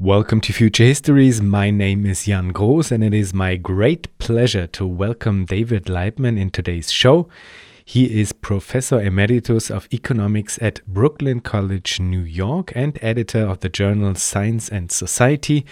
[0.00, 1.40] Welcome to Future Histories.
[1.40, 6.36] My name is Jan Groos, and it is my great pleasure to welcome David Laibman
[6.36, 7.28] in today's show.
[7.84, 13.68] He is Professor Emeritus of Economics at Brooklyn College, New York, and editor of the
[13.68, 15.64] journal Science and Society.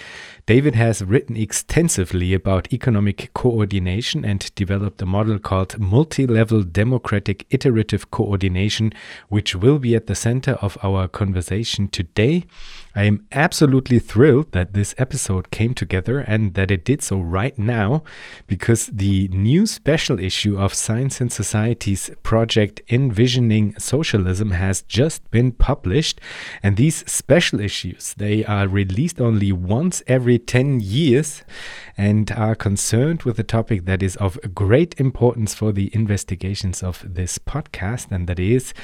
[0.47, 7.45] David has written extensively about economic coordination and developed a model called multi level democratic
[7.51, 8.93] iterative coordination,
[9.31, 12.45] which will be at the center of our conversation today.
[12.95, 17.59] I am absolutely thrilled that this episode came together and that it did so right
[17.59, 18.03] now
[18.47, 25.53] because the new special issue of Science and Society's project Envisioning Socialism has just been
[25.53, 26.21] published.
[26.63, 31.43] And these special issues they are released only once every 10 years
[31.97, 37.03] and are concerned with a topic that is of great importance for the investigations of
[37.07, 38.75] this podcast and that is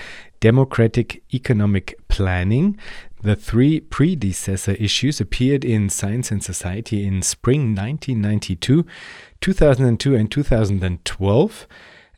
[0.41, 2.79] democratic economic planning
[3.23, 8.87] the three predecessor issues appeared in Science and Society in spring 1992,
[9.41, 11.67] 2002, and 2012.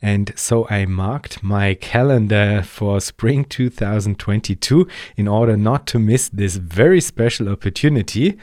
[0.01, 6.55] And so I marked my calendar for spring 2022 in order not to miss this
[6.55, 8.37] very special opportunity.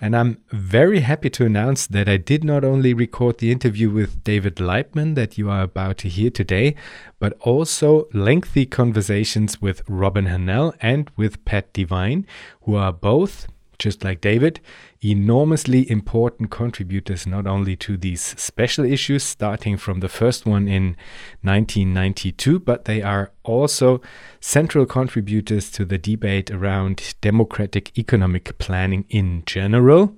[0.00, 4.22] And I'm very happy to announce that I did not only record the interview with
[4.22, 6.76] David Laibman that you are about to hear today,
[7.18, 12.26] but also lengthy conversations with Robin Hahnel and with Pat Devine,
[12.62, 14.60] who are both just like David,
[15.00, 20.96] enormously important contributors not only to these special issues, starting from the first one in
[21.42, 24.00] 1992, but they are also
[24.40, 30.16] central contributors to the debate around democratic economic planning in general.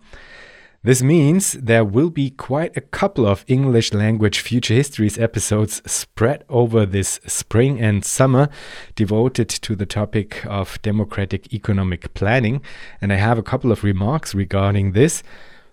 [0.83, 6.43] This means there will be quite a couple of English language future histories episodes spread
[6.49, 8.49] over this spring and summer
[8.95, 12.63] devoted to the topic of democratic economic planning.
[12.99, 15.23] And I have a couple of remarks regarding this.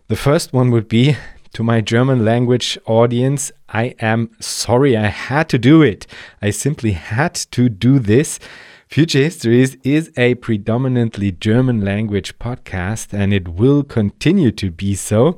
[0.10, 1.16] The first one would be
[1.54, 6.06] to my German language audience, I am sorry I had to do it.
[6.42, 8.40] I simply had to do this
[8.88, 15.38] Future Histories is a predominantly German language podcast and it will continue to be so.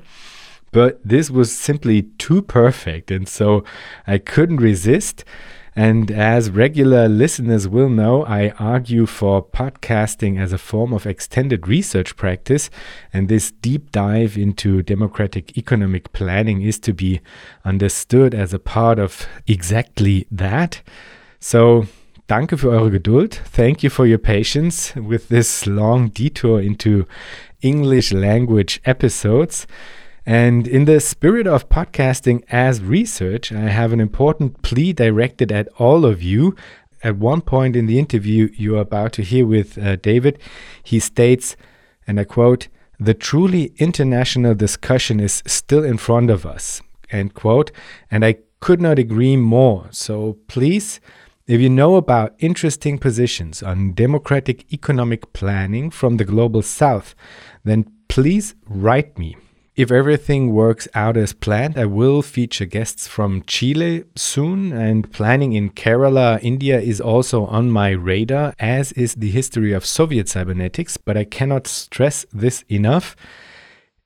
[0.71, 3.63] But this was simply too perfect, and so
[4.05, 5.25] I couldn't resist.
[5.75, 11.67] And as regular listeners will know, I argue for podcasting as a form of extended
[11.67, 12.69] research practice,
[13.11, 17.19] and this deep dive into democratic economic planning is to be
[17.65, 20.83] understood as a part of exactly that.
[21.39, 21.87] So,
[22.29, 23.41] Danke für eure Geduld.
[23.51, 27.07] Thank you for your patience with this long detour into
[27.59, 29.65] English language episodes.
[30.27, 35.69] And in the spirit of podcasting as research, I have an important plea directed at
[35.79, 36.55] all of you.
[37.03, 40.37] At one point in the interview you are about to hear with uh, David,
[40.83, 41.57] he states,
[42.05, 42.67] and I quote,
[42.99, 47.71] the truly international discussion is still in front of us, end quote.
[48.11, 49.87] And I could not agree more.
[49.89, 50.99] So please,
[51.49, 57.15] if you know about interesting positions on democratic economic planning from the global south,
[57.63, 59.35] then please write me.
[59.75, 65.53] If everything works out as planned, I will feature guests from Chile soon, and planning
[65.53, 70.97] in Kerala, India is also on my radar, as is the history of Soviet cybernetics,
[70.97, 73.15] but I cannot stress this enough.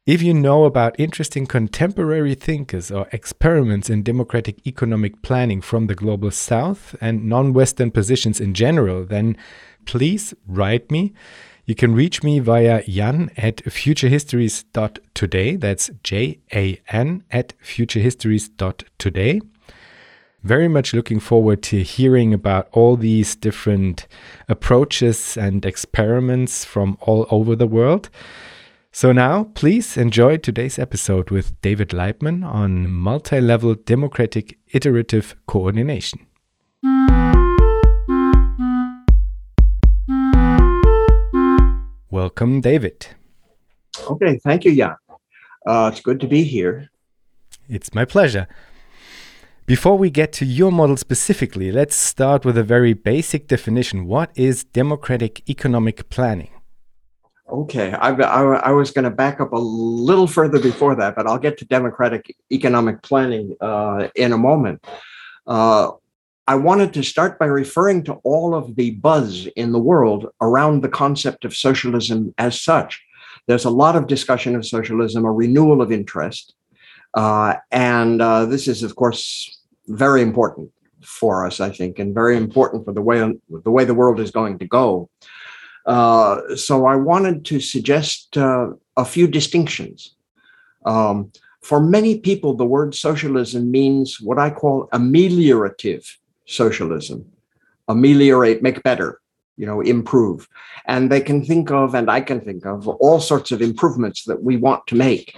[0.06, 5.96] If you know about interesting contemporary thinkers or experiments in democratic economic planning from the
[5.96, 9.38] global south and non Western positions in general, then
[9.86, 11.14] please write me.
[11.66, 15.56] You can reach me via jan at futurehistories.today.
[15.56, 19.40] That's J A N at futurehistories.today.
[20.44, 24.08] Very much looking forward to hearing about all these different
[24.50, 28.10] approaches and experiments from all over the world.
[28.96, 36.28] So now, please enjoy today's episode with David Laibman on multi level democratic iterative coordination.
[42.12, 43.08] Welcome, David.
[44.12, 44.96] Okay, thank you, Jan.
[45.66, 46.92] Uh, it's good to be here.
[47.68, 48.48] It's my pleasure.
[49.66, 54.06] Before we get to your model specifically, let's start with a very basic definition.
[54.06, 56.52] What is democratic economic planning?
[57.50, 61.28] Okay, I, I, I was going to back up a little further before that, but
[61.28, 64.84] I'll get to democratic economic planning uh, in a moment.
[65.46, 65.92] Uh,
[66.48, 70.82] I wanted to start by referring to all of the buzz in the world around
[70.82, 73.02] the concept of socialism as such.
[73.48, 76.54] There's a lot of discussion of socialism, a renewal of interest.
[77.14, 82.38] Uh, and uh, this is, of course, very important for us, I think, and very
[82.38, 83.20] important for the way
[83.50, 85.10] the way the world is going to go.
[85.86, 90.16] Uh, so I wanted to suggest uh, a few distinctions.
[90.86, 91.32] Um,
[91.62, 96.06] for many people, the word socialism means what I call ameliorative
[96.46, 97.26] socialism.
[97.88, 99.22] Ameliorate, make better,
[99.58, 100.48] you know, improve.
[100.86, 104.44] And they can think of, and I can think of, all sorts of improvements that
[104.44, 105.36] we want to make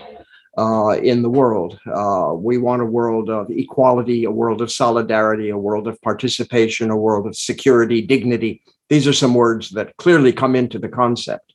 [0.58, 1.80] uh, in the world.
[1.92, 6.90] Uh, we want a world of equality, a world of solidarity, a world of participation,
[6.90, 8.62] a world of security, dignity.
[8.90, 11.54] These are some words that clearly come into the concept.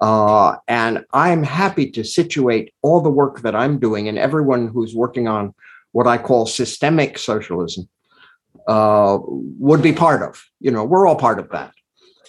[0.00, 4.94] Uh, and I'm happy to situate all the work that I'm doing and everyone who's
[4.94, 5.54] working on
[5.92, 7.88] what I call systemic socialism
[8.66, 10.42] uh, would be part of.
[10.60, 11.72] You know, we're all part of that.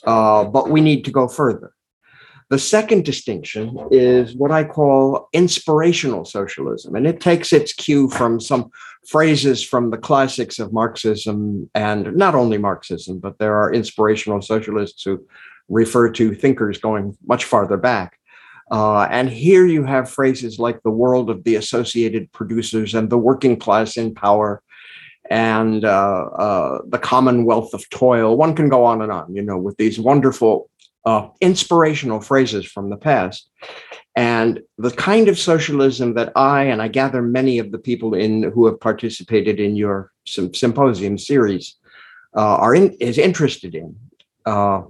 [0.04, 1.74] Uh, but we need to go further.
[2.52, 8.42] The second distinction is what I call inspirational socialism, and it takes its cue from
[8.42, 8.72] some
[9.08, 15.02] phrases from the classics of Marxism, and not only Marxism, but there are inspirational socialists
[15.04, 15.26] who
[15.70, 18.20] refer to thinkers going much farther back.
[18.70, 23.18] Uh, and here you have phrases like the world of the associated producers and the
[23.18, 24.62] working class in power
[25.30, 28.36] and uh, uh, the commonwealth of toil.
[28.36, 30.70] One can go on and on, you know, with these wonderful
[31.06, 33.50] uh, inspirational phrases from the past.
[34.16, 38.44] And the kind of socialism that I and I gather many of the people in
[38.44, 41.78] who have participated in your symposium series
[42.36, 43.96] uh, are in, is interested in
[44.46, 44.82] uh,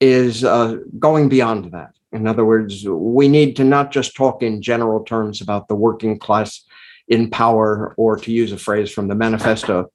[0.00, 1.94] is uh, going beyond that.
[2.12, 6.18] In other words, we need to not just talk in general terms about the working
[6.18, 6.64] class
[7.08, 9.90] in power, or to use a phrase from the manifesto,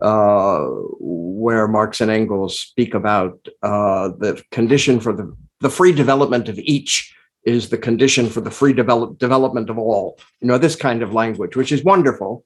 [0.00, 0.64] uh,
[0.98, 6.58] where Marx and Engels speak about uh, the condition for the, the free development of
[6.58, 10.18] each is the condition for the free develop, development of all.
[10.40, 12.44] You know, this kind of language, which is wonderful,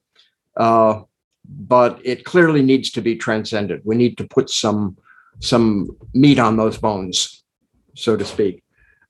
[0.57, 1.01] uh,
[1.45, 3.81] but it clearly needs to be transcended.
[3.83, 4.97] We need to put some
[5.41, 7.43] some meat on those bones,
[7.95, 8.61] so to speak.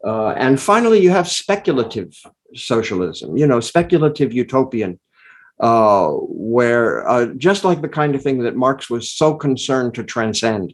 [0.06, 2.14] Uh, and finally, you have speculative
[2.56, 5.00] socialism, you know, speculative utopian
[5.60, 10.04] uh, where uh, just like the kind of thing that Marx was so concerned to
[10.04, 10.74] transcend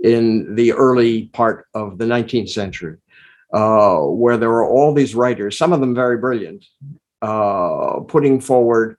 [0.00, 2.98] in the early part of the 19th century,
[3.54, 6.64] uh, where there were all these writers, some of them very brilliant,
[7.22, 8.96] uh, putting forward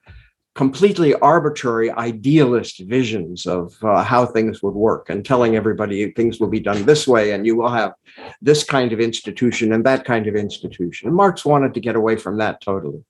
[0.59, 6.49] completely arbitrary idealist visions of uh, how things would work and telling everybody things will
[6.49, 7.93] be done this way and you will have
[8.41, 11.07] this kind of institution and that kind of institution.
[11.07, 13.01] And Marx wanted to get away from that totally.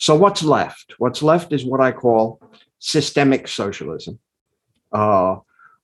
[0.00, 0.94] So what's left?
[0.98, 2.40] What's left is what I call
[2.80, 4.18] systemic socialism,
[4.90, 5.36] uh,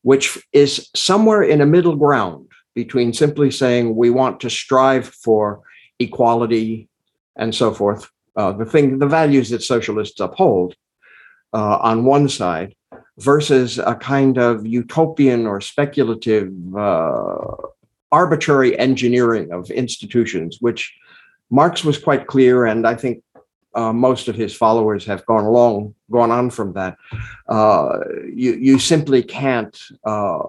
[0.03, 5.61] which is somewhere in a middle ground between simply saying we want to strive for
[6.01, 6.89] equality
[7.37, 10.75] and so forth, uh, the thing, the values that socialists uphold,
[11.53, 12.75] uh, on one side
[13.19, 17.55] versus a kind of utopian or speculative uh,
[18.11, 20.95] arbitrary engineering of institutions, which
[21.51, 23.23] Marx was quite clear, and I think
[23.75, 26.97] uh, most of his followers have gone along, gone on from that.
[27.49, 27.99] Uh,
[28.35, 30.43] you you simply can't uh,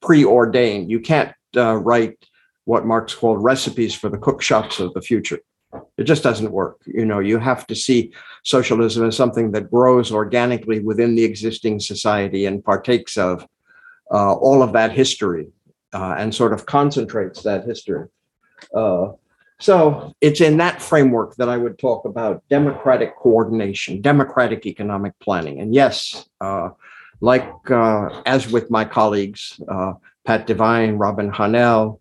[0.00, 0.88] preordain.
[0.88, 2.18] You can't uh, write
[2.64, 5.40] what Marx called recipes for the cook shops of the future.
[5.96, 6.80] It just doesn't work.
[6.86, 8.12] You know, you have to see
[8.44, 13.46] socialism as something that grows organically within the existing society and partakes of
[14.10, 15.48] uh, all of that history
[15.92, 18.08] uh, and sort of concentrates that history.
[18.74, 19.08] Uh,
[19.60, 25.60] so it's in that framework that I would talk about democratic coordination, democratic economic planning.
[25.60, 26.70] And yes, uh,
[27.20, 31.98] like uh, as with my colleagues, uh, Pat Devine, Robin Hahnel,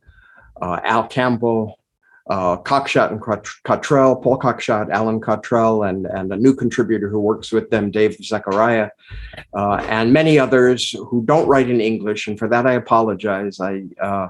[0.62, 1.80] Al Campbell,
[2.30, 3.22] uh, Cockshott and
[3.64, 8.18] Cottrell, Paul Cockshott, Allin Cottrell, and, and a new contributor who works with them, Dave
[8.22, 8.90] Zachariah,
[9.54, 12.28] uh, and many others who don't write in English.
[12.28, 13.60] And for that, I apologize.
[13.60, 14.28] I, uh,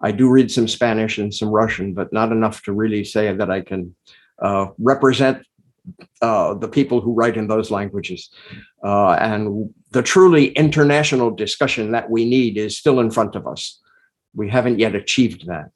[0.00, 3.50] I do read some Spanish and some Russian, but not enough to really say that
[3.50, 3.94] I can
[4.40, 5.44] uh, represent
[6.22, 8.30] uh, the people who write in those languages.
[8.84, 13.80] Uh, and the truly international discussion that we need is still in front of us.
[14.34, 15.70] We haven't yet achieved that.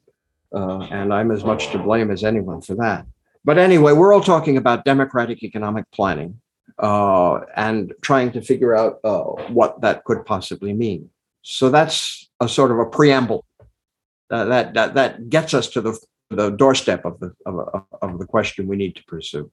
[0.55, 3.05] Uh, and I'm as much to blame as anyone for that.
[3.43, 6.39] But anyway, we're all talking about democratic economic planning
[6.79, 9.23] uh, and trying to figure out uh,
[9.57, 11.09] what that could possibly mean.
[11.41, 13.45] So that's a sort of a preamble
[14.31, 18.25] uh, that, that, that gets us to the, the doorstep of the, of, of the
[18.25, 19.51] question we need to pursue.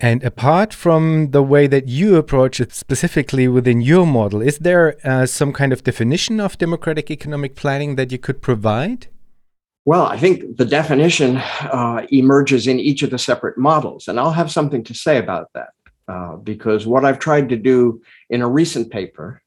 [0.00, 4.96] And apart from the way that you approach it specifically within your model, is there
[5.04, 9.08] uh, some kind of definition of democratic economic planning that you could provide?
[9.88, 14.32] Well, I think the definition uh, emerges in each of the separate models, and I'll
[14.32, 15.70] have something to say about that
[16.06, 19.40] uh, because what I've tried to do in a recent paper,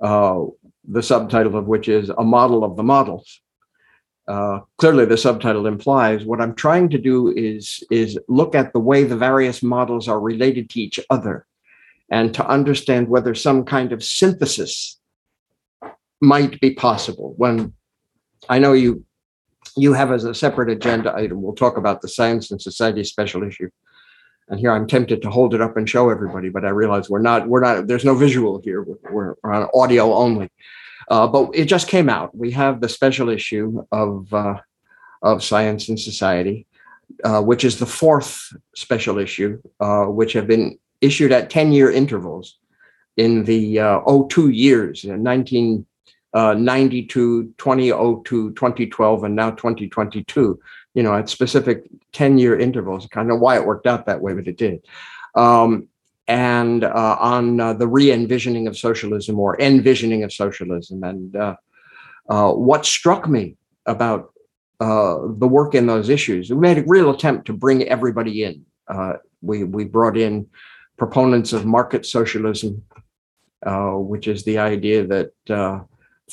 [0.00, 0.44] uh,
[0.84, 3.40] the subtitle of which is A Model of the Models,
[4.28, 8.78] uh, clearly the subtitle implies, what I'm trying to do is, is look at the
[8.78, 11.44] way the various models are related to each other
[12.08, 15.00] and to understand whether some kind of synthesis
[16.20, 17.34] might be possible.
[17.36, 17.72] When
[18.48, 19.04] I know you
[19.76, 23.42] you have as a separate agenda item, we'll talk about the science and society special
[23.42, 23.70] issue.
[24.48, 27.20] And here I'm tempted to hold it up and show everybody, but I realize we're
[27.20, 28.82] not, we're not, there's no visual here.
[28.82, 30.50] We're, we're on audio only.
[31.08, 32.36] Uh, but it just came out.
[32.36, 34.58] We have the special issue of uh,
[35.22, 36.66] of Science and Society,
[37.24, 41.90] uh, which is the fourth special issue, uh, which have been issued at 10 year
[41.90, 42.58] intervals
[43.16, 45.04] in the uh, 02 years,
[46.32, 50.58] 1992, 2002, 2012, and now 2022.
[50.94, 53.04] You know, at specific 10 year intervals.
[53.04, 54.84] I kind of know why it worked out that way, but it did.
[55.34, 55.88] Um,
[56.28, 61.02] and uh, on uh, the re-envisioning of socialism or envisioning of socialism.
[61.02, 61.56] And uh,
[62.28, 64.32] uh what struck me about
[64.80, 68.64] uh, the work in those issues, we made a real attempt to bring everybody in.
[68.88, 70.46] Uh, we we brought in
[70.96, 72.82] proponents of market socialism,
[73.64, 75.32] which is the idea that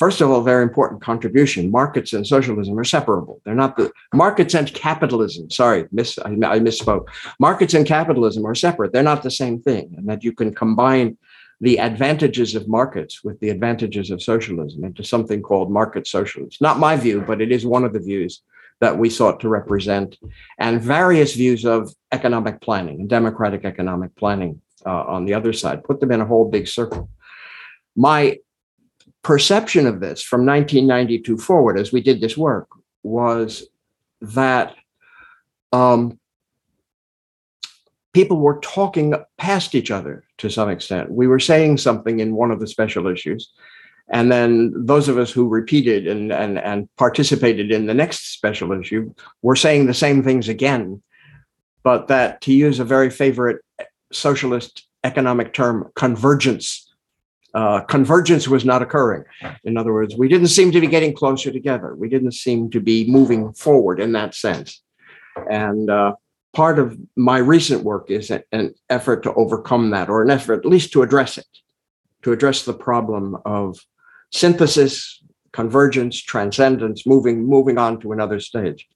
[0.00, 1.70] First of all, very important contribution.
[1.70, 3.42] Markets and socialism are separable.
[3.44, 5.50] They're not the markets and capitalism.
[5.50, 7.04] Sorry, miss, I, I misspoke.
[7.38, 8.94] Markets and capitalism are separate.
[8.94, 9.94] They're not the same thing.
[9.98, 11.18] And that you can combine
[11.60, 16.56] the advantages of markets with the advantages of socialism into something called market socialism.
[16.62, 18.40] Not my view, but it is one of the views
[18.80, 20.16] that we sought to represent,
[20.58, 25.84] and various views of economic planning and democratic economic planning uh, on the other side.
[25.84, 27.10] Put them in a whole big circle.
[27.94, 28.38] My
[29.22, 32.68] perception of this from 1992 forward, as we did this work,
[33.02, 33.64] was
[34.20, 34.74] that
[35.72, 36.18] um,
[38.12, 41.10] people were talking past each other to some extent.
[41.10, 43.50] We were saying something in one of the special issues.
[44.08, 48.72] And then those of us who repeated and, and, and participated in the next special
[48.72, 51.00] issue were saying the same things again.
[51.84, 53.62] But that, to use a very favorite
[54.12, 56.89] socialist economic term, convergence
[57.54, 59.24] uh, convergence was not occurring.
[59.64, 61.94] In other words, we didn't seem to be getting closer together.
[61.94, 64.82] We didn't seem to be moving forward in that sense.
[65.50, 66.14] And uh,
[66.52, 70.66] part of my recent work is an effort to overcome that, or an effort at
[70.66, 71.46] least to address it,
[72.22, 73.78] to address the problem of
[74.32, 78.88] synthesis, convergence, transcendence, moving moving on to another stage.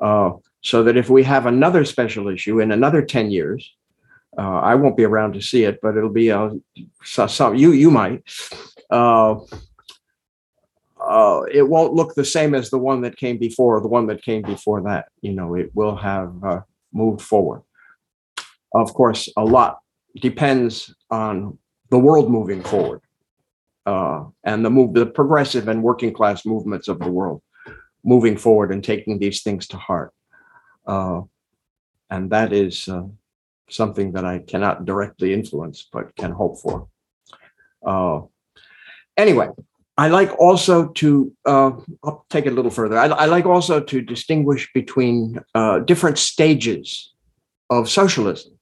[0.00, 0.32] Uh,
[0.62, 3.74] so that if we have another special issue in another 10 years,
[4.38, 6.50] uh, I won't be around to see it, but it'll be uh,
[7.04, 8.22] some you you might.
[8.90, 9.40] Uh,
[11.00, 14.22] uh, it won't look the same as the one that came before, the one that
[14.22, 15.08] came before that.
[15.22, 16.60] You know, it will have uh,
[16.92, 17.62] moved forward.
[18.74, 19.78] Of course, a lot
[20.20, 21.58] depends on
[21.90, 23.00] the world moving forward
[23.86, 27.42] uh, and the move, the progressive and working class movements of the world
[28.04, 30.12] moving forward and taking these things to heart.
[30.86, 31.22] Uh,
[32.08, 33.04] and that is uh,
[33.70, 36.88] something that I cannot directly influence, but can hope for.
[37.84, 38.22] Uh,
[39.16, 39.48] anyway,
[39.96, 41.72] I like also to, uh,
[42.02, 42.98] I'll take it a little further.
[42.98, 47.12] I, I like also to distinguish between uh, different stages
[47.68, 48.58] of socialism.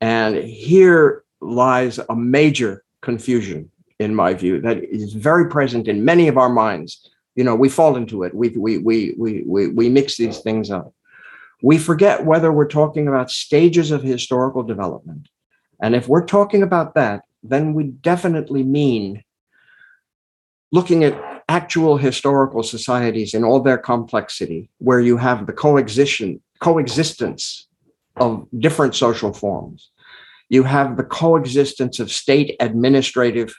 [0.00, 6.28] And here lies a major confusion, in my view, that is very present in many
[6.28, 7.10] of our minds.
[7.34, 8.34] You know, we fall into it.
[8.34, 10.92] We, we, we, we, we, we mix these things up
[11.62, 15.28] we forget whether we're talking about stages of historical development.
[15.80, 19.22] And if we're talking about that, then we definitely mean
[20.72, 27.68] looking at actual historical societies in all their complexity, where you have the coexistence, coexistence
[28.16, 29.90] of different social forms.
[30.48, 33.54] You have the coexistence of state administrative,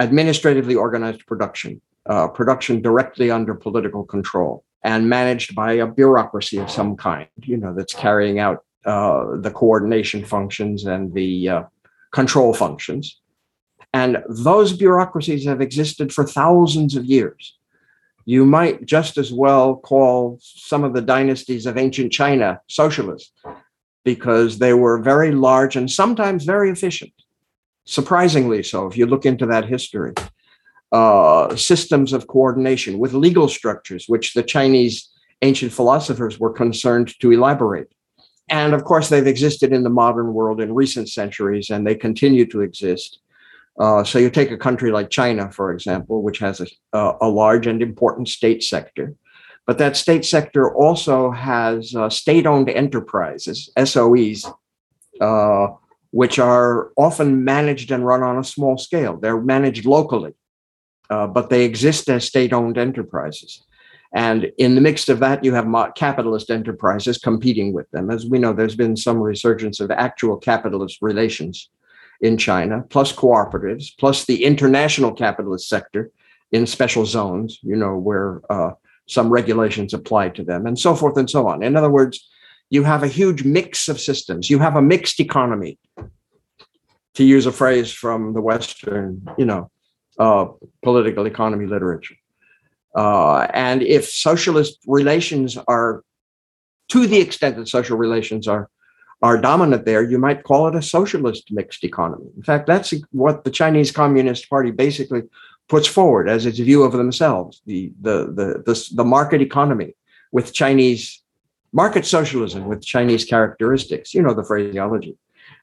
[0.00, 6.70] administratively organized production, uh, production directly under political control and managed by a bureaucracy of
[6.70, 11.62] some kind, you know, that's carrying out uh, the coordination functions and the uh,
[12.12, 13.20] control functions.
[13.92, 17.56] And those bureaucracies have existed for thousands of years.
[18.26, 23.32] You might just as well call some of the dynasties of ancient China socialist
[24.04, 27.12] because they were very large and sometimes very efficient.
[27.86, 30.12] Surprisingly so, if you look into that history
[30.96, 35.10] uh, systems of coordination with legal structures, which the Chinese
[35.42, 37.90] ancient philosophers were concerned to elaborate.
[38.48, 42.46] And of course, they've existed in the modern world in recent centuries and they continue
[42.46, 43.18] to exist.
[43.78, 46.62] Uh, so you take a country like China, for example, which has
[46.94, 49.14] a, a, large and important state sector.
[49.66, 54.50] But that state sector also has uh, state owned enterprises, SOEs,
[55.20, 55.66] uh,
[56.10, 59.18] which are often managed and run on a small scale.
[59.18, 60.32] They're managed locally
[61.10, 63.62] uh, but they exist as state owned enterprises.
[64.14, 68.10] And in the midst of that, you have capitalist enterprises competing with them.
[68.10, 71.68] As we know, there's been some resurgence of actual capitalist relations
[72.20, 76.10] in China, plus cooperatives, plus the international capitalist sector
[76.52, 78.70] in special zones, you know, where uh,
[79.06, 81.62] some regulations apply to them, and so forth and so on.
[81.62, 82.26] In other words,
[82.70, 84.48] you have a huge mix of systems.
[84.48, 85.78] You have a mixed economy,
[87.16, 89.70] to use a phrase from the Western, you know,
[90.18, 90.46] uh,
[90.82, 92.16] political economy literature.
[92.94, 96.02] Uh, and if socialist relations are,
[96.88, 98.70] to the extent that social relations are
[99.22, 102.26] are dominant there, you might call it a socialist mixed economy.
[102.36, 105.22] In fact, that's what the Chinese Communist Party basically
[105.68, 109.94] puts forward as its view of themselves the, the, the, the, the market economy
[110.32, 111.22] with Chinese
[111.72, 115.16] market socialism with Chinese characteristics, you know, the phraseology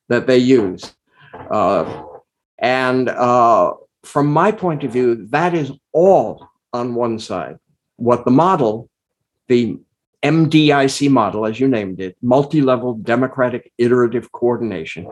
[0.10, 0.94] that they use.
[1.50, 2.04] Uh,
[2.60, 7.58] and uh, from my point of view, that is all on one side.
[7.98, 8.90] What the model,
[9.48, 9.80] the
[10.24, 15.08] MDIC model, as you named it, multi level democratic iterative coordination,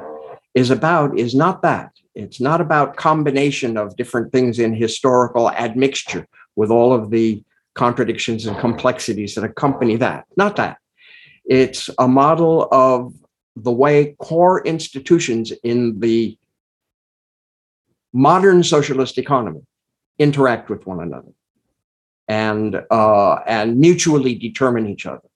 [0.56, 1.92] is about is not that.
[2.16, 7.44] It's not about combination of different things in historical admixture with all of the
[7.74, 10.26] contradictions and complexities that accompany that.
[10.36, 10.78] Not that.
[11.46, 13.14] It's a model of
[13.56, 16.38] the way core institutions in the
[18.14, 19.62] modern socialist economy
[20.20, 21.32] interact with one another
[22.28, 25.28] and uh, and mutually determine each other.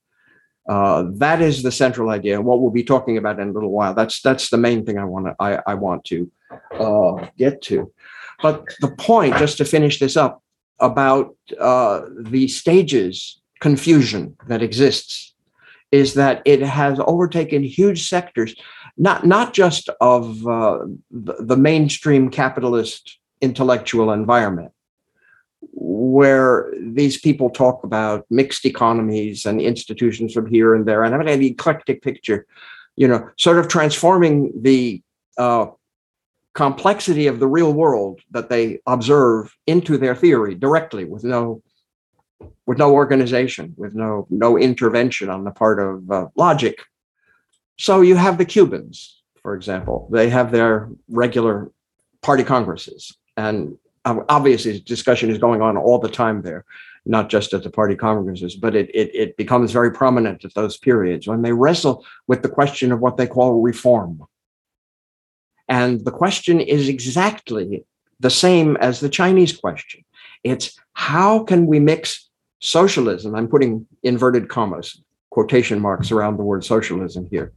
[0.67, 3.93] Uh, that is the central idea, what we'll be talking about in a little while.
[3.93, 6.31] That's that's the main thing I want to I, I want to
[6.79, 7.91] uh, get to.
[8.41, 10.43] But the point, just to finish this up,
[10.79, 15.33] about uh, the stages confusion that exists
[15.91, 18.55] is that it has overtaken huge sectors,
[18.97, 20.79] not not just of uh,
[21.11, 24.71] the, the mainstream capitalist intellectual environment,
[25.73, 31.17] where these people talk about mixed economies and institutions from here and there, and i
[31.17, 32.45] having an eclectic picture,
[32.95, 35.01] you know, sort of transforming the
[35.37, 35.67] uh,
[36.53, 41.61] complexity of the real world that they observe into their theory directly with no
[42.65, 46.79] with no organization, with no no intervention on the part of uh, logic.
[47.77, 50.07] So you have the Cubans, for example.
[50.11, 51.71] They have their regular
[52.21, 56.63] party congresses, and obviously discussion is going on all the time there
[57.05, 60.77] not just at the party congresses but it, it, it becomes very prominent at those
[60.77, 64.23] periods when they wrestle with the question of what they call reform.
[65.67, 67.83] And the question is exactly
[68.19, 70.03] the same as the chinese question.
[70.43, 76.63] It's how can we mix socialism i'm putting inverted commas quotation marks around the word
[76.63, 77.51] socialism here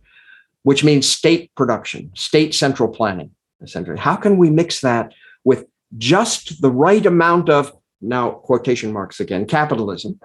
[0.63, 3.31] which means state production state central planning
[3.63, 3.99] essentially.
[3.99, 5.13] How can we mix that
[5.45, 5.67] with
[5.97, 10.21] just the right amount of now quotation marks again capitalism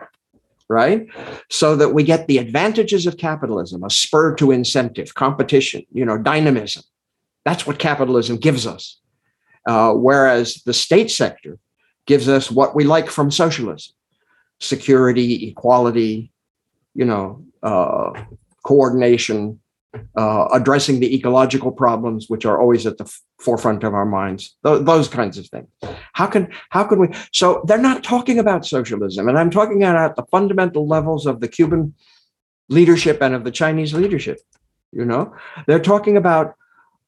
[0.69, 1.07] right?
[1.49, 6.17] So that we get the advantages of capitalism a spur to incentive competition you know
[6.17, 6.83] dynamism.
[7.45, 8.99] That's what capitalism gives us.
[9.67, 11.57] Uh, whereas the state sector
[12.05, 13.93] gives us what we like from socialism
[14.59, 16.31] security equality
[16.93, 18.11] you know uh,
[18.63, 19.59] coordination
[20.17, 24.55] uh, addressing the ecological problems which are always at the f- forefront of our minds
[24.65, 25.67] th- those kinds of things.
[26.13, 30.15] How can how can we so they're not talking about socialism and i'm talking about
[30.15, 31.93] the fundamental levels of the cuban
[32.69, 34.39] leadership and of the chinese leadership
[34.95, 35.35] you know?
[35.65, 36.53] They're talking about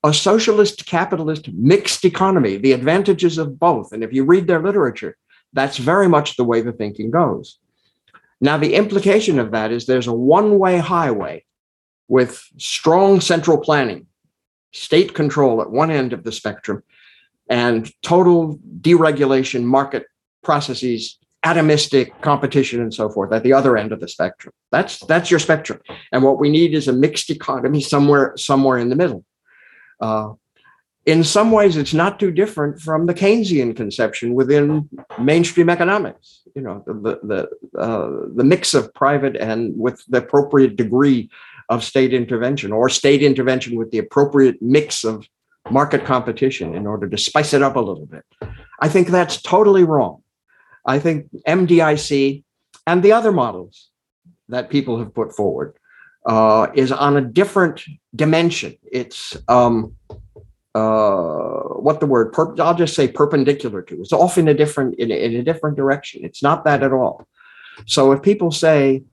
[0.03, 5.17] a socialist capitalist mixed economy the advantages of both and if you read their literature
[5.53, 7.57] that's very much the way the thinking goes.
[8.41, 11.45] Now the implication of that is there's a one way highway
[12.07, 14.07] with strong central planning,
[14.71, 16.83] state control at one end of the spectrum,
[17.49, 20.05] and total deregulation, market
[20.43, 24.53] processes, atomistic competition, and so forth at the other end of the spectrum.
[24.71, 25.79] That's that's your spectrum.
[26.11, 29.23] And what we need is a mixed economy somewhere somewhere in the middle.
[29.99, 30.33] Uh,
[31.05, 34.89] in some ways, it's not too different from the Keynesian conception within
[35.19, 36.41] mainstream economics.
[36.55, 41.29] You know, the the uh, the mix of private and with the appropriate degree
[41.69, 45.27] of state intervention or state intervention with the appropriate mix of
[45.69, 48.23] market competition in order to spice it up a little bit.
[48.79, 50.21] I think that's totally wrong.
[50.85, 52.43] I think MDIC
[52.85, 53.89] and the other models
[54.49, 55.75] that people have put forward
[56.25, 57.83] uh, is on a different
[58.15, 58.75] dimension.
[58.91, 59.95] It's um,
[60.75, 62.33] uh, what the word?
[62.33, 64.01] Per- I'll just say perpendicular to.
[64.01, 66.23] It's off in a different in, in a different direction.
[66.23, 67.27] It's not that at all.
[67.85, 69.03] So if people say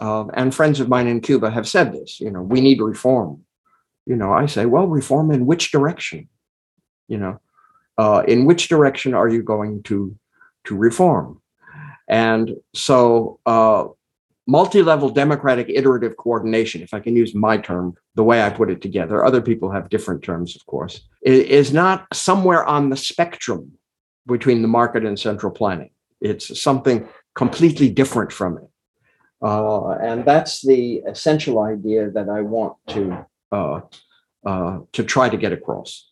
[0.00, 3.44] uh, and friends of mine in Cuba have said this, you know, we need reform.
[4.06, 6.28] You know, I say, well, reform in which direction?
[7.08, 7.40] You know,
[7.98, 10.16] uh, in which direction are you going to
[10.64, 11.40] to reform.
[12.08, 13.84] And so, uh,
[14.46, 18.70] multi level democratic iterative coordination, if I can use my term, the way I put
[18.70, 23.72] it together, other people have different terms, of course, is not somewhere on the spectrum
[24.26, 25.90] between the market and central planning.
[26.20, 28.68] It's something completely different from it.
[29.40, 33.80] Uh, and that's the essential idea that I want to uh,
[34.44, 36.10] uh, to try to get across.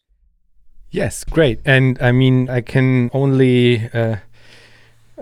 [0.90, 1.60] Yes, great.
[1.64, 4.16] And I mean, I can only uh,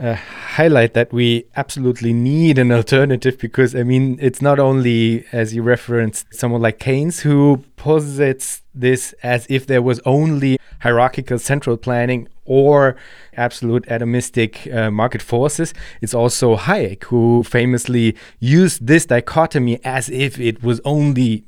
[0.00, 5.54] uh, highlight that we absolutely need an alternative because I mean it's not only as
[5.54, 11.76] you referenced someone like Keynes who posits this as if there was only hierarchical central
[11.76, 12.96] planning or
[13.36, 15.74] absolute atomistic uh, market forces.
[16.00, 21.44] It's also Hayek who famously used this dichotomy as if it was only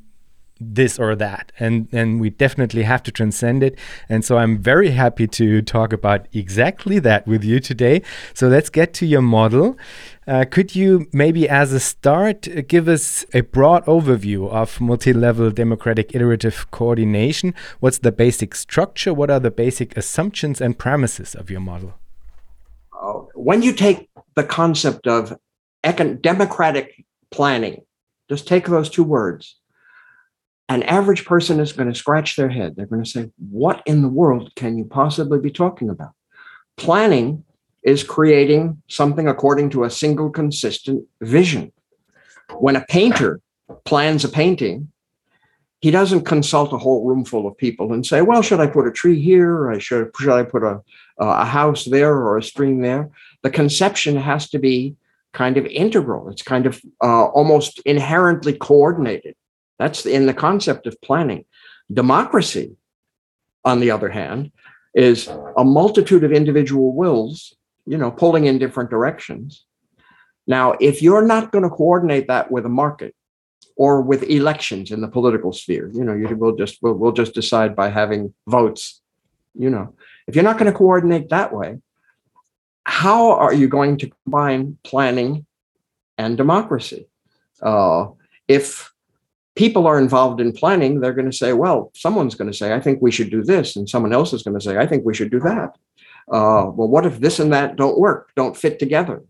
[0.59, 1.53] this or that.
[1.59, 3.79] And and we definitely have to transcend it.
[4.09, 8.03] And so i'm very happy to talk about exactly that with you today.
[8.35, 9.77] So let's get to your model
[10.27, 15.51] uh, could you maybe as a start uh, give us a broad overview of multi-level
[15.51, 21.51] democratic iterative coordination what's the basic structure what are the basic assumptions and premises of
[21.51, 21.95] your model
[23.01, 25.37] uh, when you take the concept of
[26.21, 27.81] democratic planning
[28.29, 29.57] just take those two words
[30.69, 32.75] an average person is going to scratch their head.
[32.75, 36.11] They're going to say, What in the world can you possibly be talking about?
[36.77, 37.45] Planning
[37.87, 41.73] is creating something according to a single consistent vision.
[42.59, 43.41] When a painter
[43.85, 44.91] plans a painting,
[45.81, 48.89] he doesn't consult a whole room full of people and say, well, should I put
[48.89, 49.71] a tree here?
[49.71, 50.83] I should, should I put a,
[51.19, 53.09] a house there or a stream there?
[53.43, 54.97] The conception has to be
[55.33, 56.29] kind of integral.
[56.29, 59.37] It's kind of uh, almost inherently coordinated.
[59.79, 61.45] That's in the concept of planning.
[61.93, 62.75] Democracy,
[63.65, 64.51] on the other hand,
[64.95, 67.55] is a multitude of individual wills,
[67.87, 69.65] you know, pulling in different directions.
[70.47, 73.15] Now, if you're not going to coordinate that with a market
[73.77, 77.35] or with elections in the political sphere, you know, you will just we'll, we'll just
[77.35, 79.01] decide by having votes.
[79.55, 79.95] You know,
[80.27, 81.79] if you're not going to coordinate that way,
[82.85, 85.47] how are you going to combine planning
[86.19, 87.09] and democracy?
[87.63, 88.09] Uh,
[88.47, 88.93] if
[89.57, 92.81] people are involved in planning, they're going to say, well, someone's going to say, I
[92.81, 93.75] think we should do this.
[93.75, 95.77] And someone else is going to say, I think we should do that.
[96.29, 99.23] Uh, well, what if this and that don't work, don't fit together?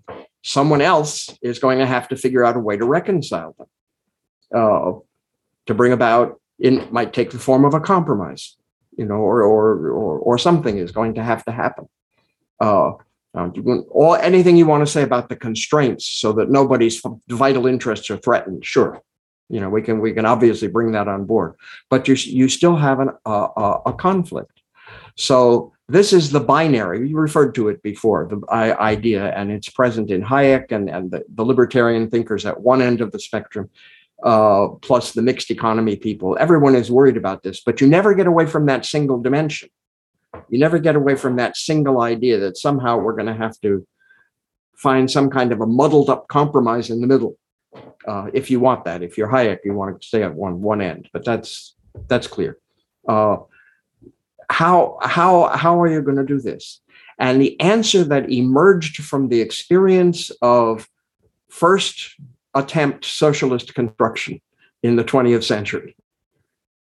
[0.42, 3.66] Someone else is going to have to figure out a way to reconcile them.
[4.54, 4.92] Uh,
[5.66, 8.56] to bring about, it might take the form of a compromise,
[8.96, 11.88] you know, or or or, or something is going to have to happen.
[12.60, 12.92] Uh,
[13.34, 18.16] all anything you want to say about the constraints, so that nobody's vital interests are
[18.16, 18.64] threatened.
[18.64, 19.02] Sure,
[19.48, 21.54] you know we can we can obviously bring that on board
[21.88, 24.55] but you you still have an, uh, a conflict
[25.16, 30.10] so this is the binary you referred to it before the idea and it's present
[30.10, 33.70] in hayek and, and the, the libertarian thinkers at one end of the spectrum
[34.22, 38.26] uh, plus the mixed economy people everyone is worried about this but you never get
[38.26, 39.68] away from that single dimension
[40.48, 43.86] you never get away from that single idea that somehow we're going to have to
[44.76, 47.38] find some kind of a muddled up compromise in the middle
[48.06, 49.02] uh, if you want that.
[49.02, 51.74] If you're Hayek, you want to stay at one one end, but that's
[52.08, 52.58] that's clear.
[53.08, 53.38] Uh,
[54.50, 56.80] how how how are you going to do this?
[57.18, 60.88] And the answer that emerged from the experience of
[61.48, 62.14] first
[62.54, 64.40] attempt socialist construction
[64.82, 65.96] in the 20th century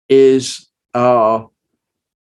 [0.08, 1.44] is uh,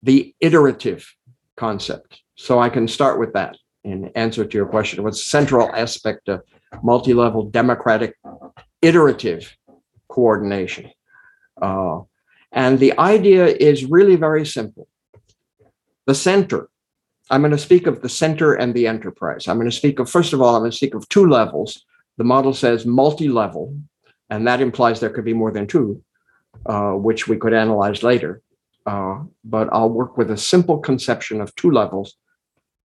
[0.02, 1.14] the iterative
[1.56, 2.22] concept.
[2.36, 5.04] So I can start with that in answer to your question.
[5.04, 6.42] What's central aspect of
[6.82, 8.16] multi-level democratic
[8.82, 9.56] iterative
[10.08, 10.90] coordination.
[11.60, 12.00] Uh,
[12.52, 14.86] and the idea is really very simple.
[16.06, 16.68] The center,
[17.30, 19.48] I'm going to speak of the center and the enterprise.
[19.48, 21.84] I'm going to speak of, first of all, I'm going to speak of two levels.
[22.18, 23.76] The model says multi level,
[24.30, 26.02] and that implies there could be more than two,
[26.66, 28.42] uh, which we could analyze later.
[28.86, 32.16] Uh, but I'll work with a simple conception of two levels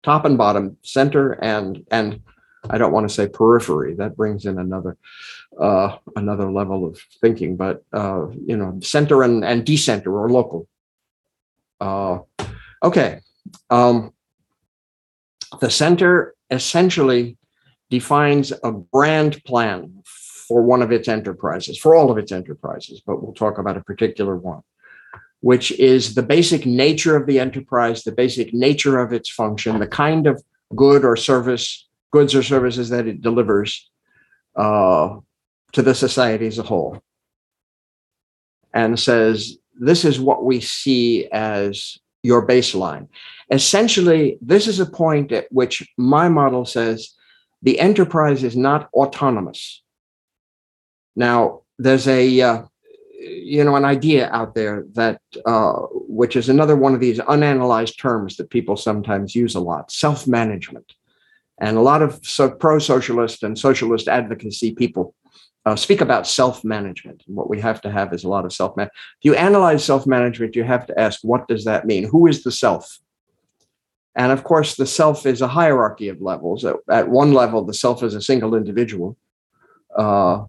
[0.04, 2.22] top and bottom, center and, and
[2.70, 3.94] I don't want to say periphery.
[3.96, 4.98] That brings in another
[5.60, 7.56] uh, another level of thinking.
[7.56, 10.68] But uh, you know, center and, and decenter or local.
[11.80, 12.20] Uh,
[12.84, 13.22] okay,
[13.70, 14.14] um,
[15.62, 17.38] the center essentially
[17.90, 20.02] defines a brand plan
[20.48, 23.84] for one of its enterprises, for all of its enterprises, but we'll talk about a
[23.84, 24.62] particular one,
[25.42, 29.88] which is the basic nature of the enterprise, the basic nature of its function, the
[29.88, 30.42] kind of
[30.76, 33.90] good or service goods or services that it delivers
[34.56, 35.18] uh,
[35.74, 37.02] to the society as a whole.
[38.74, 41.98] And says, this is what we see as
[42.30, 43.08] your baseline.
[43.50, 46.98] essentially, this is a point at which my model says
[47.62, 49.62] the enterprise is not autonomous.
[51.16, 52.62] Now, there's a uh,
[53.20, 55.74] you know an idea out there that uh,
[56.20, 60.94] which is another one of these unanalyzed terms that people sometimes use a lot self-management
[61.60, 65.14] and a lot of so pro-socialist and socialist advocacy people
[65.68, 67.24] uh, speak about self-management.
[67.26, 70.64] What we have to have is a lot of self-management if you analyze self-management you
[70.64, 72.04] have to ask what does that mean?
[72.06, 73.00] Who is the self?
[74.16, 76.64] And of course the self is a hierarchy of levels.
[76.64, 79.18] At, at one level the self is a single individual.
[79.98, 80.46] Uh,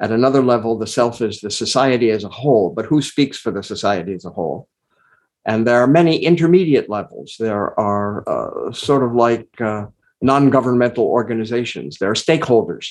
[0.00, 3.50] at another level, the self is the society as a whole, but who speaks for
[3.50, 4.68] the society as a whole?
[5.44, 7.36] And there are many intermediate levels.
[7.38, 9.86] There are uh, sort of like uh,
[10.22, 12.86] non governmental organizations, there are stakeholders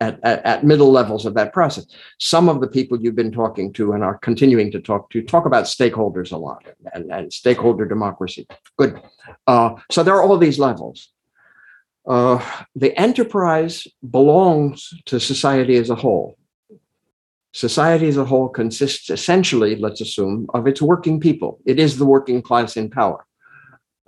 [0.00, 1.86] at, at, at, middle levels of that process.
[2.18, 5.44] Some of the people you've been talking to and are continuing to talk to talk
[5.46, 8.46] about stakeholders a lot and, and stakeholder democracy.
[8.76, 9.00] Good.
[9.46, 11.12] Uh, so there are all these levels.
[12.06, 12.42] Uh,
[12.74, 16.38] the enterprise belongs to society as a whole.
[17.52, 21.58] Society as a whole consists essentially, let's assume, of its working people.
[21.66, 23.26] It is the working class in power.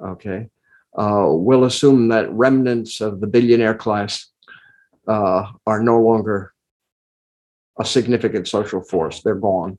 [0.02, 0.48] Okay.
[0.96, 4.29] Uh, we'll assume that remnants of the billionaire class
[5.06, 6.52] uh, are no longer
[7.78, 9.22] a significant social force.
[9.22, 9.78] They're gone.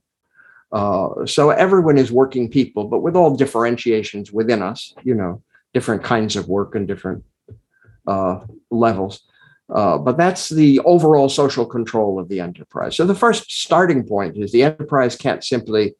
[0.72, 5.42] Uh, so everyone is working people, but with all differentiations within us, you know,
[5.74, 7.24] different kinds of work and different
[8.06, 9.22] uh, levels.
[9.72, 12.96] Uh, but that's the overall social control of the enterprise.
[12.96, 15.94] So the first starting point is the enterprise can't simply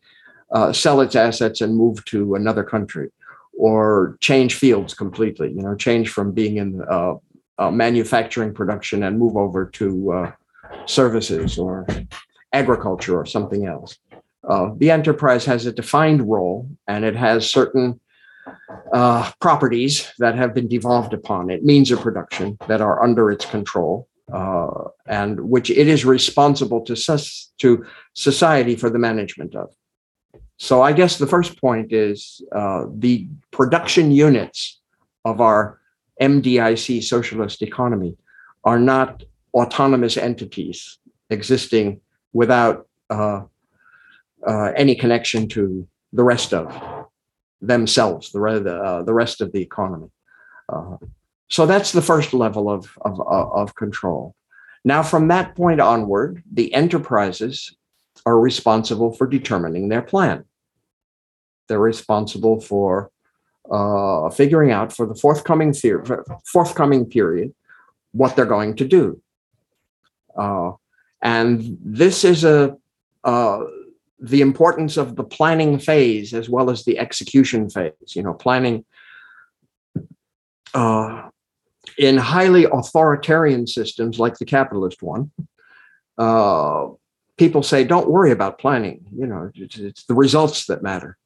[0.53, 3.11] uh, sell its assets and move to another country
[3.57, 6.83] or change fields completely, you know, change from being in
[7.63, 10.33] uh, manufacturing production and move over to uh,
[10.87, 11.87] services or
[12.53, 13.99] agriculture or something else.
[14.49, 18.01] Uh, the enterprise has a defined role and it has certain
[18.93, 23.45] uh, properties that have been devolved upon it, means of production that are under its
[23.45, 29.69] control, uh, and which it is responsible to, sus- to society for the management of.
[30.59, 34.81] So I guess the first point is uh, the production units
[35.25, 35.82] of our
[36.21, 38.17] MDIC socialist economy
[38.65, 39.23] are not
[39.55, 40.99] autonomous entities
[41.31, 42.01] existing
[42.33, 43.43] without uh,
[44.47, 47.07] uh, any connection to the rest of
[47.61, 50.11] themselves, the, uh, the rest of the economy.
[50.69, 50.97] Uh,
[51.49, 54.35] so that's the first level of, of, of control.
[54.85, 57.77] Now, from that point onward, the enterprises
[58.27, 60.45] are responsible for determining their plan.
[61.69, 63.12] They're responsible for
[63.71, 65.75] uh, figuring out for the forthcoming
[66.45, 67.55] forthcoming period
[68.13, 69.21] what they're going to do.
[70.37, 70.73] Uh,
[71.23, 72.77] and this is a
[73.25, 73.61] uh,
[74.19, 77.93] the importance of the planning phase as well as the execution phase.
[78.15, 78.85] You know, planning
[80.75, 81.29] uh,
[81.99, 85.31] in highly authoritarian systems like the capitalist one.
[86.19, 86.89] Uh,
[87.37, 91.17] people say, "Don't worry about planning." You know, it's, it's the results that matter.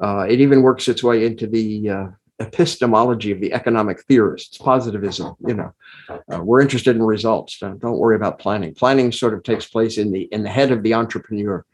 [0.00, 2.06] Uh, it even works its way into the uh,
[2.40, 5.34] epistemology of the economic theorists, positivism.
[5.46, 5.74] You know,
[6.08, 7.58] uh, we're interested in results.
[7.58, 8.74] Don't, don't, worry about planning.
[8.74, 11.64] Planning sort of takes place in the in the head of the entrepreneur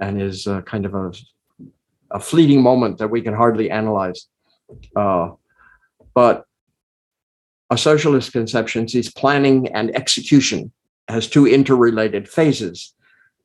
[0.00, 1.12] and is uh, kind of a,
[2.12, 4.26] a fleeting moment that we can hardly analyze.
[4.94, 5.30] Uh,
[6.14, 6.44] but
[7.70, 10.72] a socialist conception sees planning and execution
[11.08, 12.94] as two interrelated phases.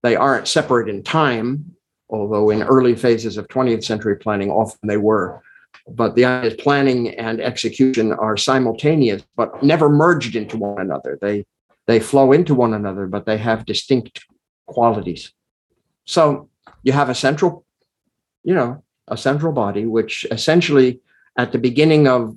[0.04, 1.76] They aren't separate in time,
[2.10, 5.42] although in early phases of 20th century planning, often they were.
[5.88, 11.18] But the idea is planning and execution are simultaneous, but never merged into one another.
[11.22, 11.46] They
[11.88, 14.26] they flow into one another, but they have distinct
[14.66, 15.32] qualities.
[16.06, 16.50] So
[16.84, 17.66] you have a central,
[18.44, 21.02] you know, a central body, which essentially
[21.38, 22.36] at the beginning of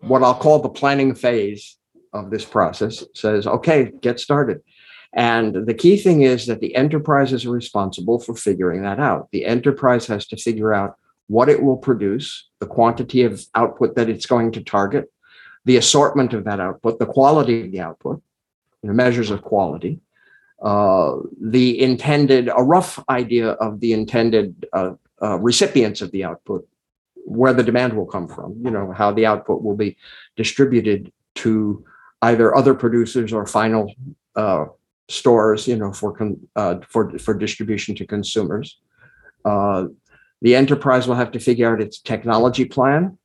[0.00, 1.78] what I'll call the planning phase
[2.12, 4.60] of this process says, okay, get started.
[5.14, 9.28] And the key thing is that the enterprise is responsible for figuring that out.
[9.30, 10.96] The enterprise has to figure out
[11.26, 15.10] what it will produce, the quantity of output that it's going to target,
[15.64, 18.22] the assortment of that output, the quality of the output,
[18.82, 20.00] you know, measures of quality,
[20.62, 26.66] uh, the intended, a rough idea of the intended uh, uh, recipients of the output,
[27.24, 29.96] where the demand will come from, you know, how the output will be
[30.36, 31.84] distributed to
[32.22, 33.92] either other producers or final
[34.36, 34.66] uh,
[35.12, 38.78] stores, you know, for, con- uh, for, for distribution to consumers.
[39.44, 43.18] the enterprise will have to figure out its technology plan.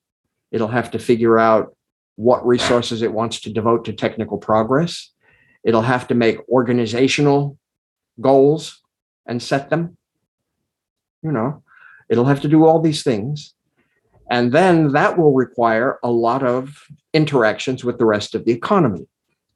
[0.51, 1.75] It'll have to figure out
[2.15, 5.11] what resources it wants to devote to technical progress
[5.67, 7.57] It'll have to make organizational
[8.21, 8.81] goals
[9.25, 9.97] and set them.
[11.21, 11.61] You know,
[12.09, 13.53] it'll have to do all these things.
[14.31, 19.07] And then that will require a lot of interactions with the rest of the economy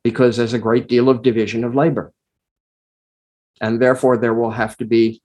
[0.04, 2.12] because there's a great deal of division of labor.
[3.62, 5.22] And therefore, there will have to be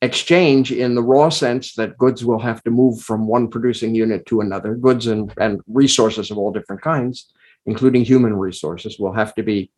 [0.00, 4.24] exchange in the raw sense that goods will have to move from one producing unit
[4.26, 4.74] to another.
[4.74, 7.32] Goods and, and resources of all different kinds,
[7.66, 9.70] including human resources, will have to be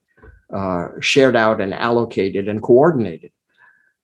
[0.53, 3.33] uh, shared out and allocated and coordinated.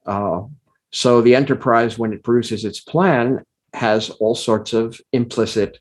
[0.05, 0.43] Uh,
[0.91, 5.79] so the enterprise, when it produces its plan, has all sorts of implicit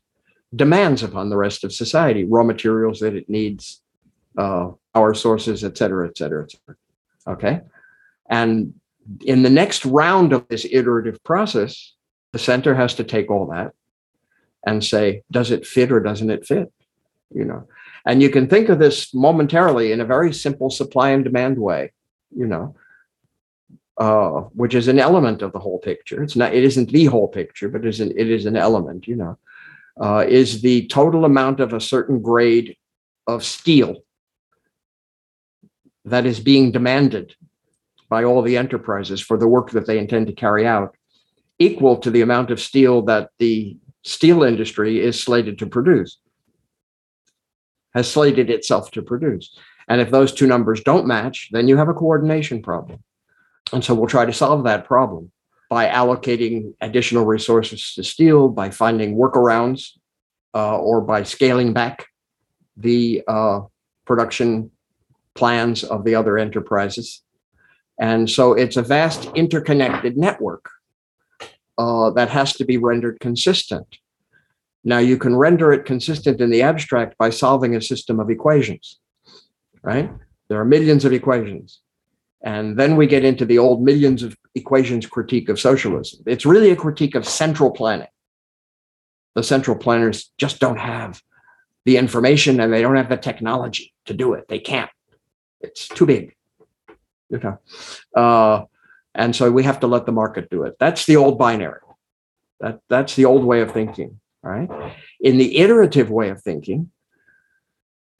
[0.54, 3.82] demands upon the rest of society, raw materials that it needs,
[4.38, 6.76] uh, power sources, et cetera, et cetera, et cetera.
[7.26, 7.60] Okay.
[8.30, 8.74] And
[9.24, 11.94] in the next round of this iterative process,
[12.32, 13.72] the center has to take all that
[14.64, 16.72] and say, does it fit or doesn't it fit?
[17.34, 17.68] You know,
[18.06, 21.92] and you can think of this momentarily in a very simple supply and demand way,
[22.34, 22.76] you know,
[23.98, 26.22] uh, which is an element of the whole picture.
[26.22, 29.06] It's not, it isn't the whole picture, but it is an, it is an element,
[29.06, 29.38] you know,
[30.00, 32.76] uh, is the total amount of a certain grade
[33.26, 34.02] of steel
[36.04, 37.34] that is being demanded
[38.10, 40.94] by all the enterprises for the work that they intend to carry out
[41.58, 46.18] equal to the amount of steel that the steel industry is slated to produce,
[47.94, 49.56] has slated itself to produce.
[49.88, 53.02] And if those two numbers don't match, then you have a coordination problem.
[53.72, 55.30] And so we'll try to solve that problem
[55.68, 59.90] by allocating additional resources to steel, by finding workarounds,
[60.54, 62.06] uh, or by scaling back
[62.76, 63.60] the uh,
[64.04, 64.70] production
[65.34, 67.22] plans of the other enterprises.
[68.00, 70.70] And so it's a vast interconnected network
[71.76, 73.98] uh, that has to be rendered consistent.
[74.82, 78.98] Now, you can render it consistent in the abstract by solving a system of equations,
[79.82, 80.10] right?
[80.48, 81.80] There are millions of equations.
[82.42, 86.22] And then we get into the old millions of equations critique of socialism.
[86.26, 88.08] It's really a critique of central planning.
[89.34, 91.20] The central planners just don't have
[91.84, 94.48] the information and they don't have the technology to do it.
[94.48, 94.90] They can't.
[95.60, 96.34] It's too big.
[97.30, 97.58] You know?
[98.14, 98.64] Uh,
[99.14, 100.76] and so we have to let the market do it.
[100.78, 101.80] That's the old binary.
[102.60, 104.20] That, that's the old way of thinking.
[104.42, 104.70] Right.
[105.20, 106.90] In the iterative way of thinking,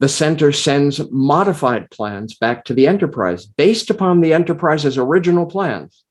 [0.00, 6.04] the center sends modified plans back to the enterprise based upon the enterprise's original plans,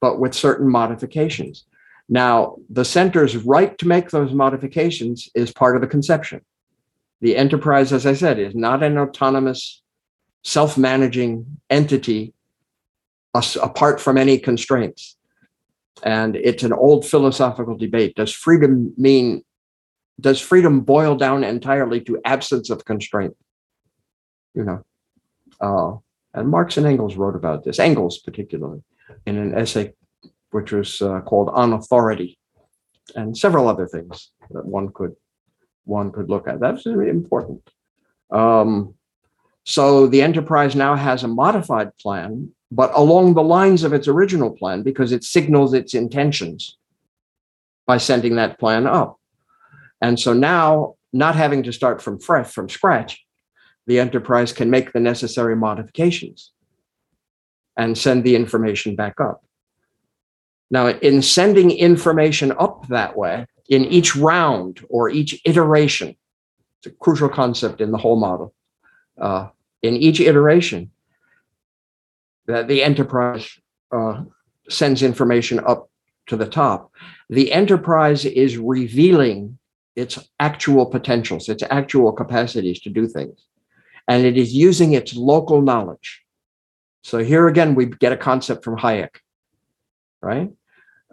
[0.00, 1.64] but with certain modifications.
[2.08, 6.40] Now, the center's right to make those modifications is part of the conception.
[7.20, 9.81] The enterprise, as I said, is not an autonomous,
[10.42, 12.34] self managing entity
[13.34, 15.16] apart from any constraints.
[16.02, 18.16] And it's an old philosophical debate.
[18.16, 19.44] Does freedom mean
[20.20, 23.36] does freedom boil down entirely to absence of constraint?
[24.54, 24.84] You know,
[25.60, 28.82] uh, and Marx and Engels wrote about this, Engels particularly,
[29.26, 29.94] in an essay
[30.50, 32.38] which was uh, called On Authority,
[33.16, 35.14] and several other things that one could
[35.84, 36.60] one could look at.
[36.60, 37.62] That's really important.
[38.30, 38.94] Um,
[39.64, 44.50] so the enterprise now has a modified plan, but along the lines of its original
[44.50, 46.76] plan because it signals its intentions
[47.86, 49.18] by sending that plan up.
[50.00, 53.24] And so now, not having to start from fresh from scratch,
[53.86, 56.52] the enterprise can make the necessary modifications
[57.76, 59.44] and send the information back up.
[60.70, 66.16] Now, in sending information up that way, in each round or each iteration,
[66.78, 68.54] it's a crucial concept in the whole model.
[69.20, 69.48] Uh,
[69.82, 70.90] in each iteration,
[72.46, 73.58] that the enterprise
[73.90, 74.22] uh,
[74.68, 75.90] sends information up
[76.26, 76.92] to the top.
[77.28, 79.58] The enterprise is revealing
[79.96, 83.46] its actual potentials, its actual capacities to do things.
[84.08, 86.22] And it is using its local knowledge.
[87.02, 89.16] So here again, we get a concept from Hayek,
[90.20, 90.50] right?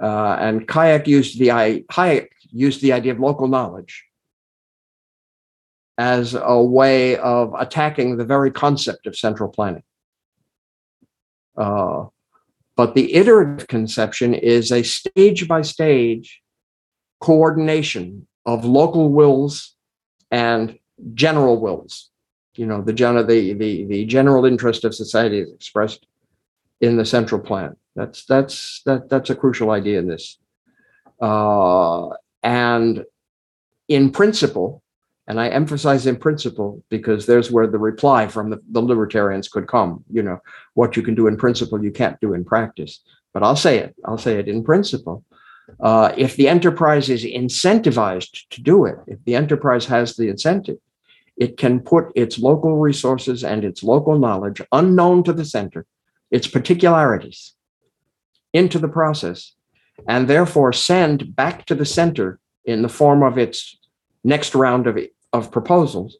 [0.02, 4.06] Uh, and Hayek used the Hayek used the idea of local knowledge
[6.00, 9.84] as a way of attacking the very concept of central planning.
[11.58, 12.06] Uh,
[12.78, 16.42] but the iterative conception is a stage by stage
[17.20, 19.76] coordination of local wills
[20.32, 20.80] and
[21.14, 22.10] general wills.
[22.56, 26.06] You know, the, gen- the, the, the general interest of society is expressed
[26.80, 27.76] in the central plan.
[27.98, 30.38] That's that's that that's a crucial idea in this.
[31.22, 33.04] Uh, and
[33.90, 34.82] in principle,
[35.30, 39.68] and I emphasize in principle because there's where the reply from the, the libertarians could
[39.68, 40.04] come.
[40.12, 40.40] You know,
[40.74, 43.00] what you can do in principle, you can't do in practice.
[43.32, 43.96] But I'll say it.
[44.06, 45.24] I'll say it in principle.
[45.80, 50.78] Uh, if the enterprise is incentivized to do it, if the enterprise has the incentive,
[51.38, 55.86] it can put its local resources and its local knowledge unknown to the center,
[56.32, 57.54] its particularities,
[58.52, 59.54] into the process,
[60.08, 63.78] and therefore send back to the center in the form of its
[64.24, 64.98] next round of,
[65.34, 66.18] of proposals,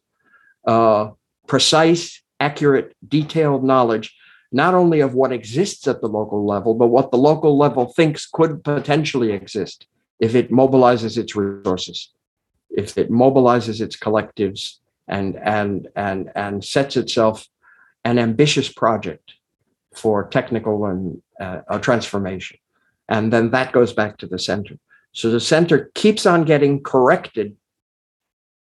[0.66, 1.10] uh,
[1.46, 4.16] precise, accurate, detailed knowledge,
[4.52, 8.26] not only of what exists at the local level, but what the local level thinks
[8.26, 9.86] could potentially exist
[10.18, 12.10] if it mobilizes its resources,
[12.70, 14.76] if it mobilizes its collectives
[15.08, 17.48] and and and and sets itself
[18.04, 19.34] an ambitious project
[19.94, 22.58] for technical and uh, transformation.
[23.08, 24.76] And then that goes back to the center.
[25.12, 27.56] So the center keeps on getting corrected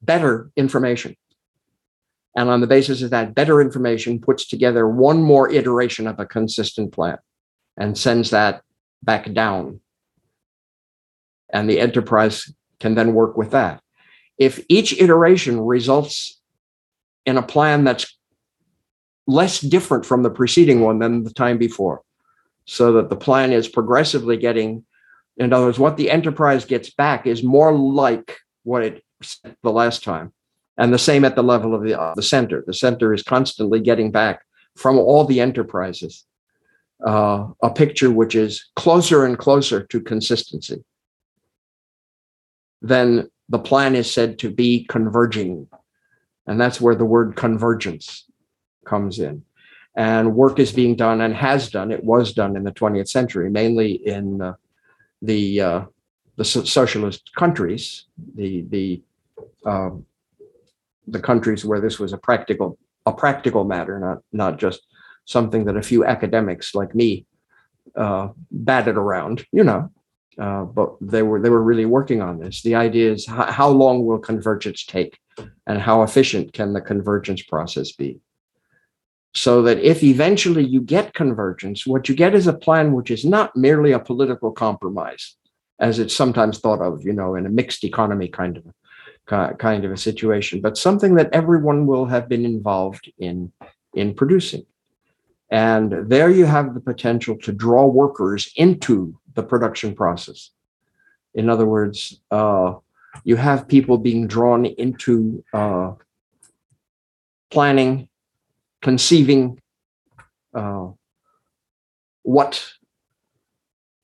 [0.01, 1.15] better information.
[2.35, 6.25] And on the basis of that better information, puts together one more iteration of a
[6.25, 7.17] consistent plan
[7.77, 8.61] and sends that
[9.03, 9.81] back down.
[11.51, 13.81] And the enterprise can then work with that.
[14.37, 16.39] If each iteration results
[17.25, 18.17] in a plan that's
[19.27, 22.01] less different from the preceding one than the time before,
[22.65, 24.85] so that the plan is progressively getting,
[25.37, 29.03] in other words, what the enterprise gets back is more like what it
[29.63, 30.33] the last time.
[30.77, 32.63] And the same at the level of the, uh, the center.
[32.65, 34.41] The center is constantly getting back
[34.75, 36.25] from all the enterprises
[37.05, 40.83] uh, a picture which is closer and closer to consistency.
[42.81, 45.67] Then the plan is said to be converging.
[46.47, 48.25] And that's where the word convergence
[48.85, 49.43] comes in
[49.95, 51.91] and work is being done and has done.
[51.91, 54.53] It was done in the 20th century, mainly in uh,
[55.21, 55.81] the uh,
[56.37, 58.05] the socialist countries,
[58.35, 59.03] the the
[59.65, 59.91] uh,
[61.07, 64.85] the countries where this was a practical a practical matter, not not just
[65.25, 67.25] something that a few academics like me
[67.95, 69.91] uh, batted around, you know.
[70.39, 72.61] Uh, but they were they were really working on this.
[72.61, 75.19] The idea is how long will convergence take,
[75.67, 78.21] and how efficient can the convergence process be?
[79.33, 83.23] so that if eventually you get convergence, what you get is a plan which is
[83.23, 85.35] not merely a political compromise,
[85.79, 88.65] as it's sometimes thought of, you know, in a mixed economy kind of
[89.57, 93.51] kind of a situation, but something that everyone will have been involved in
[93.93, 94.65] in producing.
[95.49, 100.51] And there you have the potential to draw workers into the production process.
[101.33, 102.75] In other words, uh,
[103.23, 105.91] you have people being drawn into uh,
[107.49, 108.07] planning
[108.81, 109.59] conceiving
[110.53, 110.87] uh,
[112.23, 112.65] what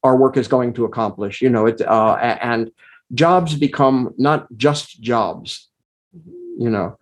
[0.04, 1.42] our work is going to accomplish.
[1.42, 2.72] You know, it uh, and
[3.14, 5.70] jobs become not just jobs.
[6.14, 6.98] You know,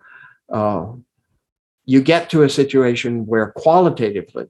[0.52, 0.92] uh,
[1.84, 4.46] you get to a situation where qualitatively,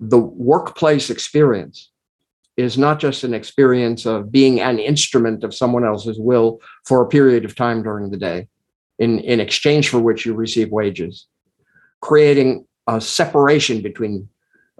[0.00, 1.90] the workplace experience
[2.56, 7.08] is not just an experience of being an instrument of someone else's will for a
[7.08, 8.48] period of time during the day,
[8.98, 11.26] in in exchange for which you receive wages
[12.02, 14.28] creating a separation between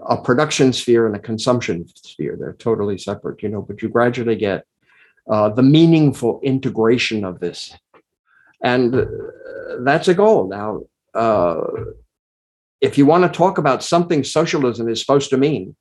[0.08, 2.36] a production sphere and a consumption sphere.
[2.38, 4.66] They're totally separate, you know, but you gradually get
[5.30, 7.76] uh, the meaningful integration of this.
[8.62, 9.06] And uh,
[9.80, 10.48] that's a goal.
[10.48, 10.82] Now,
[11.14, 11.60] uh,
[12.80, 15.76] if you want to talk about something socialism is supposed to mean,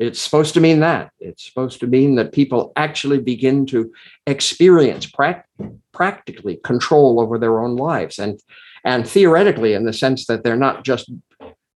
[0.00, 1.10] it's supposed to mean that.
[1.18, 3.92] It's supposed to mean that people actually begin to
[4.26, 5.44] experience pra-
[5.92, 8.18] practically control over their own lives.
[8.18, 8.40] And
[8.84, 11.10] and theoretically in the sense that they're not just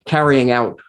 [0.07, 0.81] carrying out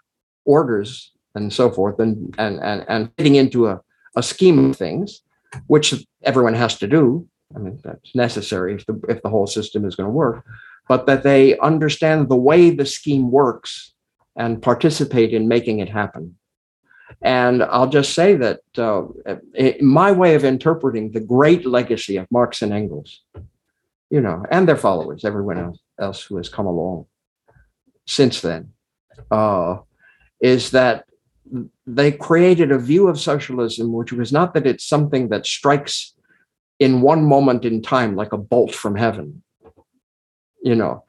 [0.45, 3.81] orders and so forth and and and, and fitting into a,
[4.15, 5.21] a scheme of things
[5.67, 5.93] which
[6.23, 7.27] everyone has to do.
[7.55, 10.45] I mean that's necessary if the if the whole system is going to work
[10.89, 13.93] but that they understand the way the scheme works
[14.35, 16.35] and participate in making it happen.
[17.21, 19.03] And i'll just say that uh,
[19.81, 23.21] my way of interpreting the great legacy of marx and engels
[24.09, 27.05] you know and their followers everyone else else who has come along
[28.05, 28.73] since then,
[29.31, 29.77] uh,
[30.41, 31.05] is that
[31.85, 36.13] they created a view of socialism which was not that it's something that strikes
[36.79, 39.43] in one moment in time like a bolt from heaven.
[40.63, 41.03] You know,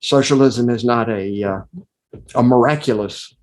[0.00, 1.60] socialism is not a uh,
[2.34, 3.34] a miraculous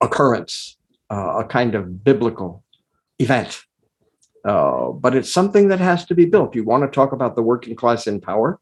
[0.00, 0.76] occurrence,
[1.10, 2.64] uh, a kind of biblical
[3.18, 3.62] event.
[4.44, 6.56] Uh, but it's something that has to be built.
[6.56, 8.58] You want to talk about the working class in power?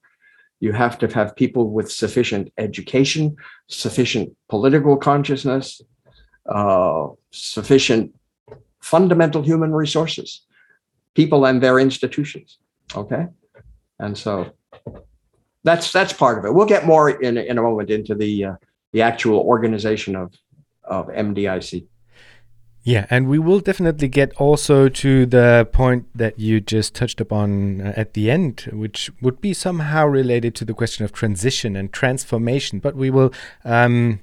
[0.60, 3.36] You have to have people with sufficient education,
[3.68, 5.80] sufficient political consciousness,
[6.46, 8.14] uh, sufficient
[8.80, 10.42] fundamental human resources,
[11.14, 12.58] people and their institutions.
[12.96, 13.26] Okay,
[13.98, 14.52] and so
[15.64, 16.54] that's that's part of it.
[16.54, 18.54] We'll get more in in a moment into the uh,
[18.92, 20.32] the actual organization of
[20.84, 21.86] of MDIC.
[22.82, 27.82] Yeah, and we will definitely get also to the point that you just touched upon
[27.82, 31.92] uh, at the end, which would be somehow related to the question of transition and
[31.92, 32.78] transformation.
[32.78, 33.32] But we will
[33.66, 34.20] um,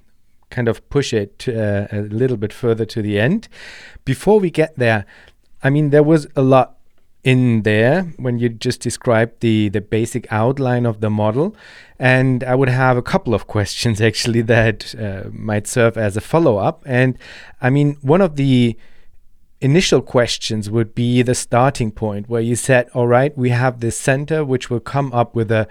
[0.49, 3.47] kind of push it uh, a little bit further to the end.
[4.05, 5.05] Before we get there,
[5.63, 6.77] I mean, there was a lot
[7.23, 11.53] in there when you just described the the basic outline of the model
[11.99, 16.21] and i would have a couple of questions actually that uh, might serve as a
[16.21, 17.17] follow-up and
[17.59, 18.77] i mean one of the
[19.59, 23.99] initial questions would be the starting point where you said all right we have this
[23.99, 25.67] center which will come up with a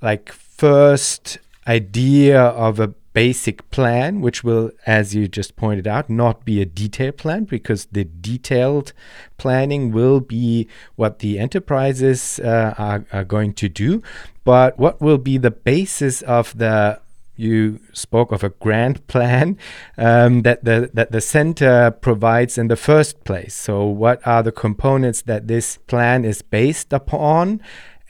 [0.00, 6.44] like first idea of a basic plan, which will, as you just pointed out, not
[6.44, 8.92] be a detailed plan because the detailed
[9.36, 14.02] planning will be what the enterprises uh, are, are going to do.
[14.44, 17.00] But what will be the basis of the
[17.34, 19.56] you spoke of a grand plan
[19.96, 23.54] um, that the that the center provides in the first place.
[23.54, 27.60] So, what are the components that this plan is based upon,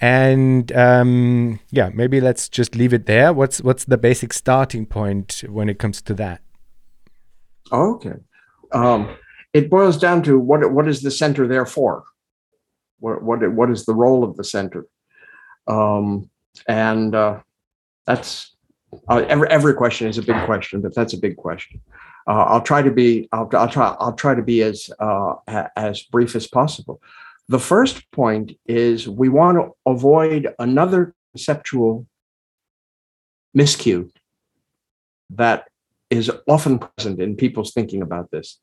[0.02, 3.32] and um, yeah, maybe let's just leave it there.
[3.32, 6.42] What's what's the basic starting point when it comes to that?
[7.70, 8.16] Okay,
[8.72, 9.16] um,
[9.54, 12.02] it boils down to what what is the center there for?
[12.98, 14.86] What what what is the role of the center?
[15.68, 16.28] Um,
[16.66, 17.40] and uh,
[18.04, 18.56] that's
[19.08, 21.80] uh, every every question is a big question, but that's a big question.
[22.26, 25.34] Uh, I'll try to be I'll, I'll try I'll try to be as uh,
[25.76, 27.00] as brief as possible.
[27.52, 32.06] The first point is we want to avoid another conceptual
[33.54, 34.10] miscue
[35.28, 35.68] that
[36.08, 38.58] is often present in people's thinking about this.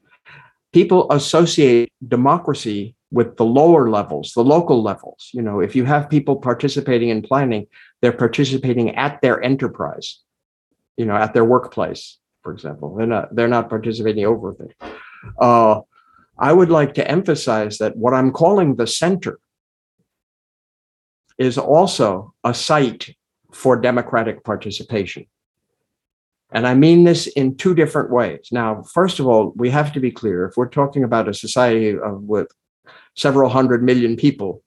[0.73, 5.29] People associate democracy with the lower levels, the local levels.
[5.35, 7.67] You know, if you have people participating in planning,
[8.01, 10.17] they're participating at their enterprise,
[10.97, 12.95] you know, at their workplace, for example.
[12.95, 14.75] They're not they're not participating over there.
[15.39, 15.81] Uh,
[16.39, 19.39] I would like to emphasize that what I'm calling the center
[21.37, 23.15] is also a site
[23.51, 25.25] for democratic participation.
[26.51, 28.49] And I mean this in two different ways.
[28.51, 31.97] Now, first of all, we have to be clear if we're talking about a society
[31.97, 32.47] of, with
[33.15, 34.63] several hundred million people,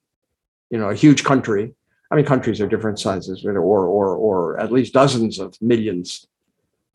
[0.70, 1.74] you know, a huge country.
[2.10, 6.26] I mean, countries are different sizes, or or or at least dozens of millions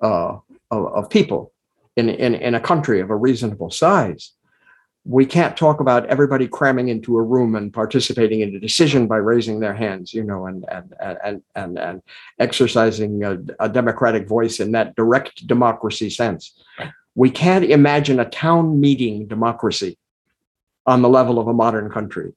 [0.02, 0.38] uh,
[0.70, 1.52] of, of people
[1.96, 4.37] in, in in a country of a reasonable size
[5.08, 9.16] we can't talk about everybody cramming into a room and participating in a decision by
[9.16, 10.94] raising their hands, you know, and and
[11.24, 12.02] and and and
[12.40, 16.62] exercising a, a democratic voice in that direct democracy sense.
[17.16, 19.98] We can't imagine a town meeting democracy
[20.86, 22.34] on the level of a modern country,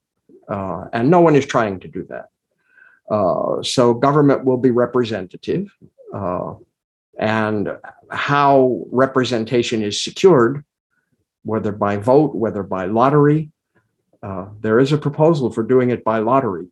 [0.47, 2.29] uh, and no one is trying to do that.
[3.13, 5.69] Uh, so government will be representative,
[6.13, 6.53] uh,
[7.19, 7.77] and
[8.11, 10.63] how representation is secured
[11.43, 13.51] whether by vote, whether by lottery.
[14.21, 16.67] Uh, there is a proposal for doing it by lottery.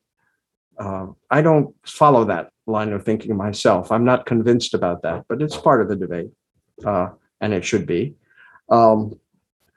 [0.77, 3.91] Uh, I don't follow that line of thinking myself.
[3.91, 6.31] I'm not convinced about that, but it's part of the debate,
[6.85, 7.09] uh,
[7.41, 8.15] and it should be.
[8.69, 9.19] Um,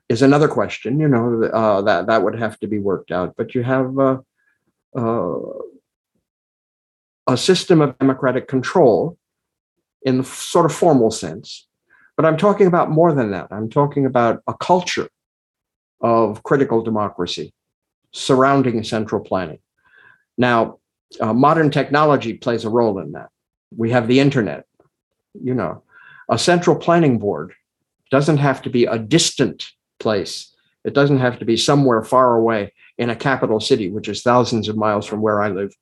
[0.08, 3.34] is another question, you know, uh, that that would have to be worked out.
[3.36, 4.18] But you have uh,
[4.94, 5.38] uh,
[7.26, 9.16] a system of democratic control
[10.02, 11.66] in the sort of formal sense
[12.22, 13.48] but I'm talking about more than that.
[13.50, 15.08] I'm talking about a culture
[16.00, 17.52] of critical democracy
[18.12, 19.58] surrounding central planning.
[20.38, 20.78] Now,
[21.20, 23.30] uh, modern technology plays a role in that.
[23.76, 24.66] We have the internet.
[25.34, 25.82] You know,
[26.28, 27.54] a central planning board
[28.12, 29.66] doesn't have to be a distant
[29.98, 30.54] place.
[30.84, 34.68] It doesn't have to be somewhere far away in a capital city, which is thousands
[34.68, 35.74] of miles from where I live,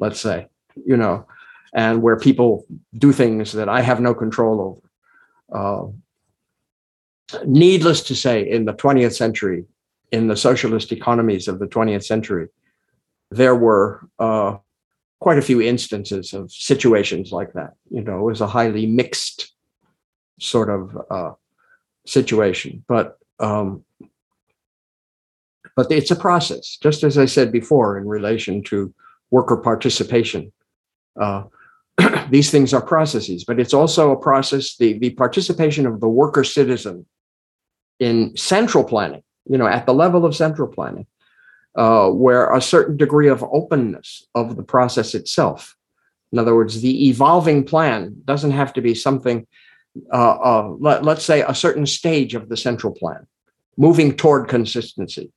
[0.00, 0.48] let's say,
[0.84, 1.24] you know,
[1.72, 4.87] and where people do things that I have no control over.
[5.52, 5.86] Uh,
[7.44, 9.64] needless to say, in the 20th century,
[10.12, 12.48] in the socialist economies of the 20th century,
[13.30, 14.56] there were uh,
[15.20, 17.74] quite a few instances of situations like that.
[17.90, 19.52] You know, it was a highly mixed
[20.40, 21.32] sort of uh,
[22.06, 23.84] situation, but um,
[25.76, 26.76] but it's a process.
[26.82, 28.92] Just as I said before, in relation to
[29.30, 30.52] worker participation,
[31.20, 31.44] uh,
[32.30, 36.44] these things are processes, but it's also a process, the, the participation of the worker
[36.44, 37.06] citizen
[37.98, 41.06] in central planning, you know, at the level of central planning,
[41.76, 45.76] uh, where a certain degree of openness of the process itself.
[46.32, 49.46] In other words, the evolving plan doesn't have to be something,
[50.12, 53.26] uh, uh, let, let's say, a certain stage of the central plan,
[53.76, 55.32] moving toward consistency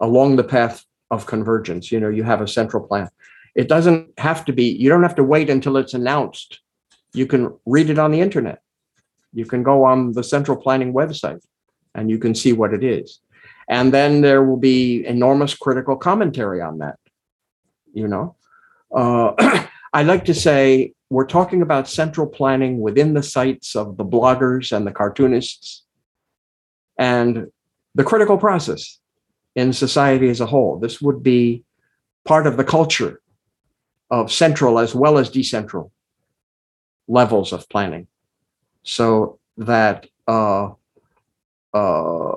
[0.00, 1.90] along the path of convergence.
[1.90, 3.08] You know, you have a central plan.
[3.54, 6.60] It doesn't have to be, you don't have to wait until it's announced.
[7.12, 8.60] You can read it on the internet.
[9.32, 11.42] You can go on the central planning website
[11.94, 13.20] and you can see what it is.
[13.68, 16.98] And then there will be enormous critical commentary on that.
[17.92, 18.36] You know,
[18.94, 24.04] uh, I like to say we're talking about central planning within the sites of the
[24.04, 25.84] bloggers and the cartoonists
[26.98, 27.46] and
[27.94, 28.98] the critical process
[29.54, 30.78] in society as a whole.
[30.78, 31.64] This would be
[32.24, 33.20] part of the culture
[34.14, 35.90] of central as well as decentral
[37.08, 38.06] levels of planning
[38.84, 40.70] so that uh,
[41.72, 42.32] uh,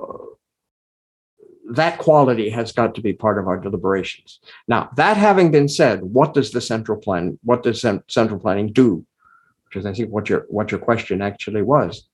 [1.70, 4.40] that quality has got to be part of our deliberations.
[4.66, 9.04] Now, that having been said, what does the central plan, what does central planning do?
[9.66, 12.08] Which is, I think, what your what your question actually was.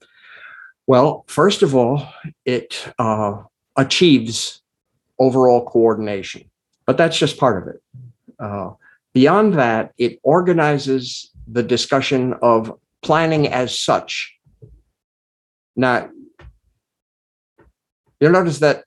[0.86, 2.06] Well, first of all,
[2.44, 3.42] it uh,
[3.76, 4.60] achieves
[5.18, 6.50] overall coordination,
[6.84, 7.80] but that's just part of it.
[9.14, 14.36] Beyond that, it organizes the discussion of planning as such.
[15.76, 16.10] Now,
[18.20, 18.84] you'll notice that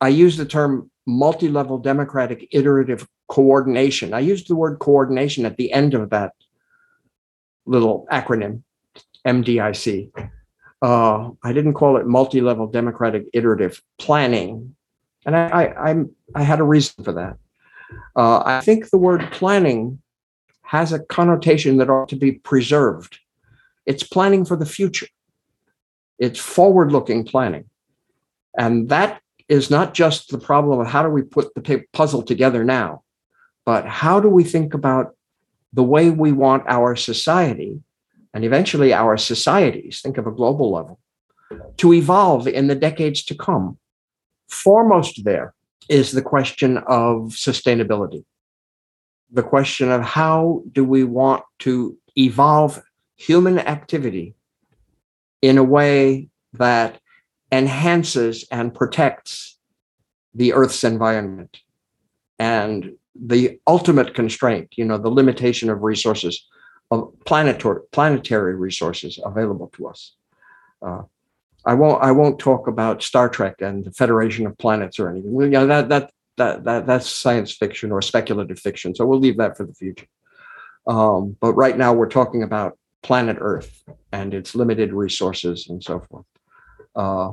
[0.00, 4.12] I use the term multi level democratic iterative coordination.
[4.12, 6.32] I used the word coordination at the end of that
[7.64, 8.62] little acronym,
[9.26, 10.10] MDIC.
[10.80, 14.74] Uh, I didn't call it multi level democratic iterative planning.
[15.24, 15.94] And I, I,
[16.34, 17.36] I had a reason for that.
[18.16, 20.00] Uh, I think the word planning
[20.62, 23.18] has a connotation that ought to be preserved.
[23.86, 25.08] It's planning for the future,
[26.18, 27.64] it's forward looking planning.
[28.56, 32.64] And that is not just the problem of how do we put the puzzle together
[32.64, 33.02] now,
[33.64, 35.16] but how do we think about
[35.72, 37.80] the way we want our society
[38.34, 40.98] and eventually our societies, think of a global level,
[41.76, 43.78] to evolve in the decades to come.
[44.48, 45.54] Foremost there
[45.92, 48.24] is the question of sustainability,
[49.30, 52.82] the question of how do we want to evolve
[53.16, 54.34] human activity
[55.42, 56.98] in a way that
[57.52, 59.58] enhances and protects
[60.34, 61.60] the Earth's environment.
[62.38, 66.42] And the ultimate constraint, you know, the limitation of resources,
[66.90, 70.14] of planetary, planetary resources available to us.
[70.80, 71.02] Uh,
[71.64, 72.02] I won't.
[72.02, 75.32] I won't talk about Star Trek and the Federation of Planets or anything.
[75.32, 78.94] Well, you know, that that that that that's science fiction or speculative fiction.
[78.94, 80.06] So we'll leave that for the future.
[80.86, 83.82] Um, but right now, we're talking about planet Earth
[84.12, 86.26] and its limited resources and so forth.
[86.94, 87.32] Uh,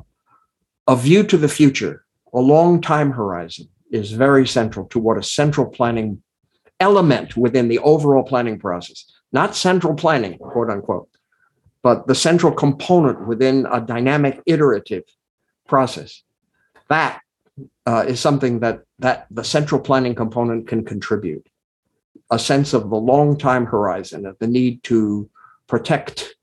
[0.87, 5.23] a view to the future, a long time horizon, is very central to what a
[5.23, 6.21] central planning
[6.79, 11.09] element within the overall planning process, not central planning, quote unquote,
[11.81, 15.03] but the central component within a dynamic iterative
[15.67, 16.23] process.
[16.89, 17.21] That
[17.85, 21.47] uh, is something that that the central planning component can contribute.
[22.31, 25.29] A sense of the long time horizon, of the need to
[25.67, 26.35] protect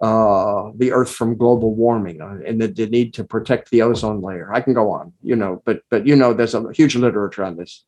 [0.00, 4.20] uh, the Earth from global warming uh, and the, the, need to protect the ozone
[4.20, 4.48] layer.
[4.52, 7.56] I can go on, you know, but but you know, there's a huge literature on
[7.56, 7.84] this,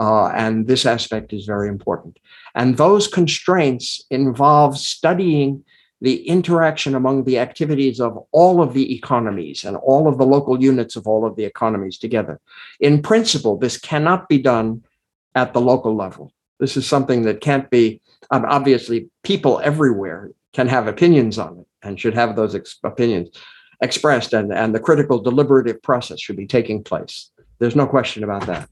[0.00, 2.18] uh, and this aspect is very important.
[2.54, 5.62] And those constraints involve studying
[6.02, 10.60] the interaction among the activities of all of the economies and all of the local
[10.60, 12.40] units of all of the economies together.
[12.80, 14.82] In principle, this cannot be done
[15.36, 16.32] at the local level.
[16.58, 18.00] This is something that can't be.
[18.32, 23.30] Um, obviously, people everywhere can have opinions on it and should have those ex- opinions
[23.80, 27.30] expressed, and, and the critical deliberative process should be taking place.
[27.60, 28.68] There's no question about that.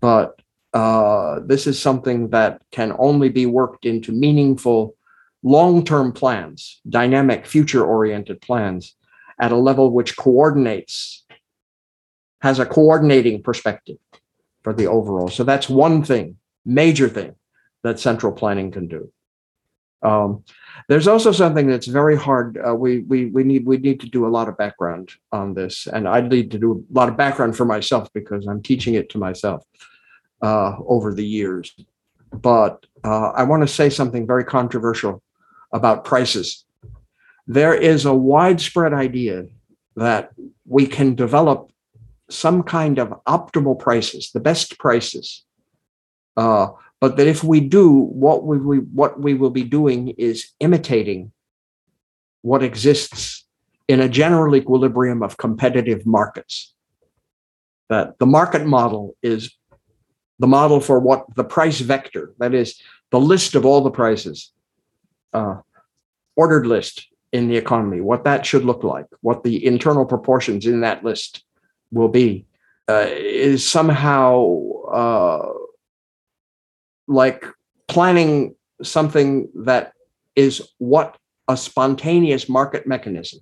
[0.00, 0.40] But
[0.72, 4.96] uh, this is something that can only be worked into meaningful
[5.42, 8.96] long term plans, dynamic, future oriented plans
[9.40, 11.24] at a level which coordinates,
[12.40, 13.96] has a coordinating perspective
[14.62, 15.28] for the overall.
[15.28, 17.34] So that's one thing, major thing
[17.82, 19.12] that central planning can do.
[20.02, 20.44] Um,
[20.88, 22.58] there's also something that's very hard.
[22.58, 25.86] Uh, we we we need we need to do a lot of background on this,
[25.86, 29.08] and I need to do a lot of background for myself because I'm teaching it
[29.10, 29.64] to myself
[30.42, 31.72] uh, over the years.
[32.32, 35.22] But uh, I want to say something very controversial
[35.72, 36.64] about prices.
[37.46, 39.46] There is a widespread idea
[39.96, 40.30] that
[40.66, 41.70] we can develop
[42.30, 45.44] some kind of optimal prices, the best prices,
[46.36, 46.68] uh,
[47.00, 51.32] but that if we do, what we, we what we will be doing is imitating
[52.42, 53.44] what exists
[53.88, 56.74] in a general equilibrium of competitive markets.
[57.88, 59.52] That the market model is
[60.38, 64.52] the model for what the price vector, that is, the list of all the prices,
[65.32, 65.56] uh,
[66.36, 70.80] ordered list in the economy, what that should look like, what the internal proportions in
[70.80, 71.44] that list
[71.90, 72.46] will be,
[72.88, 74.56] uh, is somehow
[74.92, 75.52] uh,
[77.08, 77.44] like
[77.88, 79.92] planning something that
[80.36, 81.16] is what
[81.48, 83.40] a spontaneous market mechanism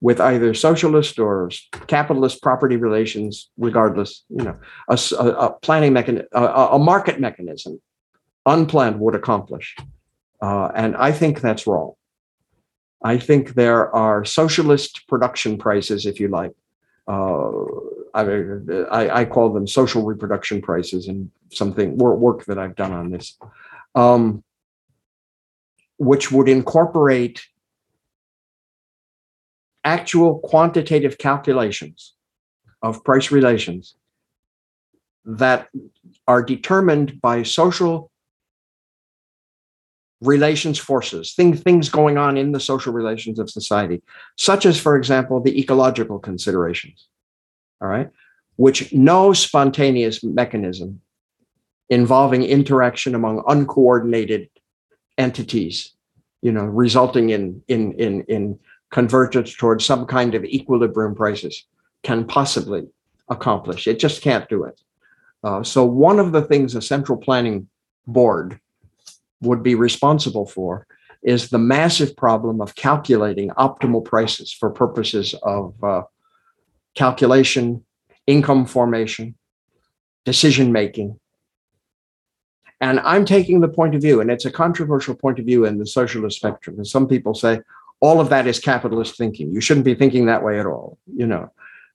[0.00, 1.50] with either socialist or
[1.86, 4.56] capitalist property relations, regardless, you know,
[4.88, 7.80] a, a planning mechanism, a, a, market mechanism,
[8.44, 9.74] unplanned would accomplish.
[10.40, 11.92] Uh, and I think that's wrong.
[13.02, 16.52] I think there are socialist production prices, if you like.
[17.06, 17.50] Uh,
[18.14, 18.24] I,
[18.90, 23.38] I, I call them social reproduction prices and something work that I've done on this,
[23.94, 24.42] um,
[25.98, 27.46] which would incorporate
[29.84, 32.14] actual quantitative calculations
[32.82, 33.94] of price relations
[35.24, 35.68] that
[36.26, 38.10] are determined by social
[40.20, 44.02] relations forces, things, things going on in the social relations of society,
[44.36, 47.08] such as, for example, the ecological considerations,
[47.80, 48.08] all right,
[48.56, 51.00] which no spontaneous mechanism
[51.90, 54.48] involving interaction among uncoordinated
[55.18, 55.92] entities,
[56.42, 58.58] you know, resulting in, in, in, in
[58.90, 61.64] convergence towards some kind of equilibrium prices
[62.02, 62.86] can possibly
[63.28, 63.86] accomplish.
[63.86, 64.80] It just can't do it.
[65.44, 67.68] Uh, so one of the things a central planning
[68.06, 68.58] board
[69.40, 70.86] would be responsible for
[71.22, 76.02] is the massive problem of calculating optimal prices for purposes of uh,
[76.94, 77.84] calculation,
[78.26, 79.34] income formation,
[80.24, 81.18] decision making.
[82.80, 85.78] And I'm taking the point of view, and it's a controversial point of view in
[85.78, 86.76] the socialist spectrum.
[86.76, 87.60] And some people say
[88.00, 89.52] all of that is capitalist thinking.
[89.52, 90.98] You shouldn't be thinking that way at all.
[91.06, 91.50] You know,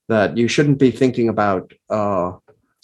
[0.08, 2.34] that you shouldn't be thinking about uh,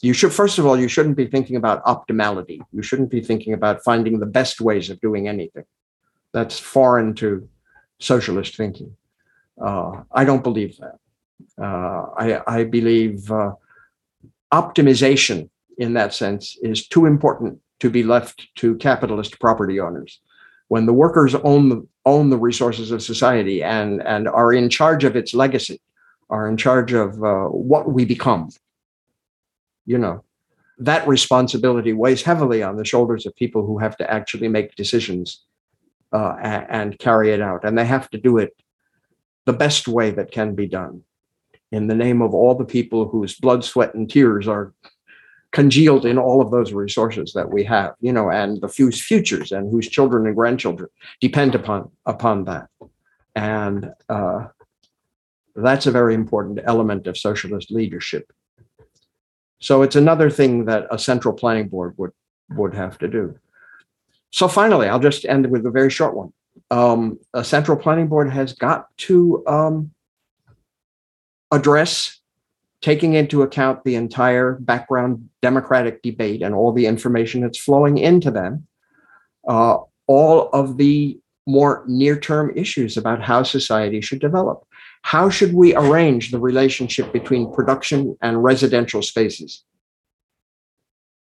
[0.01, 2.59] you should first of all you shouldn't be thinking about optimality.
[2.71, 5.65] You shouldn't be thinking about finding the best ways of doing anything.
[6.33, 7.47] That's foreign to
[7.99, 8.95] socialist thinking.
[9.59, 10.99] Uh, i don't believe that.
[11.59, 13.53] Uh, I, I, believe uh,
[14.53, 20.19] optimization in that sense is too important to be left to capitalist property owners.
[20.67, 25.03] When the workers own the, own the resources of society and, and are in charge
[25.03, 25.81] of its legacy
[26.29, 28.49] are in charge of uh, what we become
[29.87, 30.23] you know
[30.77, 35.43] that responsibility weighs heavily on the shoulders of people who have to actually make decisions
[36.13, 37.65] uh, and, carry it out.
[37.65, 38.55] And they have to do it
[39.45, 41.01] the best way that can be done.
[41.71, 44.73] In the name of all the people whose blood sweat and tears are
[45.51, 49.53] congealed in all of those resources that we have you know and the whose futures
[49.53, 52.67] and whose children and grandchildren depend upon upon that.
[53.35, 54.47] And uh,
[55.55, 58.31] that's a very important element of socialist leadership
[59.59, 62.11] so it's another thing that a central planning board would
[62.51, 63.37] would have to do.
[64.31, 66.33] So finally, I'll just end with a very short one.
[66.69, 69.91] Um, a central planning board has got to um,
[71.51, 72.19] address
[72.81, 78.29] taking into account the entire background democratic debate and all the information that's flowing into
[78.29, 78.67] them,
[79.47, 84.66] uh, all of the more near term issues about how society should develop.
[85.01, 89.63] How should we arrange the relationship between production and residential spaces?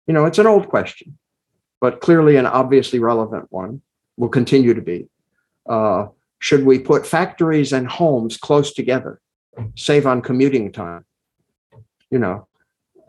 [0.07, 1.17] You know, it's an old question,
[1.81, 3.81] but clearly an obviously relevant one,
[4.17, 5.07] will continue to be.
[5.67, 6.07] Uh,
[6.39, 9.19] should we put factories and homes close together,
[9.75, 11.05] save on commuting time?
[12.11, 12.47] You know,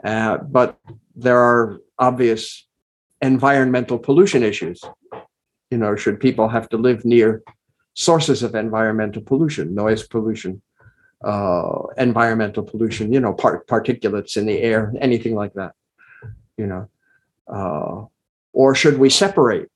[0.03, 0.79] uh, but
[1.15, 2.67] there are obvious
[3.21, 4.81] environmental pollution issues.
[5.71, 7.43] You know, should people have to live near
[7.97, 10.61] sources of environmental pollution, noise pollution,
[11.25, 15.73] uh, environmental pollution, you know, part, particulates in the air, anything like that,
[16.59, 16.89] you know.
[17.49, 18.05] Uh,
[18.53, 19.71] or should we separate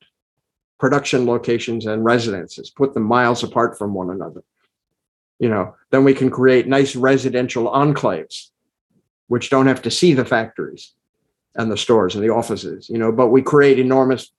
[0.79, 4.45] production locations and residences, put them miles apart from one another?
[5.39, 8.51] You know, then we can create nice residential enclaves,
[9.29, 10.93] which don't have to see the factories
[11.55, 14.31] and the stores and the offices, you know, but we create enormous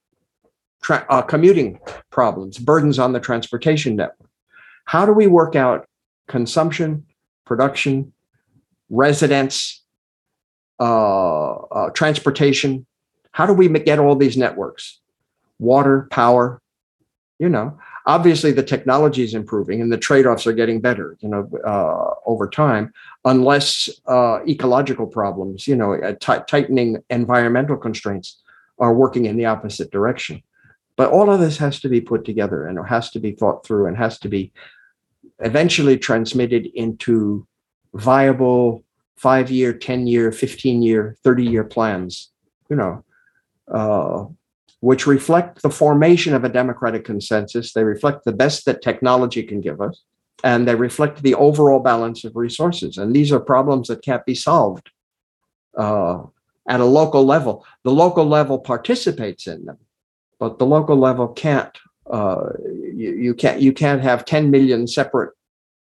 [0.82, 1.79] tra- uh, commuting
[2.09, 4.29] problems, burdens on the transportation network.
[4.86, 5.88] How do we work out
[6.27, 7.05] consumption,
[7.45, 8.13] production,
[8.89, 9.84] residence,
[10.79, 12.86] uh, uh, transportation?
[13.32, 14.99] How do we get all these networks?
[15.59, 16.61] Water, power,
[17.39, 21.49] you know, obviously the technology is improving and the trade-offs are getting better you know
[21.65, 22.91] uh, over time
[23.25, 28.41] unless uh, ecological problems you know uh, t- tightening environmental constraints
[28.79, 30.41] are working in the opposite direction
[30.96, 33.66] but all of this has to be put together and it has to be thought
[33.66, 34.52] through and has to be
[35.39, 37.48] eventually transmitted into
[37.94, 38.84] viable
[39.18, 42.32] five year, 10 year, 15 year, 30 year plans,
[42.70, 43.04] you know,
[43.72, 44.26] uh,
[44.80, 47.74] which reflect the formation of a democratic consensus.
[47.74, 50.02] They reflect the best that technology can give us,
[50.44, 52.98] and they reflect the overall balance of resources.
[52.98, 54.89] And these are problems that can't be solved
[55.78, 56.24] uh,
[56.68, 57.66] at a local level.
[57.84, 59.78] The local level participates in them,
[60.42, 61.78] but the local level can't
[62.10, 62.50] uh,
[63.02, 65.34] you, you, can't you can't have 10 million separate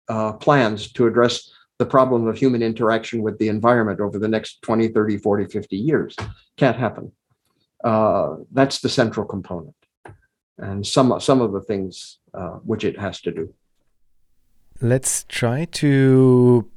[0.09, 1.49] uh, plans to address
[1.79, 5.77] the problem of human interaction with the environment over the next 20 30 40 50
[5.77, 6.15] years.
[6.57, 7.13] Can't happen.
[7.83, 9.75] Uh, that's the central component.
[10.57, 13.53] And some some of the things uh, which it has to do.
[14.81, 16.69] Let's try to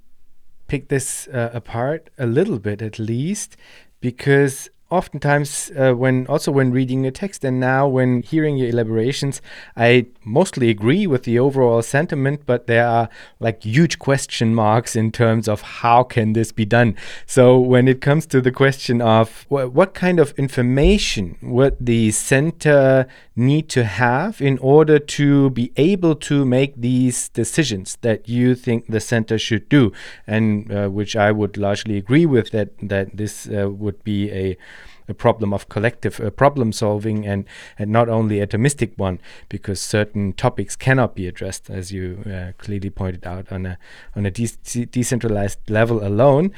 [0.68, 3.56] pick this uh, apart a little bit at least,
[4.00, 9.40] because oftentimes uh, when also when reading a text and now when hearing your elaborations
[9.76, 13.08] i mostly agree with the overall sentiment but there are
[13.40, 16.96] like huge question marks in terms of how can this be done?
[17.26, 22.10] So when it comes to the question of wh what kind of information would the
[22.10, 28.54] center need to have in order to be able to make these decisions that you
[28.54, 29.92] think the center should do?
[30.26, 34.56] And uh, which i would largely agree with that that this uh, would be a
[35.08, 37.44] a problem of collective uh, problem solving and,
[37.78, 42.90] and not only atomistic one, because certain topics cannot be addressed, as you uh, clearly
[42.90, 43.78] pointed out, on a,
[44.16, 46.52] on a de- decentralized level alone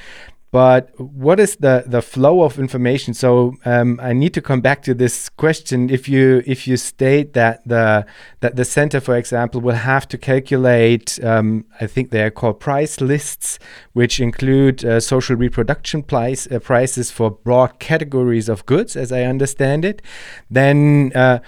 [0.54, 3.12] but what is the the flow of information?
[3.12, 5.90] So um, i need to come back to this question.
[5.90, 8.06] If you if you state that the
[8.38, 12.60] that the center for example will have to calculate um, i think they are called
[12.60, 13.58] price lists
[13.94, 19.22] which include uh, social reproduction price uh, prices for broad categories of goods as i
[19.22, 20.02] understand it.
[20.48, 21.40] Then uh,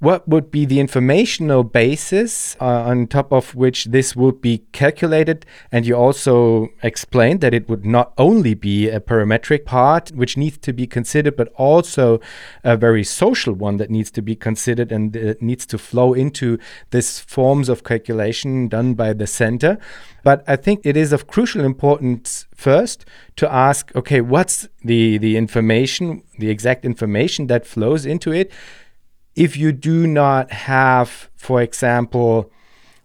[0.00, 5.44] what would be the informational basis uh, on top of which this would be calculated?
[5.70, 10.56] And you also explained that it would not only be a parametric part which needs
[10.58, 12.18] to be considered, but also
[12.64, 16.58] a very social one that needs to be considered and uh, needs to flow into
[16.92, 19.76] these forms of calculation done by the center.
[20.24, 23.04] But I think it is of crucial importance first
[23.36, 28.50] to ask okay, what's the, the information, the exact information that flows into it?
[29.36, 32.50] If you do not have, for example,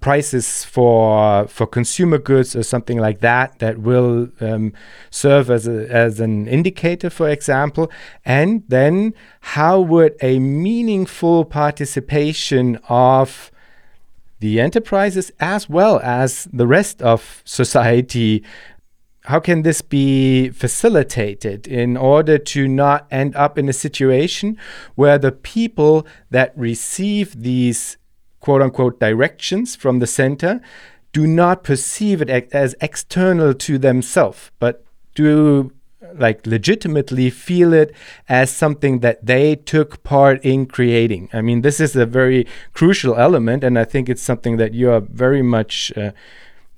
[0.05, 4.71] prices for for consumer goods or something like that that will um,
[5.09, 7.91] serve as a, as an indicator, for example,
[8.23, 13.51] and then how would a meaningful participation of
[14.39, 18.43] the enterprises as well as the rest of society
[19.25, 24.57] how can this be facilitated in order to not end up in a situation
[24.95, 27.97] where the people that receive these
[28.39, 30.61] quote unquote directions from the center
[31.11, 34.83] do not perceive it as external to themselves, but
[35.15, 35.71] do
[36.13, 37.93] like legitimately feel it
[38.29, 41.29] as something that they took part in creating.
[41.33, 44.91] I mean, this is a very crucial element, and I think it's something that you
[44.91, 45.91] are very much.
[45.97, 46.11] Uh,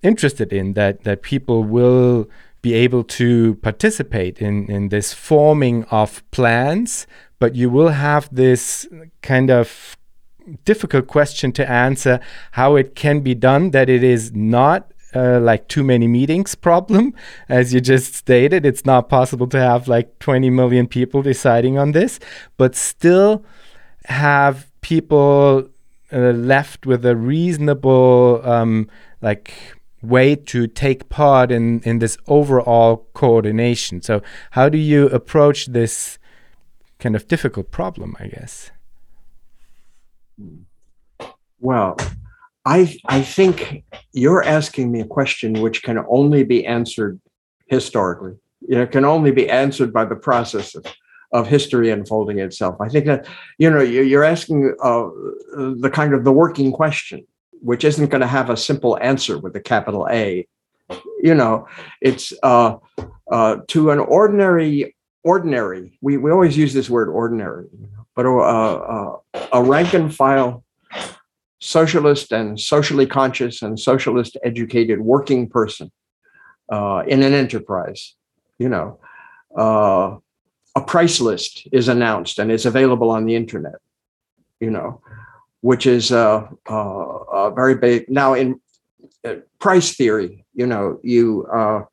[0.02, 2.30] interested in that that people will
[2.62, 7.08] be able to participate in in this forming of plans
[7.40, 8.88] but you will have this
[9.22, 9.96] kind of
[10.66, 12.20] difficult question to answer
[12.52, 17.14] how it can be done that it is not uh, like too many meetings problem.
[17.50, 21.92] As you just stated it's not possible to have like 20 million people deciding on
[21.92, 22.20] this
[22.58, 23.44] but still
[24.06, 25.70] have people
[26.14, 28.90] uh, left with a reasonable um,
[29.22, 34.02] like way to take part in in this overall coordination.
[34.02, 34.22] So
[34.52, 36.20] how do you approach this
[37.00, 38.72] kind of difficult problem i guess?
[41.60, 41.98] Well
[42.66, 43.84] i i think
[44.14, 47.20] you're asking me a question which can only be answered
[47.68, 48.34] historically.
[48.68, 50.86] It can only be answered by the process of,
[51.32, 52.76] of history unfolding itself.
[52.82, 53.28] I think that
[53.58, 55.08] you know you're asking uh,
[55.84, 57.26] the kind of the working question
[57.62, 60.48] which isn't going to have a simple answer with a capital A.
[61.22, 61.68] You know,
[62.02, 62.78] it's uh,
[63.32, 67.68] uh, to an ordinary, ordinary, we, we always use this word ordinary,
[68.16, 69.20] but a, a,
[69.54, 70.64] a rank and file
[71.60, 75.92] socialist and socially conscious and socialist educated working person
[76.72, 78.16] uh, in an enterprise,
[78.60, 79.00] you know,
[79.58, 80.16] uh,
[80.76, 83.76] a price list is announced and it's available on the internet,
[84.60, 85.02] you know,
[85.62, 88.10] which is a uh, very big.
[88.10, 88.60] Now, in
[89.26, 91.84] uh, price theory, you know, you uh,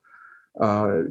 [0.60, 1.02] uh,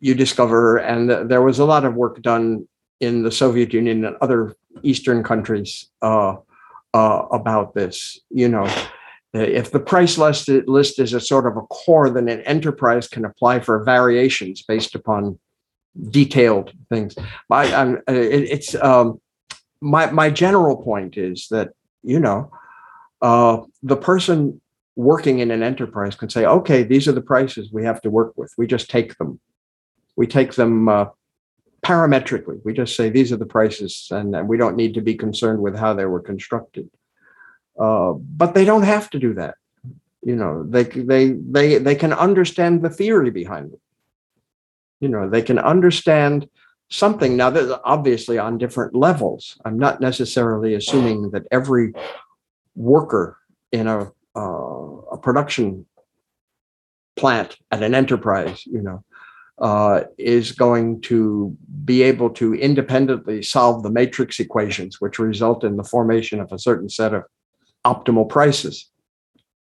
[0.00, 2.68] you discover, and there was a lot of work done
[3.00, 6.36] in the Soviet Union and other Eastern countries uh,
[6.94, 8.20] about this.
[8.30, 8.70] You know,
[9.32, 13.24] if the price list list is a sort of a core, then an enterprise can
[13.24, 15.38] apply for variations based upon
[16.10, 17.14] detailed things.
[17.50, 19.20] I, I'm, it, it's um,
[19.80, 21.70] my my general point is that
[22.02, 22.50] you know
[23.22, 24.60] uh, the person
[24.98, 28.32] working in an enterprise can say, okay, these are the prices we have to work
[28.36, 28.52] with.
[28.58, 29.38] We just take them.
[30.16, 31.06] We take them uh,
[31.86, 32.60] parametrically.
[32.64, 35.62] We just say these are the prices, and, and, we don't need to be concerned
[35.62, 36.90] with how they were constructed.
[37.78, 39.54] Uh, but they don't have to do that.
[40.22, 43.80] You know, they they they they can understand the theory behind it.
[44.98, 46.48] You know, they can understand
[46.90, 51.92] something now that obviously on different levels i'm not necessarily assuming that every
[52.74, 53.36] worker
[53.72, 54.40] in a, uh,
[55.12, 55.84] a production
[57.16, 59.04] plant at an enterprise, you know,
[59.58, 65.76] uh, is going to be able to independently solve the matrix equations, which result in
[65.76, 67.24] the formation of a certain set of
[67.84, 68.88] optimal prices.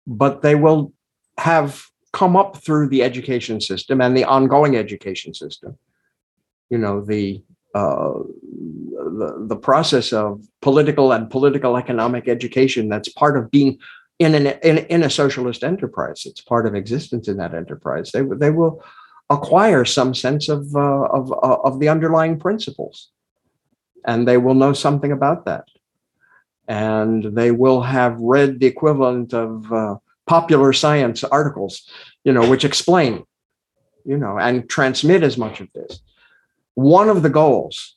[0.06, 0.92] But they will
[1.38, 1.82] have
[2.12, 5.78] come up through the education system and the ongoing education system.
[6.70, 7.42] You know, the
[7.74, 8.14] uh,
[9.18, 13.78] the, the process of political and political economic education that's part of being
[14.18, 16.26] in an in, in a socialist enterprise.
[16.26, 18.12] It's part of existence in that enterprise.
[18.12, 18.82] They they will
[19.30, 23.10] acquire some sense of uh, of uh, of the underlying principles,
[24.04, 25.64] and they will know something about that,
[26.68, 29.96] and they will have read the equivalent of uh,
[30.26, 31.88] popular science articles,
[32.24, 33.24] you know, which explain,
[34.04, 36.00] you know, and transmit as much of this.
[36.80, 37.96] One of the goals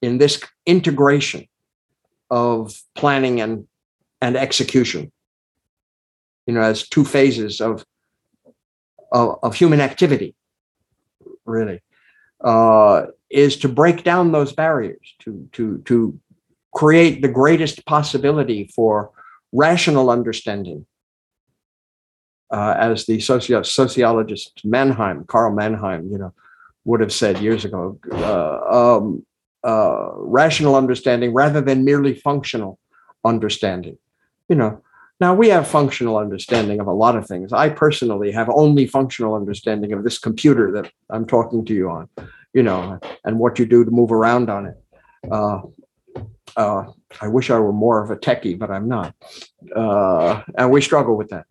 [0.00, 1.46] in this integration
[2.30, 3.66] of planning and
[4.20, 5.12] and execution,
[6.46, 7.84] you know, as two phases of
[9.12, 10.34] of, of human activity
[11.44, 11.82] really,
[12.42, 16.18] uh, is to break down those barriers, to to to
[16.72, 19.10] create the greatest possibility for
[19.52, 20.86] rational understanding.
[22.50, 26.32] Uh, as the socio- sociologist Mannheim, Karl Mannheim, you know,
[26.84, 29.24] would have said years ago, uh, um,
[29.62, 32.78] uh, rational understanding rather than merely functional
[33.24, 33.96] understanding.
[34.48, 34.82] You know,
[35.20, 37.52] now, we have functional understanding of a lot of things.
[37.52, 42.08] I personally have only functional understanding of this computer that I'm talking to you on,
[42.52, 44.76] you know, and what you do to move around on it.
[45.30, 45.62] Uh,
[46.56, 46.84] uh,
[47.20, 49.14] I wish I were more of a techie, but I'm not.
[49.74, 51.46] Uh, and we struggle with that.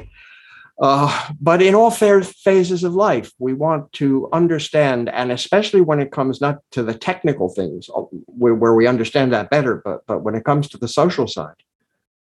[0.81, 5.99] Uh, but in all fair phases of life, we want to understand, and especially when
[5.99, 10.01] it comes not to the technical things uh, where, where we understand that better, but,
[10.07, 11.55] but when it comes to the social side,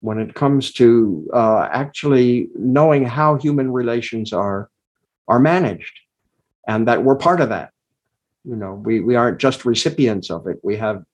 [0.01, 4.69] when it comes to uh, actually knowing how human relations are
[5.29, 6.01] are managed
[6.67, 7.71] and that we're part of that.
[8.45, 10.59] You know we we aren't just recipients of it.
[10.65, 11.05] We have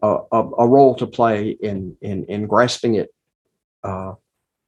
[0.00, 3.10] a, a, a role to play in in in grasping it
[3.82, 4.12] uh,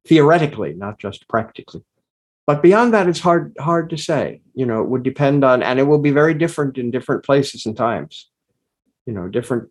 [0.07, 1.83] theoretically not just practically
[2.47, 5.79] but beyond that it's hard hard to say you know it would depend on and
[5.79, 8.29] it will be very different in different places and times
[9.05, 9.69] you know different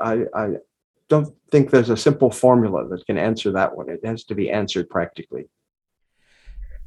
[0.00, 0.48] I, I
[1.08, 3.88] don't think there's a simple formula that can answer that one.
[3.88, 5.48] It has to be answered practically.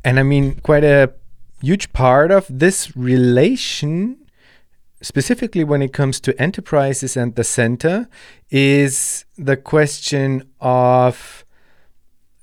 [0.04, 1.14] And I mean, quite a
[1.62, 4.18] huge part of this relation,
[5.02, 8.08] specifically when it comes to enterprises and the center,
[8.50, 11.46] is the question of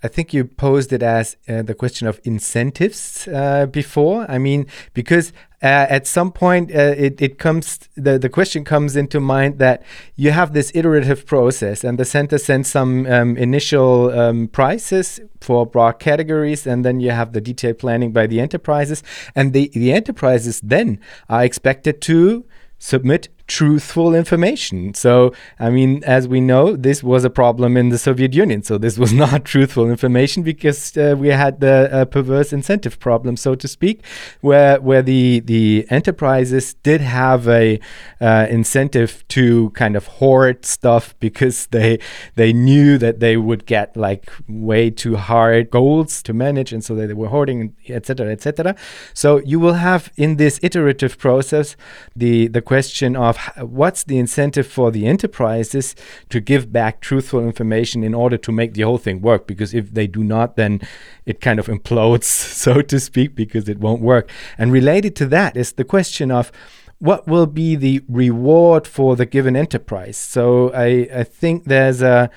[0.06, 4.24] I think you posed it as uh, the question of incentives uh, before.
[4.30, 5.32] I mean, because
[5.64, 9.82] uh, at some point uh, it, it comes, the, the question comes into mind that
[10.14, 15.66] you have this iterative process and the center sends some um, initial um, prices for
[15.66, 19.02] broad categories and then you have the detailed planning by the enterprises
[19.34, 22.44] and the, the enterprises then are expected to
[22.78, 24.92] submit truthful information.
[24.94, 28.62] So, I mean, as we know, this was a problem in the Soviet Union.
[28.62, 33.36] So, this was not truthful information because uh, we had the uh, perverse incentive problem,
[33.36, 34.04] so to speak,
[34.40, 37.78] where where the the enterprises did have a
[38.20, 41.98] uh, incentive to kind of hoard stuff because they
[42.34, 46.94] they knew that they would get like way too hard goals to manage, and so
[46.94, 48.74] they were hoarding, etc., etc.
[49.14, 51.76] So, you will have in this iterative process
[52.16, 55.94] the the question of of what's the incentive for the enterprises
[56.30, 59.46] to give back truthful information in order to make the whole thing work?
[59.46, 60.80] Because if they do not then
[61.24, 64.30] it kind of implodes so to speak because it won't work.
[64.58, 66.50] And related to that is the question of
[66.98, 70.16] what will be the reward for the given enterprise.
[70.16, 72.30] So i i think there's a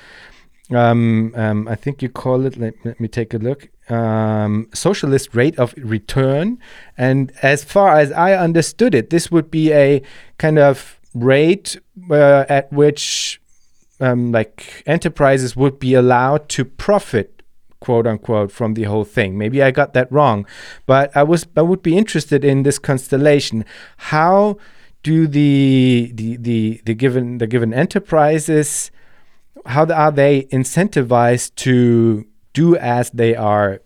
[0.72, 2.58] um, um, I think you call it.
[2.58, 3.70] Let, let me take a look.
[3.90, 6.60] Um, socialist rate of return,
[6.98, 10.02] and as far as I understood it, this would be a
[10.38, 11.80] kind of rate
[12.12, 13.42] uh, at which
[14.00, 17.42] um, like enterprises would be allowed to profit
[17.80, 20.46] quote unquote from the whole thing maybe i got that wrong
[20.86, 23.64] but i was i would be interested in this constellation
[23.98, 24.58] how
[25.02, 28.92] do the the the, the given the given enterprises
[29.66, 33.82] how are they incentivized to do as they are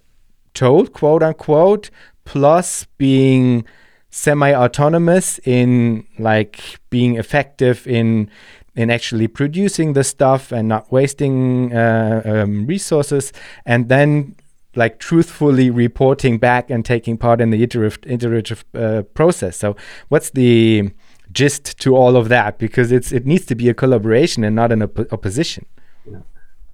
[0.53, 1.89] told, quote unquote,
[2.25, 3.65] plus being
[4.09, 8.29] semi-autonomous in like being effective in
[8.75, 13.31] in actually producing the stuff and not wasting uh, um, resources,
[13.65, 14.35] and then
[14.75, 19.55] like truthfully reporting back and taking part in the iterative, iterative uh, process.
[19.57, 19.75] So,
[20.09, 20.89] what's the
[21.33, 24.71] gist to all of that because it's it needs to be a collaboration and not
[24.71, 25.65] an op opposition.
[26.09, 26.19] Yeah.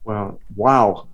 [0.04, 1.08] Well, wow,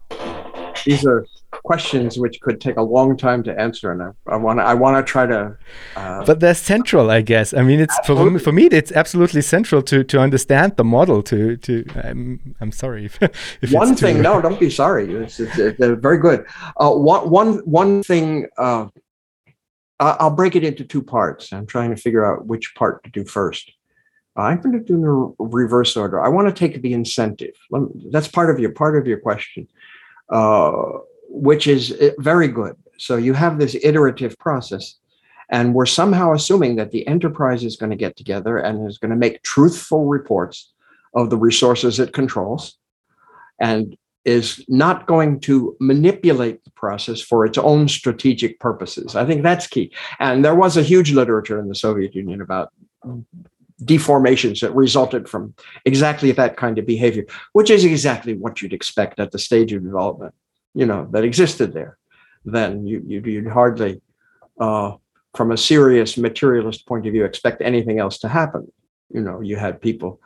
[0.85, 1.25] these are
[1.63, 4.95] questions which could take a long time to answer, and I want to I want
[5.05, 5.57] to try to.
[5.95, 7.53] Uh, but they're central, I guess.
[7.53, 11.23] I mean, it's for me, for me, it's absolutely central to to understand the model.
[11.23, 13.19] To to I'm I'm sorry if,
[13.61, 14.21] if one thing.
[14.21, 15.13] no, don't be sorry.
[15.13, 16.45] It's, it's, it's very good.
[16.77, 18.47] Uh, one one one thing.
[18.57, 18.87] Uh,
[19.99, 21.53] I'll break it into two parts.
[21.53, 23.71] I'm trying to figure out which part to do first.
[24.35, 26.21] I'm going to do the reverse order.
[26.21, 27.55] I want to take the incentive.
[28.11, 29.67] That's part of your part of your question,
[30.29, 30.73] uh,
[31.29, 32.75] which is uh, very good.
[32.97, 34.95] So you have this iterative process,
[35.49, 39.11] and we're somehow assuming that the enterprise is going to get together and is going
[39.11, 40.73] to make truthful reports
[41.13, 42.77] of the resources it controls,
[43.61, 49.15] and is not going to manipulate the process for its own strategic purposes.
[49.15, 49.93] I think that's key.
[50.19, 52.73] And there was a huge literature in the Soviet Union about
[53.83, 55.53] deformations that resulted from
[55.85, 59.83] exactly that kind of behavior, which is exactly what you'd expect at the stage of
[59.83, 60.33] development,
[60.73, 61.97] you know, that existed there.
[62.45, 64.01] Then you, would hardly,
[64.59, 64.93] uh,
[65.35, 68.71] from a serious materialist point of view, expect anything else to happen.
[69.09, 70.19] You know, you had people.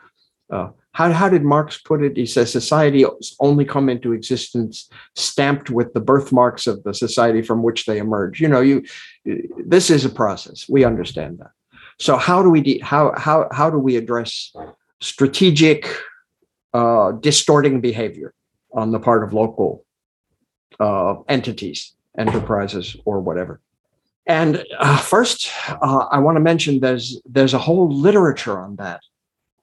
[0.49, 2.17] Uh, how, how did Marx put it?
[2.17, 3.05] He says society
[3.39, 8.41] only come into existence stamped with the birthmarks of the society from which they emerge.
[8.41, 8.83] You know, you
[9.65, 10.67] this is a process.
[10.67, 11.51] We understand that.
[11.99, 14.53] So how do we de- how how how do we address
[14.99, 15.87] strategic
[16.73, 18.33] uh, distorting behavior
[18.73, 19.85] on the part of local
[20.79, 23.61] uh, entities, enterprises, or whatever?
[24.25, 29.01] And uh, first, uh, I want to mention there's there's a whole literature on that,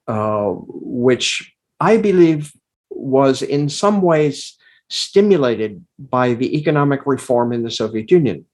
[0.06, 2.52] uh, which I believe
[2.90, 4.56] was in some ways
[4.88, 8.44] stimulated by the economic reform in the Soviet Union.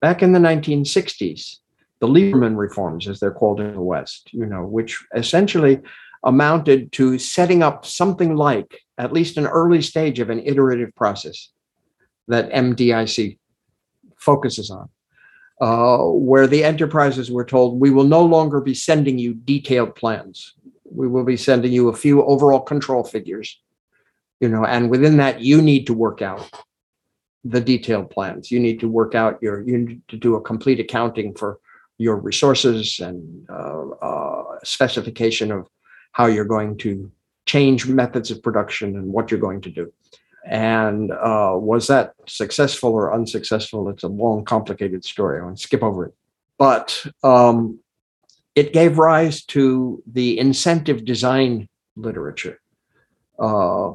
[0.00, 1.56] Back in the 1960s,
[2.00, 5.80] the Liberman reforms, as they're called in the West, you know, which essentially
[6.24, 11.50] amounted to setting up something like at least an early stage of an iterative process
[12.28, 13.38] that MDIC
[14.18, 14.88] focuses on,
[15.60, 20.54] uh, where the enterprises were told, we will no longer be sending you detailed plans.
[20.84, 23.60] We will be sending you a few overall control figures,
[24.40, 26.50] you know, and within that, you need to work out
[27.44, 28.50] the detailed plans.
[28.50, 31.58] You need to work out your, you need to do a complete accounting for
[31.98, 35.68] your resources and uh, uh, specification of
[36.12, 37.10] how you're going to
[37.46, 39.92] change methods of production and what you're going to do.
[40.46, 43.88] And uh, was that successful or unsuccessful?
[43.88, 45.40] It's a long, complicated story.
[45.40, 46.14] I want to skip over it.
[46.58, 47.80] But um,
[48.54, 52.60] it gave rise to the incentive design literature,
[53.38, 53.92] uh,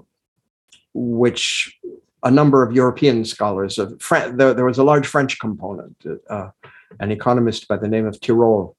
[0.93, 1.77] which
[2.23, 5.95] a number of European scholars, of Fran- there, there was a large French component.
[6.29, 6.49] Uh,
[6.99, 8.75] an economist by the name of Tirole.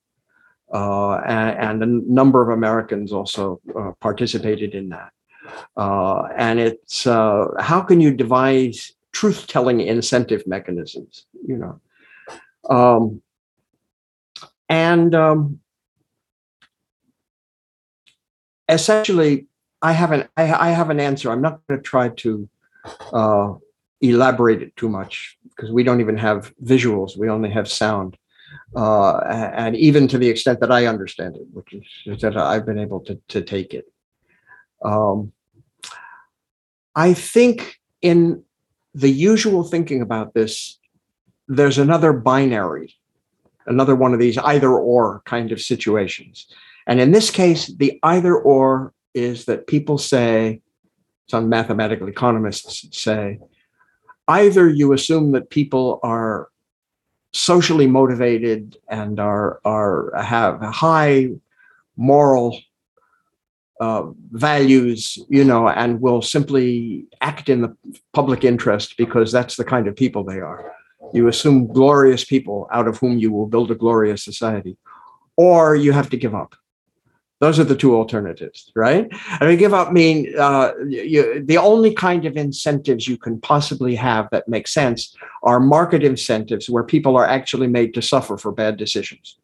[0.72, 5.12] Uh, and, and, a number of Americans also uh, participated in that.
[5.76, 11.80] Uh, and it's uh, how can you devise truth-telling incentive mechanisms, you know?
[12.68, 13.22] Um,
[14.68, 15.60] and um,
[18.68, 19.46] essentially,
[19.82, 21.30] I have an I, I, have an answer.
[21.30, 22.48] I'm not going to try to
[23.12, 23.54] uh,
[24.00, 28.16] elaborate it too much because we don't even have visuals, we only have sound.
[28.74, 29.18] Uh,
[29.54, 31.74] and even to the extent that I understand it, which
[32.06, 33.86] is that I've been able to, to take it.
[34.84, 35.32] Um,
[36.94, 38.42] I think in
[38.94, 40.78] the usual thinking about this,
[41.48, 42.94] there's another binary,
[43.66, 46.46] another one of these either or kind of situations.
[46.86, 50.62] And in this case, the either or is that people say,
[51.28, 53.38] some mathematical economists say,
[54.26, 56.48] either you assume that people are
[57.32, 61.28] socially motivated and are are have high
[61.96, 62.58] moral
[63.80, 67.74] uh, values, you know, and will simply act in the
[68.12, 70.72] public interest because that's the kind of people they are.
[71.14, 74.76] You assume glorious people out of whom you will build a glorious society,
[75.36, 76.54] or you have to give up.
[77.40, 79.08] Those are the two alternatives, right?
[79.40, 83.94] I mean, give up mean uh, you, the only kind of incentives you can possibly
[83.96, 88.52] have that make sense are market incentives where people are actually made to suffer for
[88.52, 89.39] bad decisions.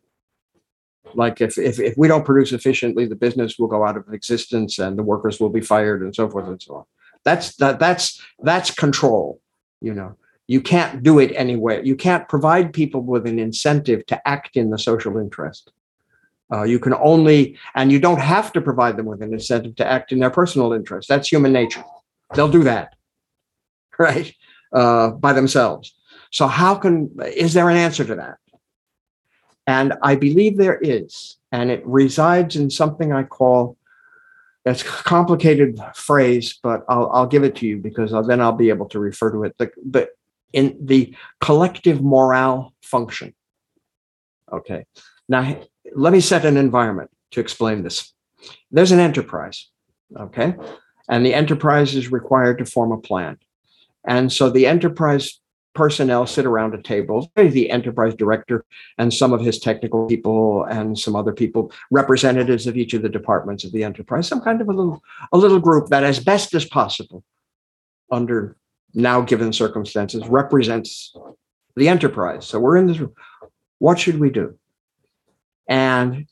[1.15, 4.79] Like if, if, if we don't produce efficiently, the business will go out of existence
[4.79, 6.85] and the workers will be fired and so forth and so on.
[7.25, 9.41] That's that that's that's control,
[9.81, 10.17] you know.
[10.47, 11.85] You can't do it anyway.
[11.85, 15.73] You can't provide people with an incentive to act in the social interest
[16.53, 19.87] uh, you can only, and you don't have to provide them with an incentive to
[19.87, 21.09] act in their personal interest.
[21.09, 21.85] That's human nature.
[22.35, 22.95] They'll do that,
[23.99, 24.33] right,
[24.73, 25.95] uh, by themselves.
[26.31, 28.39] So, how can, is there an answer to that?
[29.67, 31.37] And I believe there is.
[31.53, 33.77] And it resides in something I call
[34.65, 38.69] that's a complicated phrase, but I'll, I'll give it to you because then I'll be
[38.69, 39.57] able to refer to it.
[39.59, 40.09] The, the,
[40.53, 43.33] in the collective morale function.
[44.53, 44.87] Okay.
[45.29, 45.61] Now,
[45.95, 48.13] let me set an environment to explain this.
[48.73, 49.69] There's an enterprise.
[50.17, 50.57] Okay.
[51.09, 53.39] And the enterprise is required to form a plan.
[54.05, 55.41] And so the enterprise
[55.77, 58.65] personnel sit around a table, the enterprise director
[58.99, 63.09] and some of his technical people and some other people, representatives of each of the
[63.09, 66.55] departments of the enterprise, some kind of a little, a little group that as best
[66.55, 67.23] as possible
[68.11, 68.57] under
[68.95, 71.15] now given circumstances represents
[71.77, 72.47] the enterprise.
[72.47, 73.15] So we're in this room.
[73.79, 74.59] What should we do?
[75.69, 76.27] And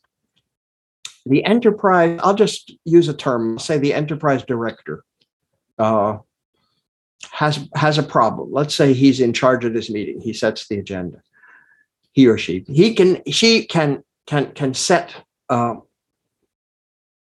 [1.27, 5.05] the enterprise, I'll just use a term, say the enterprise director
[5.79, 6.19] uh,
[7.33, 8.53] has has a problem.
[8.53, 10.21] Let's say he's in charge of this meeting.
[10.21, 11.23] He sets the agenda.
[12.13, 12.65] He or she.
[12.69, 15.15] He can she can can can set
[15.49, 15.77] uh,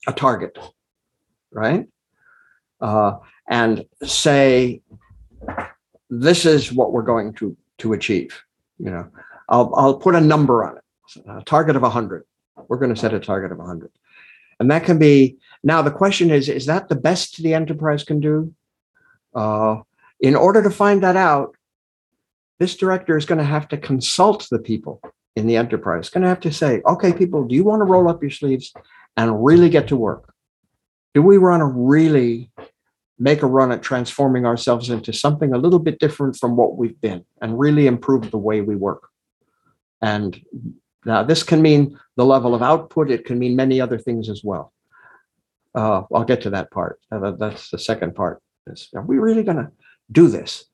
[0.06, 0.59] a target,
[1.51, 1.86] right?
[2.81, 3.18] Uh,
[3.48, 4.82] and say
[6.10, 8.43] this is what we're going to to achieve.
[8.78, 9.09] You know,
[9.48, 10.85] I'll I'll put a number on it.
[11.28, 12.24] A target of 100.
[12.68, 13.90] We're going to set a target of 100.
[14.60, 18.20] And that can be now the question is is that the best the enterprise can
[18.20, 18.55] do?
[19.35, 19.81] Uh,
[20.20, 21.57] in order to find that out,
[22.59, 25.01] this director is going to have to consult the people
[25.36, 26.09] in the enterprise.
[26.09, 28.73] Going to have to say, okay, people, do you want to roll up your sleeves
[29.16, 30.32] and really get to work?
[31.15, 32.51] Do we want to really
[33.19, 37.01] make a run at transforming ourselves into something a little bit different from what we've
[37.01, 39.09] been and really improve the way we work?
[40.01, 40.41] And
[41.05, 44.43] now, this can mean the level of output, it can mean many other things as
[44.43, 44.73] well.
[45.74, 47.01] Uh, I'll get to that part.
[47.11, 48.41] Uh, that's the second part.
[48.95, 49.70] Are we really going to
[50.10, 50.64] do this?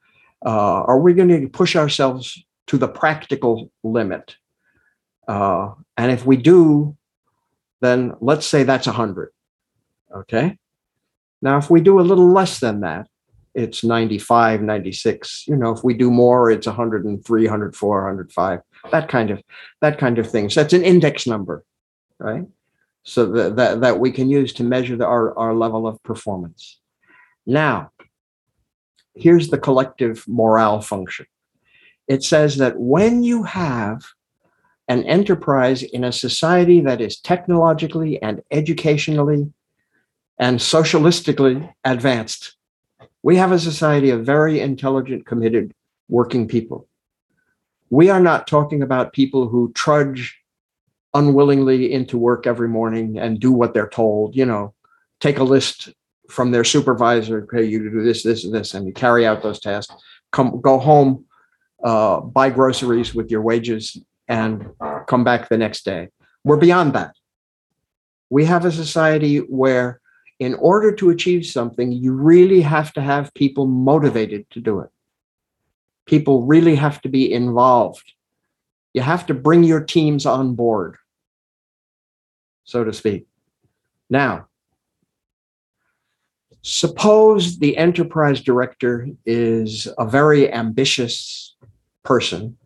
[0.45, 4.37] Uh, are we going to push ourselves to the practical limit?
[5.29, 6.97] Uh, and if we do,
[7.81, 9.31] then let's say that's 100.
[10.15, 10.59] Okay.
[11.43, 13.07] Now, if we do a little less than that,
[13.55, 15.47] it's 95, 96.
[15.49, 18.61] You know, if we do more, it's 103, 104, 105.
[18.91, 19.43] That kind of
[19.81, 20.51] that kind of thing.
[20.51, 21.65] So that's an index number,
[22.19, 22.47] right?
[23.03, 26.79] So that that, that we can use to measure the, our, our level of performance.
[27.47, 27.91] Now,
[29.21, 31.27] here's the collective morale function.
[32.09, 34.05] It says that when you have
[34.89, 39.53] an enterprise in a society that is technologically and educationally
[40.39, 42.57] and socialistically advanced,
[43.23, 45.73] we have a society of very intelligent, committed
[46.09, 46.89] working people.
[47.91, 50.41] We are not talking about people who trudge
[51.15, 54.75] unwillingly into work every morning and do what they're told, you know,
[55.21, 55.91] take a list
[56.31, 59.43] from their supervisor, okay, you to do this, this, and this, and you carry out
[59.43, 59.95] those tasks.
[60.33, 61.25] Come, go home,
[61.83, 64.71] uh, buy groceries with your wages, and
[65.07, 66.09] come back the next day.
[66.45, 67.15] We're beyond that.
[68.31, 70.01] We have a society where
[70.39, 74.91] in order to achieve something, you really have to have people motivated to do it.
[76.07, 78.13] People really have to be involved.
[78.95, 80.97] You have to bring your teams on board,
[82.65, 83.27] so to speak.
[84.09, 84.47] Now,
[86.63, 91.57] suppose the enterprise director is a very ambitious
[92.05, 92.57] person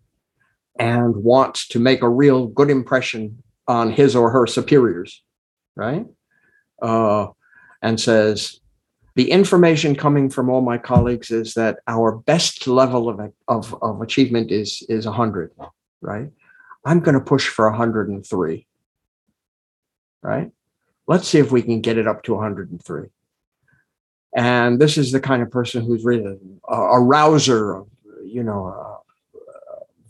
[0.78, 5.22] and wants to make a real good impression on his or her superiors,
[5.76, 6.06] right?
[6.82, 7.28] Uh,
[7.82, 8.60] and says,
[9.14, 14.02] the information coming from all my colleagues is that our best level of, of, of
[14.02, 15.52] achievement is, is 100,
[16.00, 16.30] right?
[16.84, 18.66] I'm going to push for 103,
[20.22, 20.50] right?
[21.06, 23.08] Let's see if we can get it up to 103.
[24.34, 26.38] And this is the kind of person who's really
[26.68, 27.82] a, a rouser,
[28.24, 28.94] you know, a,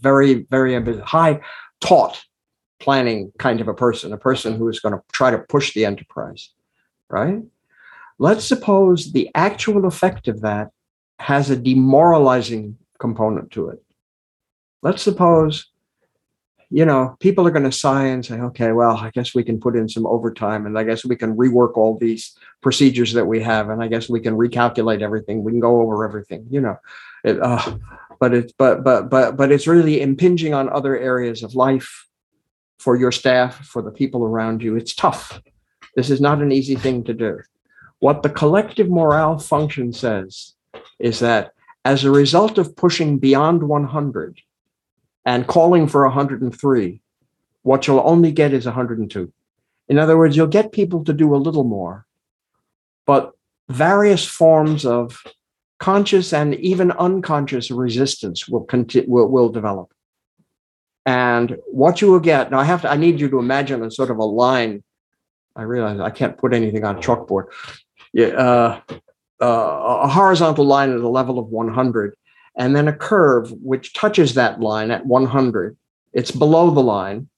[0.01, 1.41] very, very high
[1.81, 2.23] taut
[2.79, 5.87] planning kind of a person, a person who is going to try to push the
[5.87, 6.51] enterprise,
[7.09, 7.43] right?
[8.19, 10.71] Let's suppose the actual effect of that
[11.19, 13.83] has a demoralizing component to it.
[14.83, 15.71] Let's suppose,
[16.75, 19.61] you know, people are going to sigh and say, okay, well, I guess we can
[19.61, 23.41] put in some overtime and I guess we can rework all these procedures that we
[23.45, 23.71] have.
[23.71, 25.45] And I guess we can recalculate everything.
[25.45, 26.77] We can go over everything, you know,
[27.23, 27.79] it, uh,
[28.19, 32.09] but it's, but, but, but, but it's really impinging on other areas of life
[32.81, 34.75] for your staff, for the people around you.
[34.75, 35.41] It's tough.
[35.95, 37.39] This is not an easy thing to do.
[38.01, 40.55] What the collective morale function says
[40.99, 41.53] is that
[41.85, 44.41] as a result of pushing beyond 100
[45.25, 47.01] and calling for 103,
[47.63, 49.33] what you'll only get is 102.
[49.89, 52.07] In other words, you'll get people to do a little more,
[53.07, 53.33] but
[53.69, 55.23] various forms of
[55.79, 59.93] conscious and even unconscious resistance will, conti- will, will develop.
[61.07, 63.91] And what you will get, now I have to, I need you to imagine a
[63.91, 64.83] sort of a line
[65.57, 67.47] I realize I can't put anything on chalkboard.
[68.13, 68.81] Yeah, uh,
[69.41, 72.17] uh, a horizontal line at a level of 100,
[72.57, 75.77] and then a curve which touches that line at 100.
[76.13, 77.29] It's below the line.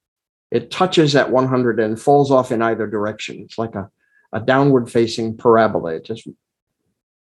[0.50, 3.40] It touches at 100 and falls off in either direction.
[3.40, 3.90] It's like a,
[4.32, 5.96] a downward facing parabola.
[5.96, 6.28] It just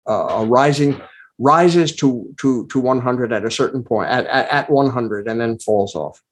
[0.08, 1.00] uh, a rising
[1.38, 5.58] rises to to to 100 at a certain point at, at, at 100 and then
[5.58, 6.22] falls off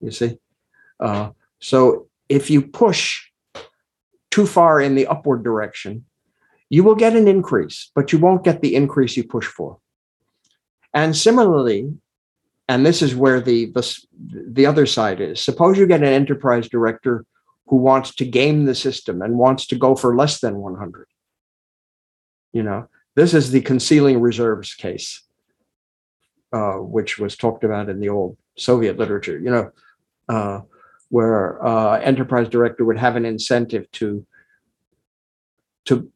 [0.00, 0.38] you see
[1.00, 1.30] uh,
[1.60, 3.28] so if you push
[4.30, 6.04] too far in the upward direction
[6.68, 9.78] you will get an increase but you won't get the increase you push for
[10.96, 11.94] and similarly
[12.68, 13.84] and this is where the the,
[14.58, 17.24] the other side is suppose you get an enterprise director
[17.68, 21.06] who wants to game the system and wants to go for less than 100
[22.52, 25.22] you know this is the concealing reserves case,
[26.52, 29.70] uh, which was talked about in the old Soviet literature, you know,
[30.28, 30.60] uh,
[31.08, 34.24] where uh, enterprise director would have an incentive to,
[35.86, 36.12] to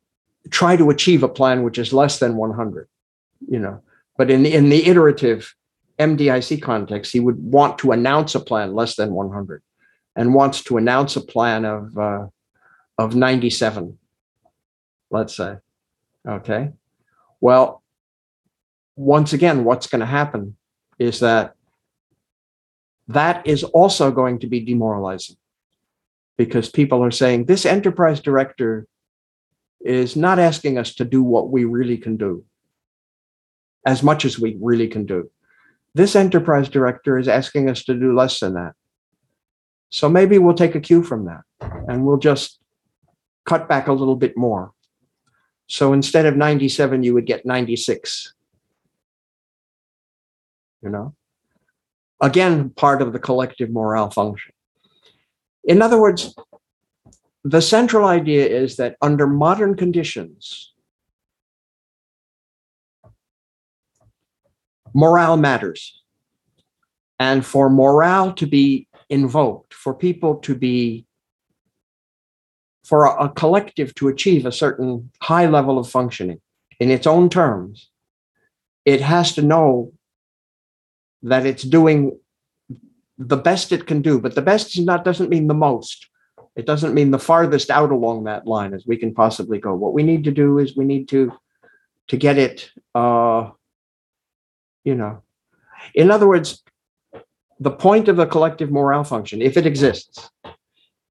[0.51, 2.87] try to achieve a plan which is less than 100,
[3.49, 3.83] you know.
[4.21, 5.55] But in the, in the iterative
[5.99, 9.63] MDIC context, he would want to announce a plan less than 100
[10.15, 12.27] and wants to announce a plan of, uh,
[12.99, 13.97] of 97,
[15.11, 15.57] let's say.
[16.29, 16.73] Okay.
[17.41, 17.83] Well,
[18.95, 20.55] once again, what's going to happen
[20.99, 21.55] is that
[23.09, 25.37] that is also going to be demoralizing
[26.37, 28.87] because people are saying this enterprise director
[29.81, 32.45] is not asking us to do what we really can do
[33.85, 35.31] as much as we really can do.
[35.95, 38.75] This enterprise director is asking us to do less than that.
[39.91, 41.43] So maybe we'll take a cue from that
[41.89, 42.61] and we'll just
[43.45, 44.73] cut back a little bit more.
[45.67, 48.35] So instead of 97, you would get 96.
[50.83, 51.15] You know?
[52.21, 54.53] Again, part of the collective morale function.
[55.65, 56.35] In other words,
[57.45, 60.73] the central idea is that under modern conditions,
[64.95, 66.01] morale matters.
[67.19, 71.07] And for morale to be invoked, for people to be
[72.85, 76.41] for a, a collective to achieve a certain high level of functioning
[76.81, 77.91] in its own terms,
[78.85, 79.93] it has to know
[81.23, 82.19] that it's doing
[83.19, 84.19] the best it can do.
[84.19, 86.09] But the best is not doesn't mean the most.
[86.57, 89.75] It doesn't mean the farthest out along that line as we can possibly go.
[89.75, 91.33] What we need to do is we need to
[92.09, 93.51] to get it uh
[94.85, 95.23] you know.
[95.95, 96.63] In other words,
[97.59, 100.31] the point of the collective morale function, if it exists,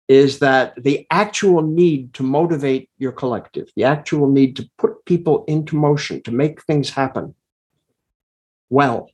[0.07, 5.45] is that the actual need to motivate your collective, the actual need to put people
[5.45, 7.35] into motion, to make things happen
[8.71, 9.11] well,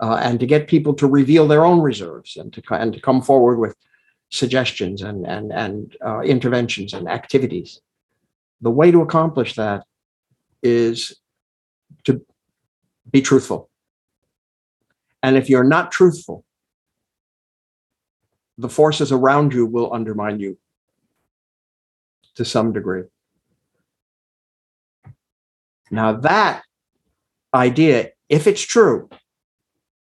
[0.00, 3.20] uh, and to get people to reveal their own reserves and to, and to come
[3.20, 3.76] forward with
[4.30, 7.80] suggestions and, and, and uh, interventions and activities.
[8.62, 9.84] The way to accomplish that
[10.62, 11.18] is
[12.04, 12.24] to
[13.10, 13.70] be truthful.
[15.22, 16.44] And if you're not truthful,
[18.58, 20.58] the forces around you will undermine you
[22.34, 23.04] to some degree.
[25.90, 26.62] Now, that
[27.54, 29.10] idea, if it's true,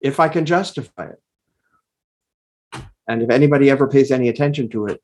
[0.00, 5.02] if I can justify it, and if anybody ever pays any attention to it,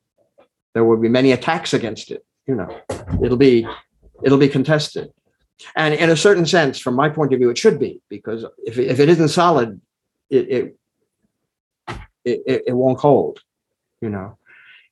[0.73, 2.25] there will be many attacks against it.
[2.47, 2.81] You know,
[3.23, 3.67] it'll be
[4.23, 5.11] it'll be contested.
[5.75, 8.77] And in a certain sense, from my point of view, it should be because if,
[8.77, 9.79] if it isn't solid,
[10.29, 10.77] it, it
[12.23, 13.39] it, it, won't hold,
[14.01, 14.37] you know,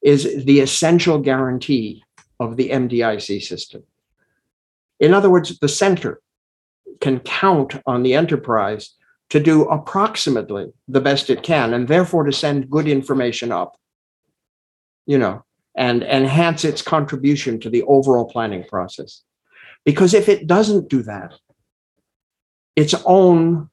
[0.01, 2.03] is the essential guarantee
[2.39, 3.83] of the MDIC system.
[4.99, 6.21] In other words, the center
[7.01, 8.95] can count on the enterprise
[9.29, 13.77] to do approximately the best it can, and therefore to send good information up,
[15.05, 15.43] you know,
[15.75, 19.21] and enhance its contribution to the overall planning process.
[19.85, 21.33] Because if it doesn't do that,
[22.75, 23.69] its own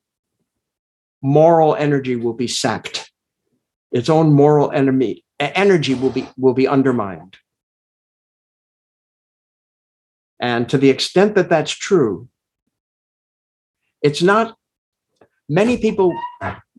[1.22, 3.10] moral energy will be sapped
[3.92, 7.36] its own moral enemy energy will be will be undermined.
[10.38, 12.28] And to the extent that that's true
[14.02, 14.56] it's not
[15.48, 16.12] many people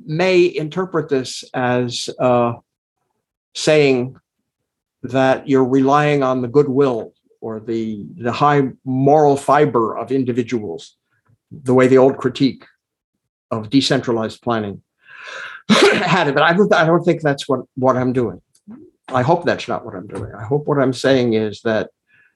[0.05, 2.53] may interpret this as uh,
[3.55, 4.15] saying
[5.01, 10.95] that you're relying on the goodwill or the the high moral fiber of individuals
[11.51, 12.65] the way the old critique
[13.51, 14.81] of decentralized planning
[15.69, 18.41] had it, but I don't, I don't think that's what, what I'm doing.
[19.09, 20.31] I hope that's not what I'm doing.
[20.37, 21.89] I hope what I'm saying is that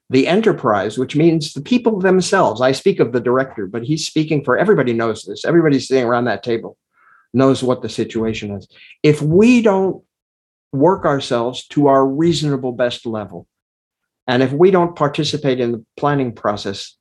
[0.08, 4.44] the enterprise, which means the people themselves, I speak of the director, but he's speaking
[4.44, 5.44] for everybody knows this.
[5.44, 6.76] Everybody sitting around that table
[7.34, 8.68] knows what the situation is.
[9.02, 10.02] If we don't
[10.72, 13.46] work ourselves to our reasonable best level.
[14.26, 16.96] And if we don't participate in the planning process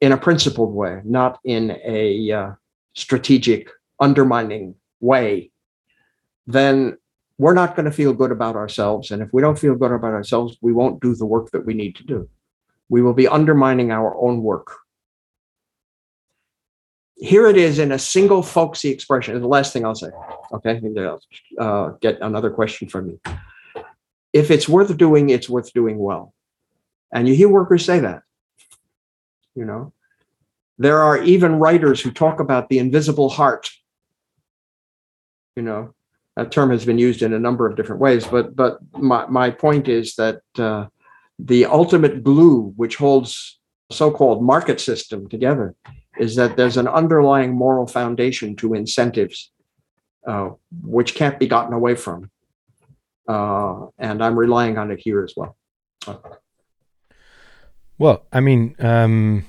[0.00, 2.50] in a principled way, not in a uh,
[2.94, 5.50] strategic, undermining way,
[6.46, 6.98] then
[7.38, 9.10] we're not going to feel good about ourselves.
[9.10, 11.74] And if we don't feel good about ourselves, we won't do the work that we
[11.74, 12.28] need to do.
[12.88, 14.76] We will be undermining our own work.
[17.16, 19.40] Here it is in a single folksy expression.
[19.40, 20.10] The last thing I'll say.
[20.52, 21.20] Okay, I'll
[21.58, 23.20] uh, get another question from you.
[24.34, 26.34] If it's worth doing, it's worth doing well.
[27.12, 28.22] And you hear workers say that.
[29.54, 29.92] You know,
[30.76, 33.70] there are even writers who talk about the invisible heart.
[35.54, 35.94] You know,
[36.36, 39.50] that term has been used in a number of different ways, but but my, my
[39.50, 40.86] point is that uh,
[41.38, 45.76] the ultimate glue which holds so-called market system together
[46.18, 49.52] is that there's an underlying moral foundation to incentives
[50.26, 50.50] uh,
[50.82, 52.30] which can't be gotten away from.
[53.26, 55.56] Uh, and I'm relying on it here as well.
[57.98, 59.46] Well, I mean, um,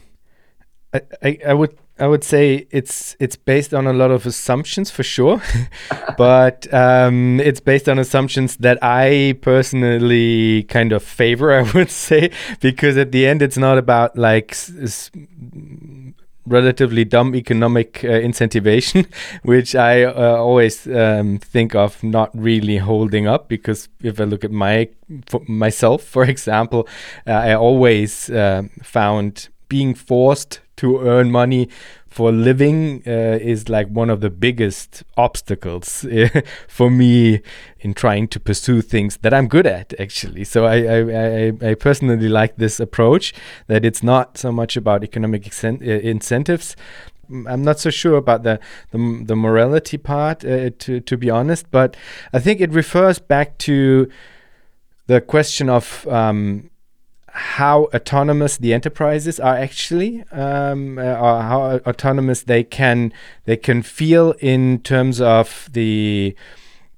[0.94, 4.92] I, I, I would I would say it's it's based on a lot of assumptions
[4.92, 5.42] for sure,
[6.18, 11.54] but um, it's based on assumptions that I personally kind of favor.
[11.60, 14.56] I would say because at the end, it's not about like
[16.46, 19.08] relatively dumb economic uh, incentivation,
[19.44, 23.50] which I uh, always um, think of not really holding up.
[23.50, 24.90] Because if I look at my
[25.28, 26.88] for myself, for example,
[27.28, 31.70] uh, I always uh, found being forced to earn money
[32.16, 36.06] for living uh, is like one of the biggest obstacles
[36.70, 37.42] for me
[37.82, 40.46] in trying to pursue things that I'm good at actually.
[40.46, 43.34] So I I, I, I personally like this approach
[43.68, 46.78] that it's not so much about economic uh, incentives.
[47.30, 48.62] I'm not so sure about the
[48.92, 51.98] the, the morality part uh, to to be honest, but
[52.32, 54.08] I think it refers back to
[55.08, 56.70] the question of um,
[57.36, 63.12] how autonomous the enterprises are actually, um, uh, or how autonomous they can
[63.44, 66.36] they can feel in terms of the.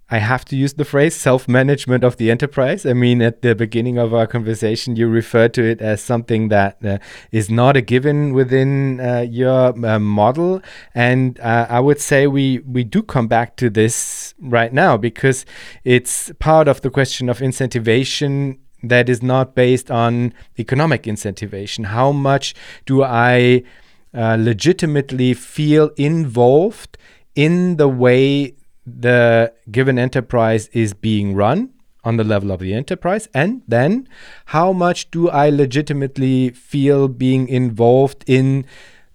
[0.09, 2.85] I have to use the phrase self management of the enterprise.
[2.85, 6.77] I mean, at the beginning of our conversation, you referred to it as something that
[6.85, 6.99] uh,
[7.33, 10.61] is not a given within uh, your uh, model.
[10.95, 15.45] And uh, I would say we, we do come back to this right now because
[15.83, 21.85] it's part of the question of incentivation that is not based on economic incentivation?
[21.85, 22.55] How much
[22.85, 23.63] do I
[24.13, 26.97] uh, legitimately feel involved
[27.35, 28.55] in the way
[28.85, 31.73] the given enterprise is being run
[32.03, 33.27] on the level of the enterprise?
[33.33, 34.07] And then
[34.47, 38.65] how much do I legitimately feel being involved in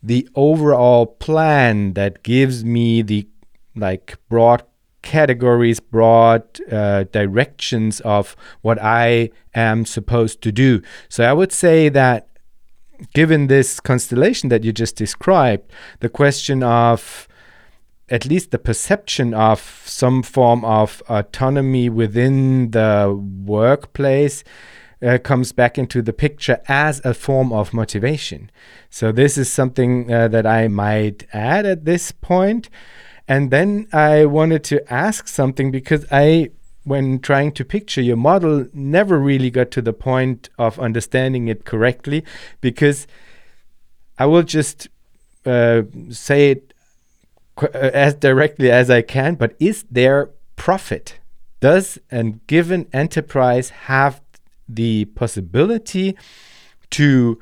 [0.02, 3.26] the overall plan that gives me the
[3.74, 4.64] like broad
[5.02, 10.82] categories, broad uh, directions of what I am supposed to do.
[11.08, 12.28] So I would say that
[13.14, 15.70] given this constellation that you just described,
[16.00, 17.28] the question of
[18.08, 24.44] at least the perception of some form of autonomy within the workplace
[25.02, 28.50] uh, comes back into the picture as a form of motivation.
[28.90, 32.68] So, this is something uh, that I might add at this point.
[33.28, 36.50] And then I wanted to ask something because I,
[36.84, 41.64] when trying to picture your model, never really got to the point of understanding it
[41.64, 42.24] correctly
[42.60, 43.06] because
[44.18, 44.88] I will just
[45.46, 46.74] uh, say it
[47.62, 51.18] uh, as directly as I can, but is there profit?
[51.60, 54.20] Does a given enterprise have
[54.68, 56.16] the possibility
[56.90, 57.38] to,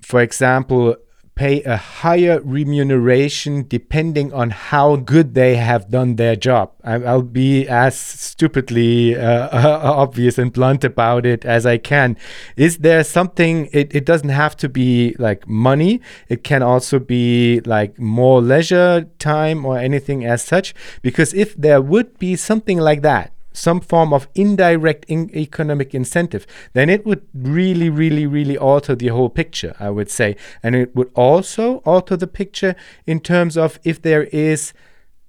[0.00, 0.96] for example,
[1.42, 6.70] pay a higher remuneration depending on how good they have done their job.
[6.84, 9.48] I, will be as stupidly uh,
[10.04, 12.16] obvious and blunt about it as I can.
[12.56, 17.60] Is there something, it, it doesn't have to be like money, it can also be
[17.66, 20.76] like more leisure time or anything as such.
[21.02, 26.46] Because if there would be something like that, some form of indirect in economic incentive,
[26.72, 30.36] then it would really, really, really alter the whole picture, I would say.
[30.62, 32.74] And it would also alter the picture
[33.06, 34.72] in terms of if there is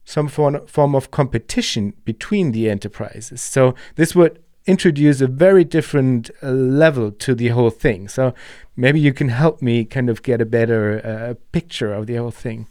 [0.05, 3.41] some form, form of competition between the enterprises.
[3.41, 8.07] So this would introduce a very different uh, level to the whole thing.
[8.07, 8.33] So
[8.75, 12.31] maybe you can help me kind of get a better uh, picture of the whole
[12.31, 12.67] thing.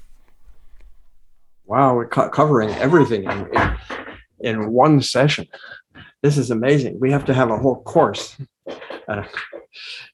[1.66, 3.26] Wow, we're co covering everything
[4.42, 5.46] in, one session.
[6.22, 6.98] This is amazing.
[7.00, 8.36] We have to have a whole course.
[9.08, 9.24] Uh,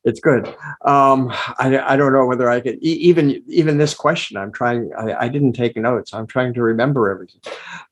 [0.04, 0.46] it's good.
[0.84, 4.36] Um, I, I don't know whether I could even even this question.
[4.36, 4.90] I'm trying.
[4.96, 6.14] I, I didn't take notes.
[6.14, 7.40] I'm trying to remember everything.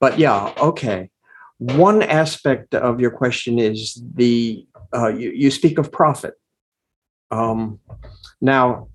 [0.01, 1.11] But yeah, okay.
[1.59, 6.35] one aspect of your question is the uh, you, you speak of profit.
[7.31, 7.81] Um,
[8.41, 8.89] now,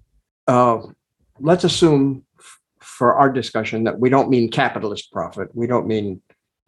[0.48, 0.80] uh,
[1.40, 2.24] let's assume
[2.80, 5.50] for our discussion that we don't mean capitalist profit.
[5.56, 6.22] We don't mean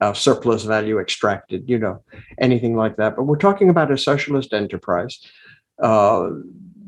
[0.04, 2.04] uh, surplus value extracted, you know,
[2.38, 3.16] anything like that.
[3.16, 5.16] But we're talking about a socialist enterprise.
[5.82, 6.30] Uh,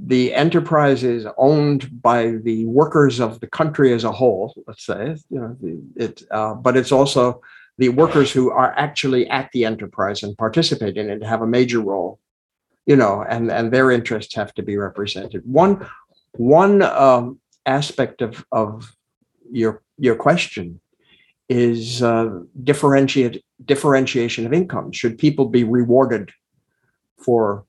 [0.05, 4.53] the enterprise is owned by the workers of the country as a whole.
[4.67, 5.55] Let's say, you know,
[5.95, 7.41] it, uh, but it's also
[7.77, 11.79] the workers who are actually at the enterprise and participate in it have a major
[11.79, 12.19] role,
[12.85, 15.41] you know, and and their interests have to be represented.
[15.45, 15.87] One
[16.33, 18.93] one um, aspect of of
[19.49, 20.81] your your question
[21.49, 24.91] is uh, differentiate differentiation of income.
[24.91, 26.31] Should people be rewarded
[27.17, 27.65] for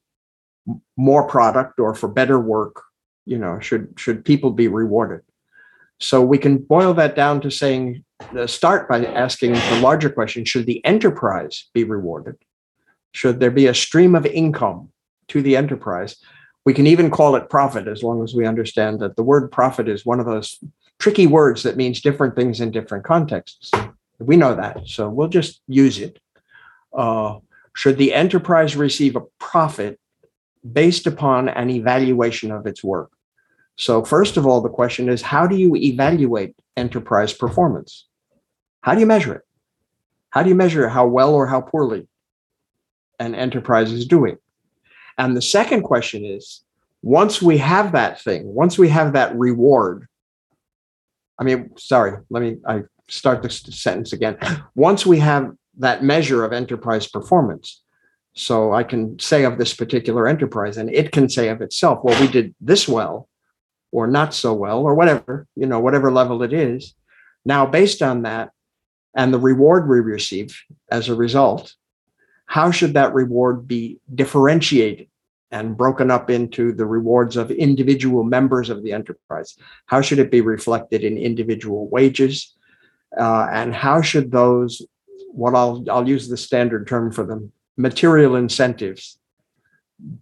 [0.96, 2.82] more product or for better work?
[3.24, 5.22] You know, should should people be rewarded?
[5.98, 8.04] So we can boil that down to saying,
[8.36, 12.36] uh, start by asking the larger question: Should the enterprise be rewarded?
[13.12, 14.90] Should there be a stream of income
[15.28, 16.16] to the enterprise?
[16.64, 19.88] We can even call it profit as long as we understand that the word profit
[19.88, 20.58] is one of those
[20.98, 23.70] tricky words that means different things in different contexts.
[24.18, 26.18] We know that, so we'll just use it.
[26.92, 27.38] Uh,
[27.74, 30.00] should the enterprise receive a profit
[30.72, 33.10] based upon an evaluation of its work?
[33.76, 38.06] So, first of all, the question is how do you evaluate enterprise performance?
[38.80, 39.42] How do you measure it?
[40.30, 42.08] How do you measure how well or how poorly
[43.20, 44.38] an enterprise is doing?
[45.18, 46.62] And the second question is
[47.02, 50.08] once we have that thing, once we have that reward,
[51.38, 54.38] I mean, sorry, let me I start this sentence again.
[54.74, 57.82] Once we have that measure of enterprise performance,
[58.34, 62.20] so I can say of this particular enterprise, and it can say of itself, well,
[62.20, 63.28] we did this well,
[63.92, 66.94] or not so well, or whatever, you know, whatever level it is.
[67.44, 68.50] Now, based on that
[69.14, 70.60] and the reward we receive
[70.90, 71.74] as a result,
[72.46, 75.08] how should that reward be differentiated
[75.50, 79.56] and broken up into the rewards of individual members of the enterprise?
[79.86, 82.54] How should it be reflected in individual wages?
[83.18, 84.82] Uh, and how should those,
[85.30, 89.18] what I'll, I'll use the standard term for them, material incentives,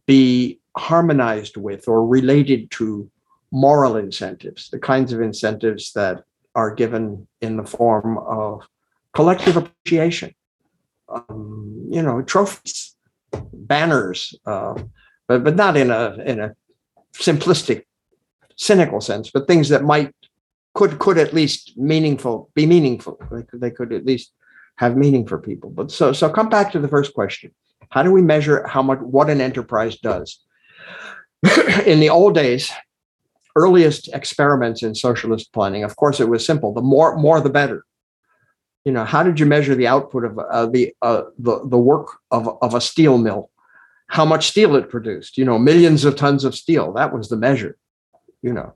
[0.06, 3.10] be harmonized with or related to
[3.50, 6.24] moral incentives, the kinds of incentives that
[6.54, 8.66] are given in the form of
[9.12, 10.34] collective appreciation,
[11.08, 12.96] um, you know, trophies,
[13.52, 14.74] banners, uh,
[15.28, 16.54] but but not in a in a
[17.14, 17.84] simplistic,
[18.56, 20.12] cynical sense, but things that might
[20.74, 23.18] could could at least meaningful be meaningful.
[23.30, 24.32] They could, they could at least
[24.76, 25.70] have meaning for people.
[25.70, 27.52] But so so come back to the first question:
[27.90, 30.40] How do we measure how much what an enterprise does?
[31.86, 32.70] in the old days,
[33.56, 37.84] earliest experiments in socialist planning, of course, it was simple: the more more the better.
[38.84, 42.08] You know, how did you measure the output of uh, the uh, the the work
[42.30, 43.50] of of a steel mill?
[44.08, 45.38] How much steel it produced?
[45.38, 46.92] You know, millions of tons of steel.
[46.92, 47.76] That was the measure.
[48.42, 48.74] You know,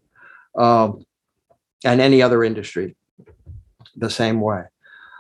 [0.57, 1.05] um,
[1.85, 2.97] and any other industry,
[3.97, 4.65] the same way.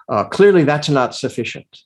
[0.08, 1.82] Uh, clearly, that's not sufficient.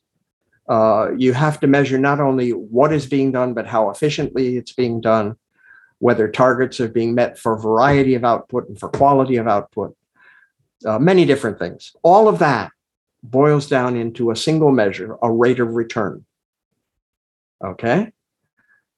[0.69, 4.73] Uh, you have to measure not only what is being done, but how efficiently it's
[4.73, 5.37] being done,
[5.99, 9.97] whether targets are being met for variety of output and for quality of output,
[10.87, 11.95] uh, many different things.
[12.03, 12.71] All of that
[13.23, 16.25] boils down into a single measure, a rate of return.
[17.65, 18.13] Okay?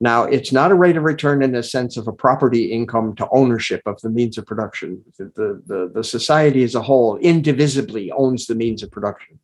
[0.01, 3.29] Now, it's not a rate of return in the sense of a property income to
[3.31, 5.03] ownership of the means of production.
[5.19, 9.39] The, the, the society as a whole indivisibly owns the means of production.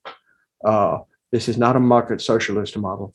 [0.64, 0.98] Uh,
[1.30, 3.14] this is not a market socialist model.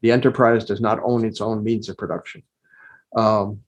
[0.00, 2.42] The enterprise does not own its own means of production.
[3.16, 3.60] Um,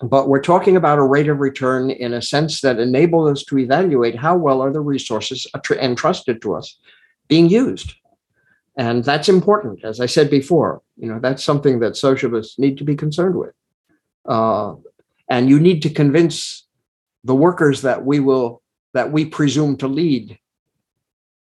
[0.00, 3.58] but we're talking about a rate of return in a sense that enables us to
[3.58, 5.46] evaluate how well are the resources
[5.80, 6.78] entrusted to us
[7.28, 7.94] being used
[8.76, 12.84] and that's important as i said before you know that's something that socialists need to
[12.84, 13.54] be concerned with.
[14.26, 14.74] Uh,
[15.28, 16.66] and you need to convince
[17.24, 20.38] the workers that we will that we presume to lead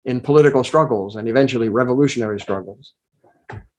[0.03, 2.93] in political struggles and eventually revolutionary struggles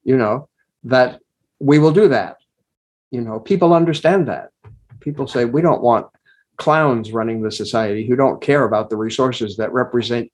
[0.05, 0.49] you know
[0.85, 1.21] that
[1.59, 2.37] we will do that.
[3.11, 4.51] You know people understand that.
[5.01, 6.07] People say we don't want
[6.57, 10.33] clowns running the society who don't care about the resources that represent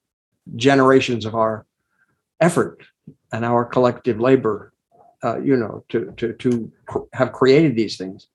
[0.55, 1.65] generations of our
[2.39, 2.83] effort
[3.31, 4.73] and our collective labor,
[5.23, 6.71] uh, you know, to to to
[7.13, 8.27] have created these things.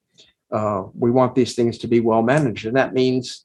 [0.51, 3.45] Uh, we want these things to be well managed, and that means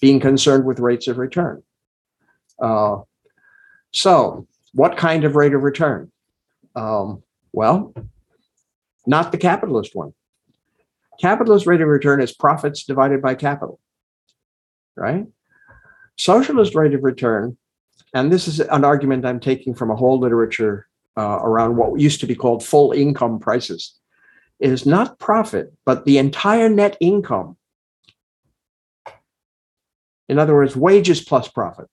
[0.00, 1.62] being concerned with rates of return.
[2.60, 2.98] Uh,
[3.92, 6.10] so, what kind of rate of return?
[6.76, 7.22] Um,
[7.52, 7.92] well,
[9.06, 10.12] not the capitalist one.
[11.20, 13.80] Capitalist rate of return is profits divided by capital,
[14.96, 15.26] right?
[16.16, 17.56] Socialist rate of return
[18.14, 22.20] and this is an argument I'm taking from a whole literature uh, around what used
[22.20, 23.94] to be called full income prices,
[24.60, 27.56] is not profit, but the entire net income.
[30.28, 31.88] In other words, wages plus profit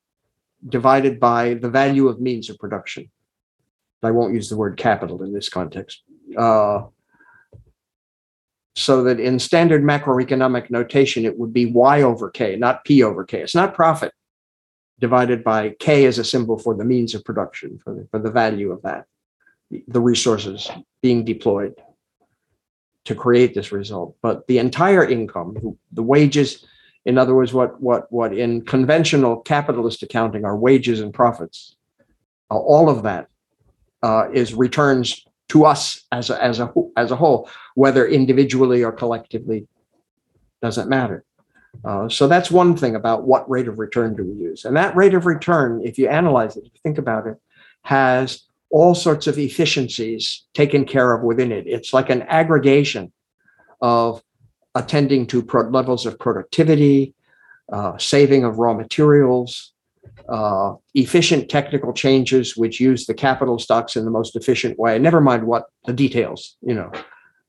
[0.67, 3.09] divided by the value of means of production.
[4.03, 6.03] I won't use the word capital in this context.
[6.37, 6.83] Uh,
[8.75, 13.23] so that in standard macroeconomic notation, it would be Y over K, not P over
[13.23, 13.41] K.
[13.41, 14.13] It's not profit
[14.99, 18.31] divided by K as a symbol for the means of production, for the, for the
[18.31, 19.05] value of that,
[19.87, 20.69] the resources
[21.01, 21.75] being deployed
[23.05, 24.15] to create this result.
[24.21, 26.65] But the entire income, the wages,
[27.05, 31.75] in other words, what, what, what in conventional capitalist accounting are wages and profits,
[32.49, 33.27] uh, all of that
[34.01, 38.91] uh, is returns to us as a, as a as a whole, whether individually or
[38.91, 39.67] collectively,
[40.61, 41.23] doesn't matter.
[41.83, 44.95] Uh, so that's one thing about what rate of return do we use, and that
[44.95, 47.37] rate of return, if you analyze it, if you think about it,
[47.83, 51.65] has all sorts of efficiencies taken care of within it.
[51.67, 53.11] It's like an aggregation
[53.81, 54.21] of
[54.73, 57.13] attending to pro- levels of productivity,
[57.71, 59.73] uh, saving of raw materials,
[60.29, 64.97] uh, efficient technical changes which use the capital stocks in the most efficient way.
[64.97, 66.91] Never mind what the details, you know,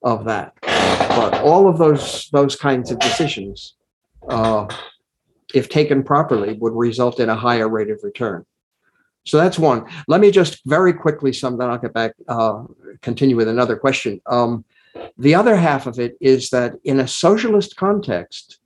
[0.02, 0.52] of that.
[0.62, 3.75] But all of those those kinds of decisions,
[4.28, 4.66] uh,
[5.54, 8.44] if taken properly, would result in a higher rate of return.
[9.24, 9.86] So that's one.
[10.06, 11.68] Let me just very quickly sum that.
[11.68, 12.12] I'll get back.
[12.28, 12.64] Uh,
[13.02, 14.20] continue with another question.
[14.26, 14.64] Um,
[15.18, 18.58] the other half of it is that in a socialist context,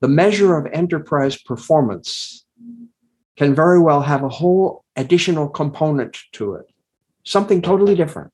[0.00, 2.44] the measure of enterprise performance
[3.36, 6.66] can very well have a whole additional component to it,
[7.24, 8.32] something totally different.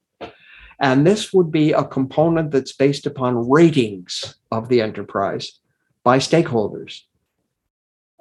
[0.79, 5.59] And this would be a component that's based upon ratings of the enterprise
[6.07, 7.01] by stakeholders.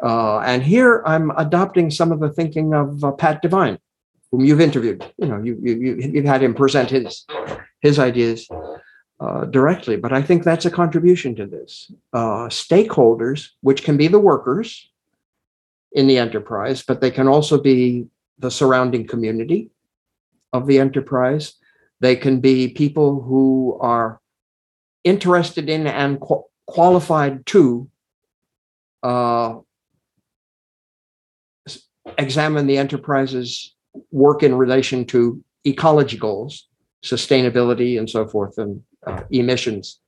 [0.01, 3.77] Uh, and here I'm adopting some of the thinking of uh, Pat Devine,
[4.31, 5.05] whom you've interviewed.
[5.17, 7.25] You know, you, you, you've had him present his,
[7.81, 8.49] his ideas
[9.19, 11.91] uh, directly, but I think that's a contribution to this.
[12.11, 14.89] Uh, stakeholders, which can be the workers,
[15.91, 18.07] in the enterprise, but they can also be
[18.39, 19.69] the surrounding community
[20.51, 21.53] of the enterprise.
[22.01, 24.19] They can be people who are
[25.03, 26.19] interested in and
[26.67, 27.89] qualified to
[29.03, 29.55] uh,
[32.17, 33.73] examine the enterprise's
[34.11, 36.67] work in relation to ecology goals,
[37.03, 39.99] sustainability, and so forth, and uh, emissions,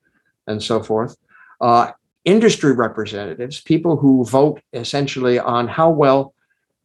[0.47, 1.15] and so forth.
[1.61, 1.91] Uh,
[2.25, 6.33] industry representatives, people who vote essentially on how well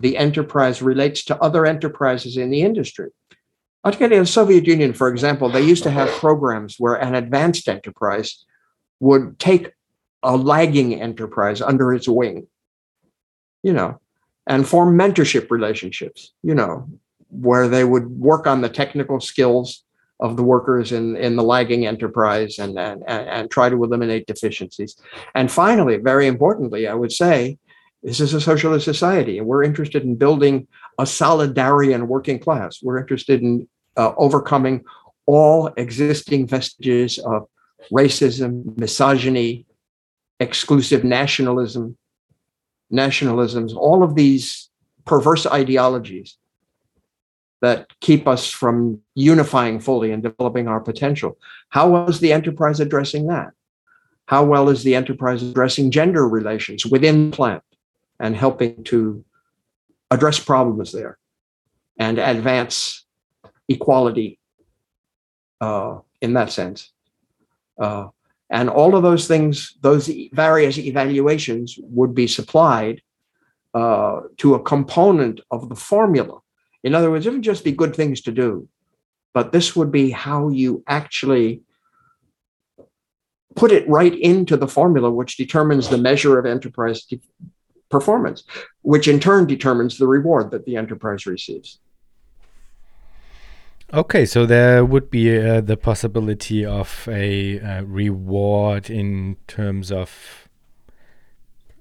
[0.01, 3.11] the enterprise relates to other enterprises in the industry.
[3.85, 7.15] I'll get in the Soviet Union, for example, they used to have programs where an
[7.15, 8.45] advanced enterprise
[9.03, 9.73] would take
[10.23, 12.47] a lagging enterprise under its wing,
[13.65, 14.01] you know,
[14.47, 16.89] and form mentorship relationships, you know,
[17.29, 19.83] where they would work on the technical skills
[20.21, 24.97] of the workers in, in the lagging enterprise and, and, and try to eliminate deficiencies.
[25.35, 27.59] And finally, very importantly, I would say,
[28.05, 30.69] this is a socialist society, and we're interested in building
[30.99, 32.79] a solidarian working class.
[32.81, 34.85] We're interested in uh, overcoming
[35.27, 37.49] all existing vestiges of
[37.91, 39.67] racism, misogyny,
[40.41, 41.97] exclusive nationalism,
[42.93, 44.69] nationalisms, all of these
[45.05, 46.37] perverse ideologies
[47.63, 51.39] that keep us from unifying fully and developing our potential.
[51.69, 53.53] How well is the enterprise addressing that?
[54.27, 57.63] How well is the enterprise addressing gender relations within the plant
[58.19, 59.25] and helping to
[60.11, 61.19] address problems there
[61.99, 63.05] and advance
[63.69, 64.39] equality
[65.61, 66.93] uh, in that sense?
[67.83, 68.09] Uh,
[68.59, 72.97] and all of those things, those various evaluations would be supplied
[73.75, 76.39] uh, to a component of the formula
[76.85, 78.69] in other words, it would just be good things to do,
[79.35, 81.63] but this would be how you actually
[83.55, 87.21] put it right into the formula, which determines the measure of enterprise de-
[87.91, 88.45] performance,
[88.81, 91.79] which in turn determines the reward that the enterprise receives.
[93.95, 100.49] Okay, so there would be uh, the possibility of a uh, reward in terms of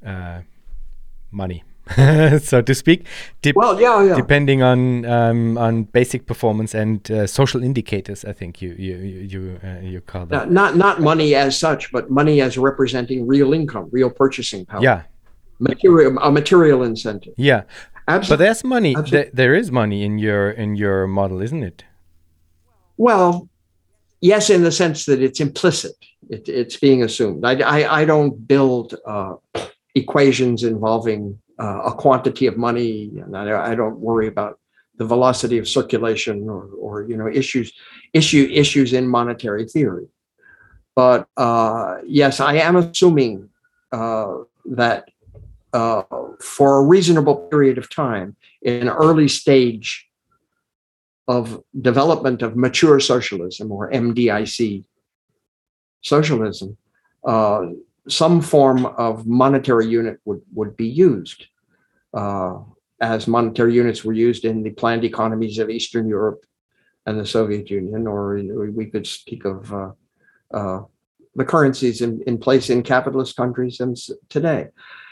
[0.06, 0.42] uh,
[1.32, 1.64] money.
[2.40, 3.06] so to speak.
[3.42, 4.16] De well, yeah, yeah.
[4.16, 9.60] Depending on um, on basic performance and uh, social indicators, I think you you you
[9.64, 10.52] uh, you call that.
[10.52, 14.84] Not not money as such, but money as representing real income, real purchasing power.
[14.84, 15.04] Yeah.
[15.60, 17.34] Material a material incentive.
[17.38, 17.64] Yeah.
[18.08, 18.34] Absolutely.
[18.34, 18.96] But there's money.
[18.96, 21.84] Th there is money in your in your model, isn't it?
[22.98, 23.50] Well,
[24.22, 25.94] yes, in the sense that it's implicit.
[26.30, 27.46] It, it's being assumed.
[27.46, 29.36] I, I, I don't build uh,
[29.96, 34.60] equations involving uh, a quantity of money, and I, I, don't worry about
[34.98, 37.74] the velocity of circulation or, or you know issues
[38.14, 40.08] issue issues in monetary theory.
[40.96, 43.50] But uh, yes, I am assuming
[43.92, 45.10] uh, that
[45.74, 46.04] uh,
[46.40, 50.08] for a reasonable period of time, in early stage
[51.28, 54.86] of development of mature socialism or MDIC
[56.02, 56.78] socialism,
[57.26, 57.68] uh,
[58.08, 61.46] some form of monetary unit would, would be used,
[62.14, 62.58] uh,
[63.00, 66.44] as monetary units were used in the planned economies of Eastern Europe
[67.06, 68.42] and the Soviet Union, or
[68.72, 69.92] we could speak of uh,
[70.54, 70.82] uh,
[71.36, 73.80] the currencies in, in place in capitalist countries
[74.30, 74.68] today.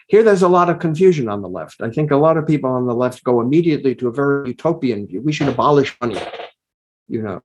[0.10, 1.82] Here, there's a lot of confusion on the left.
[1.82, 5.06] I think a lot of people on the left go immediately to a very utopian
[5.06, 5.22] view.
[5.22, 6.20] We should abolish money,
[7.08, 7.44] you know.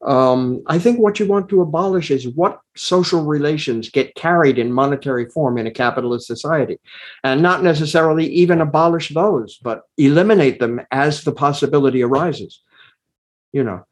[0.00, 4.72] Um, I think what you want to abolish is what social relations get carried in
[4.72, 6.80] monetary form in a capitalist society,
[7.24, 12.62] and not necessarily even abolish those, but eliminate them as the possibility arises.
[13.52, 13.84] You know,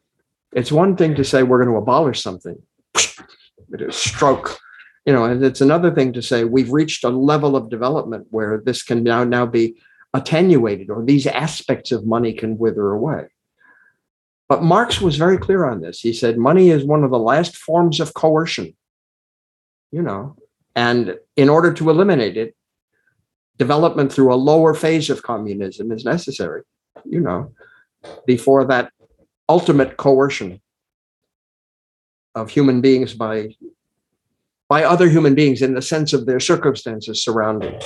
[0.52, 2.56] it's one thing to say we're going to abolish something,
[2.94, 4.58] it is stroke
[5.06, 8.60] you know, and it's another thing to say we've reached a level of development where
[8.64, 9.76] this can now now be
[10.12, 13.26] attenuated or these aspects of money can wither away.
[14.48, 16.00] But Marx was very clear on this.
[16.00, 18.76] He said money is one of the last forms of coercion.
[19.92, 20.36] You know,
[20.74, 22.56] and in order to eliminate it,
[23.56, 26.62] development through a lower phase of communism is necessary,
[27.04, 27.52] you know,
[28.26, 28.92] before that
[29.48, 30.60] ultimate coercion
[32.34, 33.48] of human beings by
[34.68, 37.80] by other human beings in the sense of their circumstances surrounding,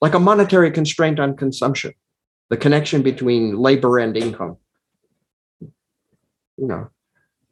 [0.00, 1.94] like a monetary constraint on consumption,
[2.50, 4.58] the connection between labor and income.
[5.60, 6.90] You know,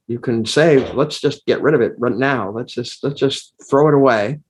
[0.06, 2.50] you can say, let's just get rid of it right now.
[2.50, 4.40] Let's just let's just throw it away.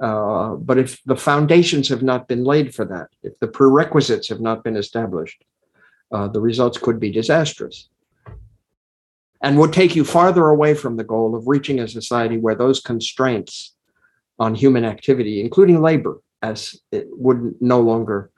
[0.00, 4.40] Uh, but if the foundations have not been laid for that, if the prerequisites have
[4.40, 5.42] not been established,
[6.12, 7.88] uh, the results could be disastrous
[9.42, 12.80] and would take you farther away from the goal of reaching a society where those
[12.80, 13.74] constraints
[14.38, 18.30] on human activity, including labor, as it would no longer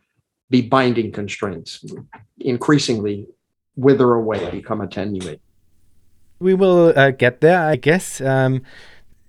[0.51, 1.85] be binding constraints,
[2.39, 3.27] increasingly
[3.77, 5.41] wither away, become attenuate.
[6.41, 8.63] We will uh, get there, I guess, um,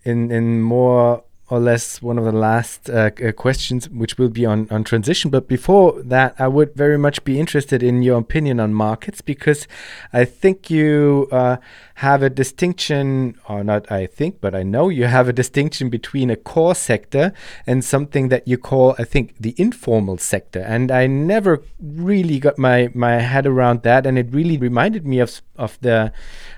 [0.04, 4.46] in in more or less one of the last uh, uh, questions, which will be
[4.46, 5.32] on, on transition.
[5.32, 9.68] But before that, I would very much be interested in your opinion on markets because
[10.14, 11.58] I think you uh,
[11.96, 16.30] have a distinction, or not I think, but I know you have a distinction between
[16.30, 17.34] a core sector
[17.66, 20.60] and something that you call, I think, the informal sector.
[20.60, 24.06] And I never really got my, my head around that.
[24.06, 26.14] And it really reminded me of, of the,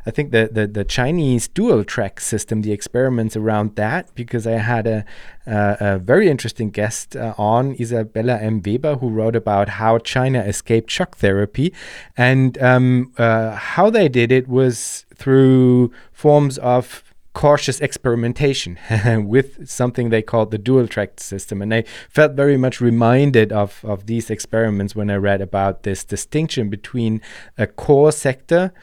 [0.05, 4.57] I think, the, the, the Chinese dual track system, the experiments around that, because I
[4.57, 5.05] had had
[5.47, 8.61] a, a very interesting guest uh, on, Isabella M.
[8.61, 11.73] Weber, who wrote about how China escaped shock therapy.
[12.17, 17.03] And um, uh, how they did it was through forms of
[17.33, 18.77] cautious experimentation
[19.25, 21.61] with something they called the dual track system.
[21.61, 26.03] And I felt very much reminded of, of these experiments when I read about this
[26.03, 27.21] distinction between
[27.57, 28.73] a core sector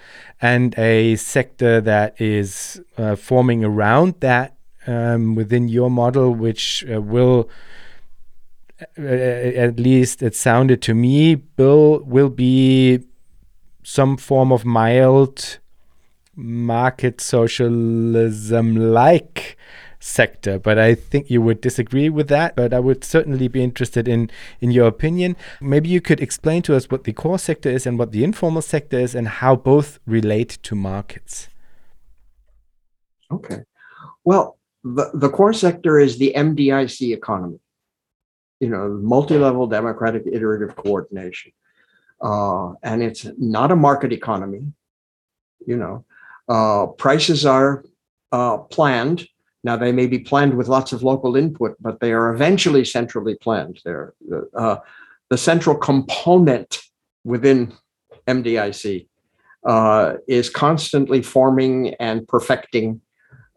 [0.41, 4.58] and a sector that is uh, forming around that
[4.89, 7.49] um, within your model, which uh, will,
[8.99, 13.05] uh, at least it sounded to me, Bill will be
[13.83, 15.59] some form of mild
[16.35, 19.57] market socialism like
[20.01, 20.59] sector.
[20.59, 24.31] But i think you would disagree with that but i would certainly be interested in
[24.61, 25.35] in your opinion.
[25.61, 28.63] Maybe you could explain to us what the core sector is and what the informal
[28.63, 31.49] sector is and how both relate to markets.
[33.33, 33.65] Okay.
[34.25, 37.59] Well the, the core sector is the MDIC economy,
[38.61, 41.53] you know, multi-level democratic iterative coordination.
[42.21, 44.73] Uh, and it's not a market economy,
[45.67, 46.05] you know.
[46.49, 47.85] Uh, prices are
[48.33, 49.27] uh, planned.
[49.63, 53.37] Now they may be planned with lots of local input, but they are eventually centrally
[53.37, 53.81] planned.
[53.85, 54.15] They're
[54.55, 54.77] uh,
[55.31, 56.81] the central component
[57.25, 57.75] within
[58.27, 59.07] MDIC
[59.65, 63.01] uh, is constantly forming and perfecting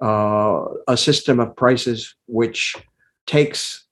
[0.02, 2.76] uh, a system of prices which
[3.28, 3.86] takes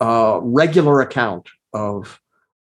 [0.00, 2.20] a regular account of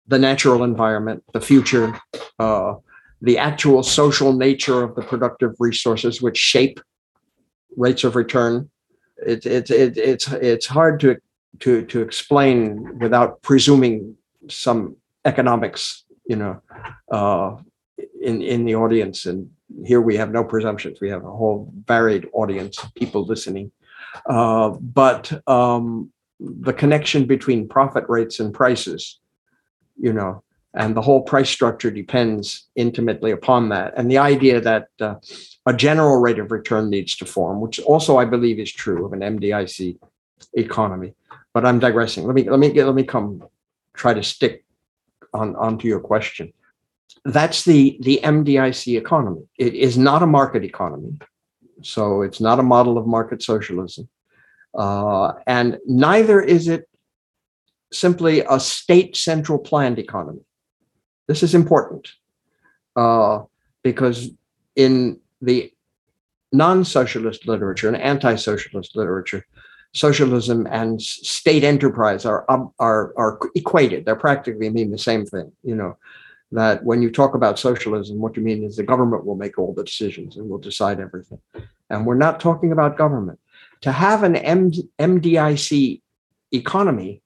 [0.07, 1.99] the natural environment, the future,
[2.39, 2.75] uh,
[3.21, 6.81] the actual social nature of the productive resources which shape
[7.77, 8.71] rates of return.
[9.19, 11.17] It, it, it, it's it's hard to
[11.61, 14.17] to to explain without presuming
[14.49, 16.63] some economics, you know,
[17.13, 17.57] uh,
[18.23, 19.51] in in the audience and
[19.85, 21.01] here we have no presumptions.
[21.01, 23.70] We have a whole varied audience, people listening.
[24.27, 29.19] Uh, but um, the connection between profit rates and prices,
[29.97, 30.43] you know,
[30.74, 33.95] and the whole price structure depends intimately upon that.
[33.97, 35.16] And the idea that uh,
[35.66, 39.12] a general rate of return needs to form, which also I believe is true of
[39.12, 39.99] an MDIC
[40.55, 41.15] economy.
[41.53, 42.24] But I'm digressing.
[42.24, 43.43] Let me let me get let me come
[43.95, 44.65] try to stick
[45.35, 46.53] on onto your question.
[47.24, 49.43] That's the the MDIC economy.
[49.59, 51.18] It is not a market economy,
[51.82, 54.09] so it's not a model of market socialism,
[54.74, 56.89] uh, and neither is it
[57.93, 60.40] simply a state central planned economy.
[61.26, 62.09] This is important
[62.97, 63.40] uh,
[63.82, 64.30] because
[64.76, 65.72] in the
[66.52, 69.44] non-socialist literature and anti-socialist literature,
[69.93, 72.44] socialism and state enterprise are
[72.78, 74.05] are are equated.
[74.05, 75.52] They're practically mean the same thing.
[75.62, 75.97] You know
[76.53, 79.75] that when you talk about socialism, what you mean is the government will make all
[79.75, 81.41] the decisions and will decide everything.
[81.91, 83.39] And we're not talking about government.
[83.83, 86.01] To have an M- MDIC
[86.53, 87.23] economy,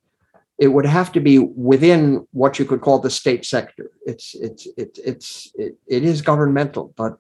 [0.59, 3.91] it would have to be within what you could call the state sector.
[4.07, 7.17] It's it's it's it's it, it is governmental, but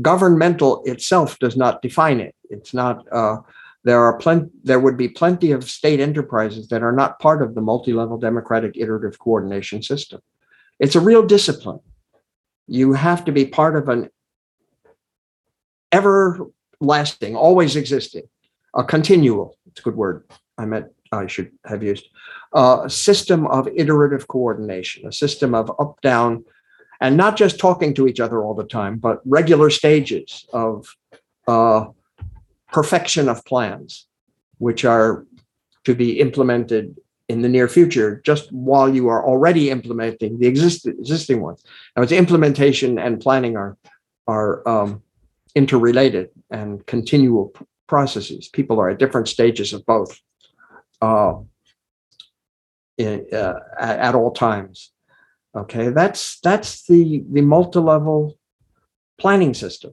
[0.00, 2.34] governmental itself does not define it.
[2.48, 3.06] It's not.
[3.12, 3.38] Uh,
[3.84, 4.50] there are plenty.
[4.64, 8.76] There would be plenty of state enterprises that are not part of the multi-level democratic
[8.76, 10.20] iterative coordination system.
[10.80, 11.80] It's a real discipline.
[12.66, 14.08] You have to be part of an
[15.92, 18.24] everlasting, always existing,
[18.74, 19.58] a continual.
[19.66, 20.24] It's a good word.
[20.56, 22.08] I meant I should have used
[22.54, 26.44] a system of iterative coordination, a system of up down
[27.00, 30.94] and not just talking to each other all the time, but regular stages of
[31.48, 31.86] uh,
[32.72, 34.06] perfection of plans,
[34.58, 35.26] which are
[35.84, 36.96] to be implemented
[37.30, 41.60] in the near future, just while you are already implementing the exist- existing ones.
[41.94, 43.72] Now, its implementation and planning are
[44.26, 45.02] are um,
[45.54, 47.52] interrelated and continual
[47.86, 48.48] processes.
[48.58, 50.10] People are at different stages of both
[51.08, 51.34] uh,
[52.98, 53.58] in, uh,
[53.88, 54.92] at, at all times.
[55.54, 58.18] Okay, that's that's the the multi-level
[59.22, 59.92] planning system,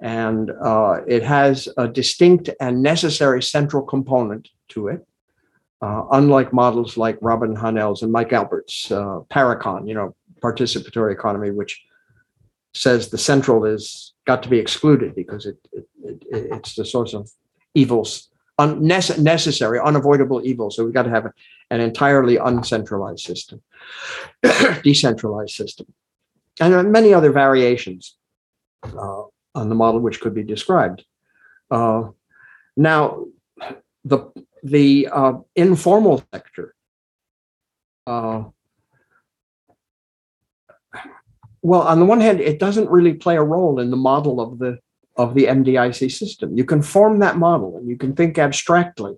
[0.00, 5.00] and uh, it has a distinct and necessary central component to it.
[5.82, 11.50] Uh, unlike models like Robin Hahnel's and Mike Albert's uh, Parecon, you know, participatory economy,
[11.50, 11.82] which
[12.72, 17.12] says the central is got to be excluded because it, it, it it's the source
[17.12, 17.30] of
[17.74, 18.28] evils,
[18.58, 20.70] unnecessary, unavoidable evil.
[20.70, 21.26] So we've got to have
[21.70, 23.62] an entirely uncentralized system.
[24.82, 25.86] decentralized system.
[26.60, 28.16] And many other variations
[28.84, 29.22] uh,
[29.54, 31.04] on the model which could be described.
[31.70, 32.10] Uh,
[32.76, 33.24] now,
[34.04, 34.30] the,
[34.64, 36.74] the uh, informal sector,
[38.06, 38.44] uh,
[41.62, 44.58] well, on the one hand, it doesn't really play a role in the model of
[44.58, 44.78] the
[45.16, 46.56] of the MDIC system.
[46.56, 49.12] You can form that model and you can think abstractly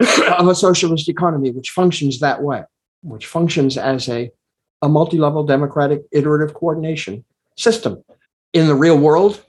[0.00, 2.64] of a socialist economy which functions that way
[3.02, 4.30] which functions as a,
[4.82, 7.24] a multi level democratic iterative coordination
[7.56, 8.02] system.
[8.52, 9.44] In the real world,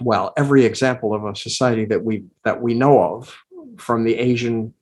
[0.00, 3.36] well, every example of a society that we that we know of,
[3.78, 4.74] from the Asian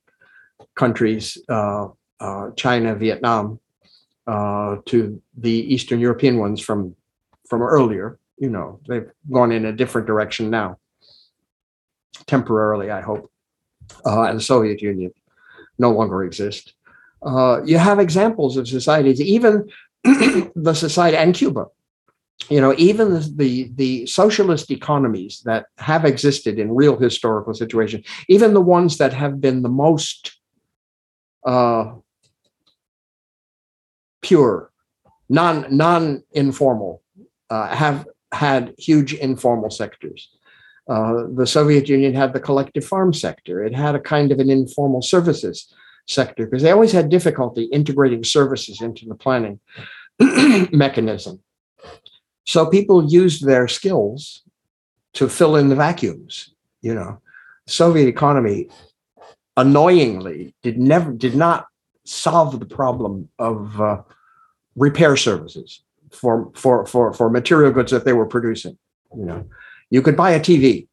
[0.75, 1.89] countries, uh,
[2.21, 3.59] uh, China, Vietnam,
[4.27, 6.95] uh, to the Eastern European ones from
[7.49, 10.79] from earlier, you know, they've gone in a different direction now,
[12.27, 13.31] temporarily, I hope.
[14.07, 15.13] Uh, and the Soviet Union
[15.79, 16.75] no longer exist.
[17.23, 19.69] Uh, you have examples of societies, even
[20.05, 21.67] the society and Cuba.
[22.49, 28.07] You know, even the, the, the socialist economies that have existed in real historical situations,
[28.29, 30.39] even the ones that have been the most
[31.47, 31.95] uh,
[34.23, 34.71] pure,
[35.29, 37.03] non non informal,
[37.51, 40.31] uh, have had huge informal sectors.
[40.89, 43.63] Uh, the Soviet Union had the collective farm sector.
[43.63, 45.73] It had a kind of an informal services
[46.09, 49.61] sector because they always had difficulty integrating services into the planning
[50.73, 51.41] mechanism.
[52.45, 54.43] So people used their skills
[55.15, 56.55] to fill in the vacuums.
[56.81, 57.21] You know,
[57.67, 58.69] Soviet economy
[59.57, 61.67] annoyingly did never did not
[62.05, 64.03] solve the problem of uh,
[64.77, 68.77] repair services for for for for material goods that they were producing.
[69.17, 69.47] You know,
[69.91, 70.89] you could buy a TV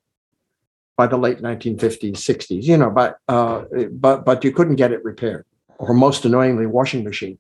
[0.98, 5.04] by the late 1950s, 60s, you know, but uh, but but you couldn't get it
[5.04, 5.46] repaired,
[5.78, 7.38] or most annoyingly, washing machine.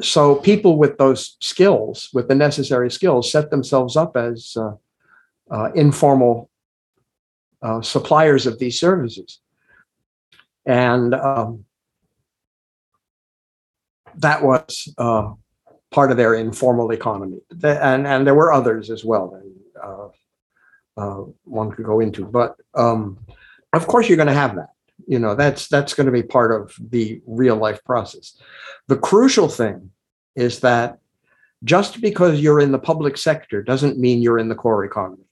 [0.00, 4.72] So people with those skills, with the necessary skills, set themselves up as uh,
[5.50, 6.50] uh, informal
[7.62, 9.40] uh, suppliers of these services,
[10.64, 11.64] and um,
[14.16, 15.32] that was uh,
[15.90, 17.40] part of their informal economy.
[17.62, 19.38] And and there were others as well.
[19.82, 20.08] Uh,
[20.96, 22.24] uh, one could go into.
[22.24, 23.18] But um,
[23.72, 24.70] of course, you're going to have that.
[25.10, 28.40] You know, that's that's going to be part of the real life process.
[28.86, 29.90] The crucial thing
[30.36, 30.98] is that
[31.64, 35.24] just because you're in the public sector doesn't mean you're in the core economy.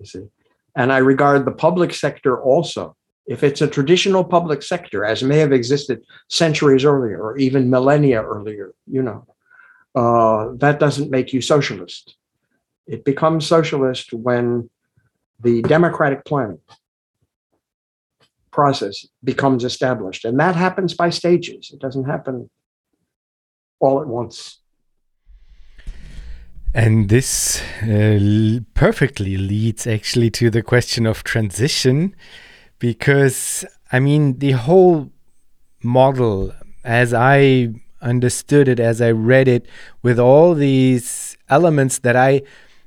[0.00, 0.26] You see,
[0.74, 2.96] and I regard the public sector also
[3.26, 8.22] if it's a traditional public sector, as may have existed centuries earlier or even millennia
[8.22, 9.26] earlier, you know,
[9.94, 12.16] uh, that doesn't make you socialist.
[12.86, 14.68] It becomes socialist when
[15.40, 16.58] the democratic planning
[18.54, 20.24] process becomes established.
[20.24, 22.48] And that happens by stages, it doesn't happen
[23.80, 24.60] all at once.
[26.72, 32.16] And this uh, perfectly leads actually to the question of transition
[32.80, 35.10] because I mean the whole
[35.82, 36.52] model
[36.82, 37.68] as I
[38.02, 39.66] understood it as I read it
[40.02, 42.42] with all these elements that I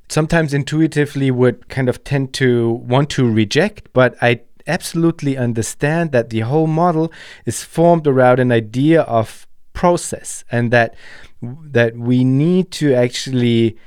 [0.09, 6.29] sometimes intuitively would kind of tend to want to reject but I absolutely understand that
[6.29, 7.11] the whole model
[7.45, 10.95] is formed around an idea of process and that
[11.41, 13.77] that we need to actually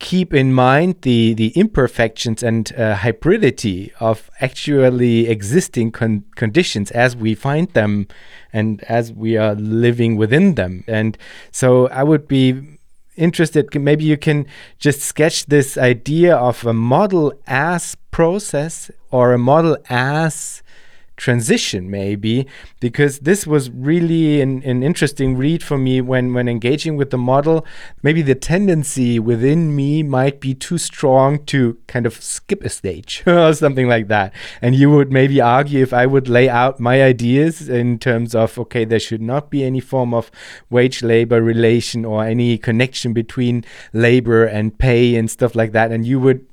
[0.00, 7.14] keep in mind the, the imperfections and uh, hybridity of actually existing con conditions as
[7.14, 8.08] we find them
[8.50, 10.82] and as we are living within them.
[10.88, 11.18] And
[11.52, 12.78] so I would be
[13.16, 14.46] interested, maybe you can
[14.78, 20.62] just sketch this idea of a model as process or a model as
[21.20, 22.46] transition maybe
[22.80, 27.18] because this was really an, an interesting read for me when when engaging with the
[27.18, 27.66] model.
[28.02, 33.22] Maybe the tendency within me might be too strong to kind of skip a stage
[33.26, 34.32] or something like that.
[34.62, 38.58] And you would maybe argue if i would lay out my ideas in terms of
[38.58, 40.30] okay there should not be any form of
[40.70, 45.92] wage labor relation or any connection between labor and pay and stuff like that.
[45.92, 46.46] And you would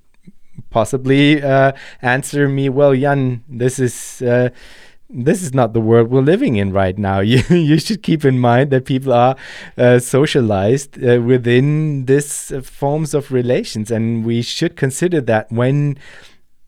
[0.69, 1.71] possibly uh,
[2.01, 4.21] answer me, well, Jan, this is.
[4.21, 4.49] Uh,
[5.09, 7.19] this is not the world we're living in right now.
[7.27, 9.35] You you should keep in mind that people are
[9.77, 15.97] uh, socialized uh, within this uh, forms of relations, and we should consider that when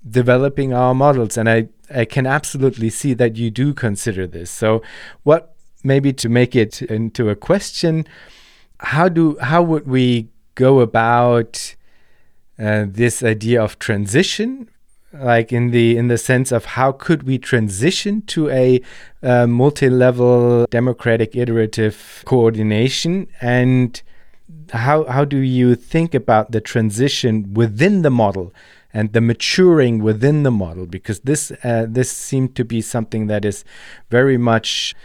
[0.10, 1.38] developing our models.
[1.38, 4.50] And I I can absolutely see that you do consider this.
[4.52, 4.82] So,
[5.24, 8.06] what maybe to make it into a question,
[8.80, 11.76] how do how would we go about
[12.60, 14.70] uh, this idea of transition
[15.14, 18.82] like in the in the sense of how could we transition to a
[19.24, 23.28] uh, multi-level democratic iterative coordination?
[23.42, 24.02] And
[24.72, 28.54] how how do you think about the transition within the model
[28.94, 30.86] and the maturing within the model?
[30.86, 33.64] Because this uh, this seemed to be something that is
[34.10, 34.96] very much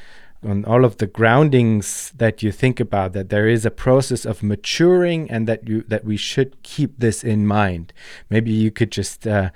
[0.44, 4.42] on all of the groundings that you think about that there is a process of
[4.42, 7.92] maturing and that you that we should keep this in mind.
[8.30, 9.50] Maybe you could just uh,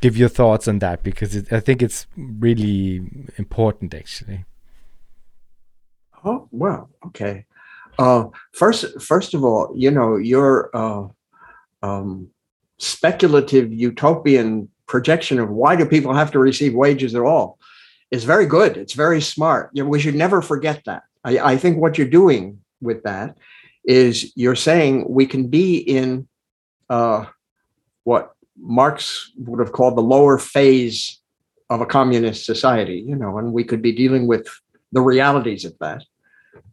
[0.00, 3.02] give your thoughts on that because it, i think it's really
[3.36, 4.44] important actually.
[6.24, 7.46] Oh well okay.
[7.98, 11.06] Uh, first first of all you know your uh,
[11.82, 12.28] um,
[12.78, 17.58] speculative utopian projection of why do people have to receive wages at all
[18.12, 18.76] is very good.
[18.76, 19.70] It's very smart.
[19.74, 21.02] We should never forget that.
[21.24, 23.36] I, I think what you're doing with that
[23.84, 26.28] is you're saying we can be in
[26.90, 27.24] uh,
[28.04, 31.20] what Marx would have called the lower phase
[31.70, 34.46] of a communist society, you know, and we could be dealing with
[34.92, 36.04] the realities of that.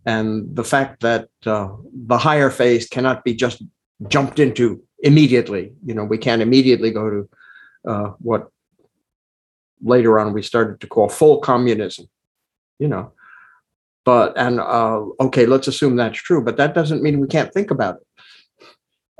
[0.06, 3.64] And the fact that uh, the higher phase cannot be just
[4.10, 5.72] jumped into immediately.
[5.86, 7.30] You know, we can't immediately go to
[7.88, 8.50] uh, what
[9.82, 12.08] later on we started to call full communism
[12.80, 13.12] you know?
[14.06, 17.70] But and uh, okay let's assume that's true but that doesn't mean we can't think
[17.70, 18.08] about it.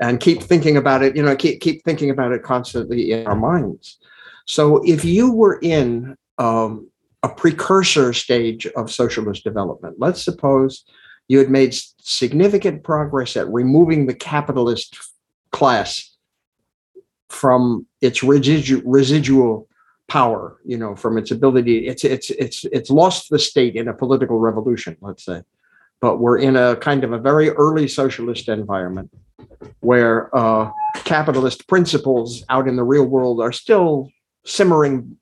[0.00, 3.36] And keep thinking about it you know keep keep thinking about it constantly in our
[3.36, 3.98] minds.
[4.46, 6.90] So if you were in um,
[7.22, 10.84] a precursor stage of socialist development let's suppose
[11.28, 14.98] you had made significant progress at removing the capitalist
[15.52, 16.16] class
[17.28, 19.68] from its residu- residual
[20.10, 23.94] power you know from its ability it's it's it's it's lost the state in a
[23.94, 25.42] political revolution let's say.
[26.00, 29.10] But we're in a kind of a very early socialist environment
[29.80, 30.70] where uh,
[31.04, 34.08] capitalist principles out in the real world are still
[34.44, 35.18] simmering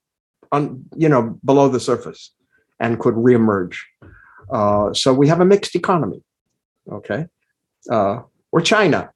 [0.53, 2.33] on you know below the surface
[2.81, 3.77] and could reemerge.
[4.51, 6.23] Uh, so we have a mixed economy
[6.91, 7.27] okay?
[7.91, 8.21] Uh,
[8.53, 9.11] or china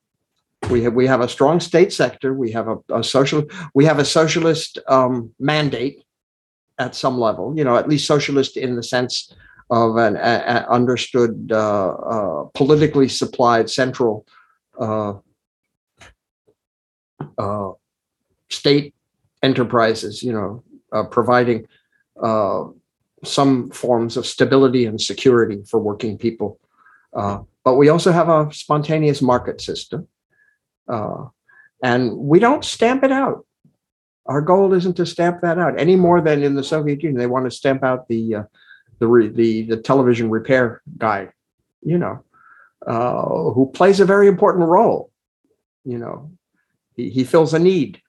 [0.70, 2.34] we have we have a strong state sector.
[2.34, 3.44] We have a, a social
[3.74, 6.02] we have a socialist um, mandate
[6.78, 7.56] at some level.
[7.56, 9.32] You know, at least socialist in the sense
[9.70, 14.26] of an a, a understood uh, uh, politically supplied central
[14.78, 15.14] uh,
[17.38, 17.70] uh
[18.50, 18.94] state
[19.42, 20.22] enterprises.
[20.22, 21.66] You know, uh, providing
[22.22, 22.64] uh,
[23.24, 26.58] some forms of stability and security for working people.
[27.14, 30.08] Uh, but we also have a spontaneous market system.
[30.88, 31.26] Uh,
[31.82, 33.46] and we don't stamp it out.
[34.26, 37.18] Our goal isn't to stamp that out any more than in the Soviet Union.
[37.18, 38.42] They want to stamp out the uh,
[39.00, 41.30] the, re- the the television repair guy,
[41.82, 42.24] you know,
[42.86, 45.10] uh, who plays a very important role.
[45.84, 46.30] You know,
[46.94, 48.00] he, he fills a need,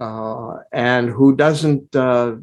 [0.00, 1.94] uh, and who doesn't.
[1.94, 2.36] Uh,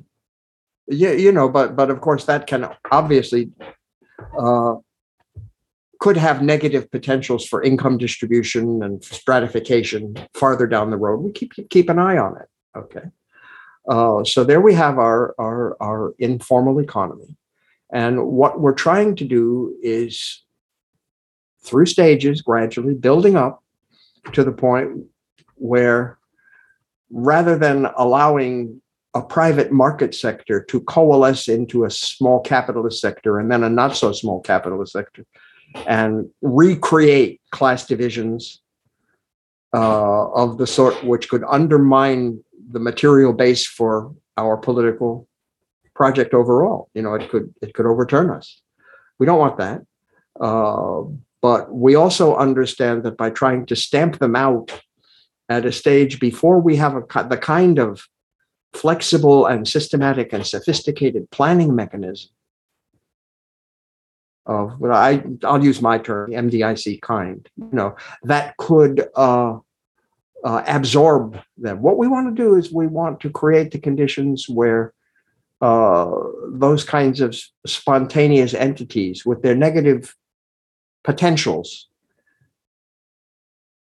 [0.88, 3.52] yeah, you know, but but of course that can obviously
[4.40, 4.76] uh,
[6.06, 11.20] could have negative potentials for income distribution and stratification farther down the road.
[11.22, 12.48] We keep keep an eye on it.
[12.78, 13.06] Okay.
[13.90, 17.36] Uh, so there we have our, our, our informal economy.
[17.92, 20.44] And what we're trying to do is
[21.64, 23.64] through stages, gradually building up
[24.34, 25.06] to the point
[25.56, 26.20] where
[27.10, 28.80] rather than allowing
[29.16, 33.96] a private market sector to coalesce into a small capitalist sector and then a not
[33.96, 35.26] so small capitalist sector
[35.88, 38.62] and recreate class divisions
[39.74, 45.28] uh, of the sort which could undermine the material base for our political
[45.94, 46.90] project overall.
[46.94, 48.62] You know, it could it could overturn us.
[49.20, 49.82] We don't want that.
[50.40, 51.04] Uh,
[51.42, 54.82] but we also understand that by trying to stamp them out
[55.48, 58.08] at a stage before we have a, the kind of
[58.74, 62.30] flexible and systematic and sophisticated planning mechanism
[64.46, 69.58] of what I I'll use my term MDIC kind, you know, that could uh,
[70.44, 71.82] uh, absorb them.
[71.82, 74.94] What we want to do is we want to create the conditions where
[75.62, 76.12] uh,
[76.50, 77.36] those kinds of
[77.66, 80.16] spontaneous entities with their negative
[81.04, 81.88] potentials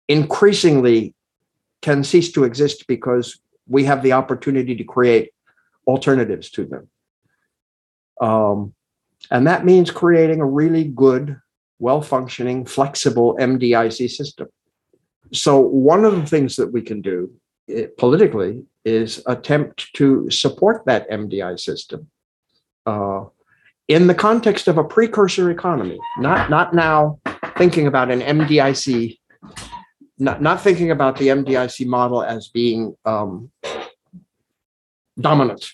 [0.08, 1.14] increasingly
[1.80, 5.30] can cease to exist because we have the opportunity to create
[5.86, 6.88] alternatives to them.
[8.20, 8.74] Um,
[9.30, 11.40] and that means creating a really good,
[11.78, 14.48] well functioning, flexible MDIC system.
[15.32, 17.32] So, one of the things that we can do
[17.68, 22.10] eh, politically is attempt to support that MDI system
[22.86, 23.24] uh,
[23.88, 27.20] in the context of a precursor economy, not, not now
[27.56, 29.18] thinking about an MDIC,
[30.18, 33.50] not, not thinking about the MDIC model as being um,
[35.20, 35.66] dominant,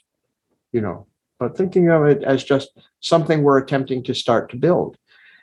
[0.73, 1.07] you know,
[1.39, 2.70] but thinking of it as just
[3.01, 4.97] something we're attempting to start to build.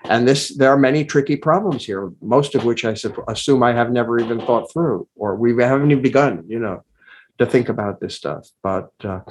[0.04, 2.96] And this, there are many tricky problems here, most of which I
[3.28, 6.84] assume I have never even thought through, or we haven't even begun, you know,
[7.40, 8.48] to think about this stuff.
[8.62, 9.22] But uh,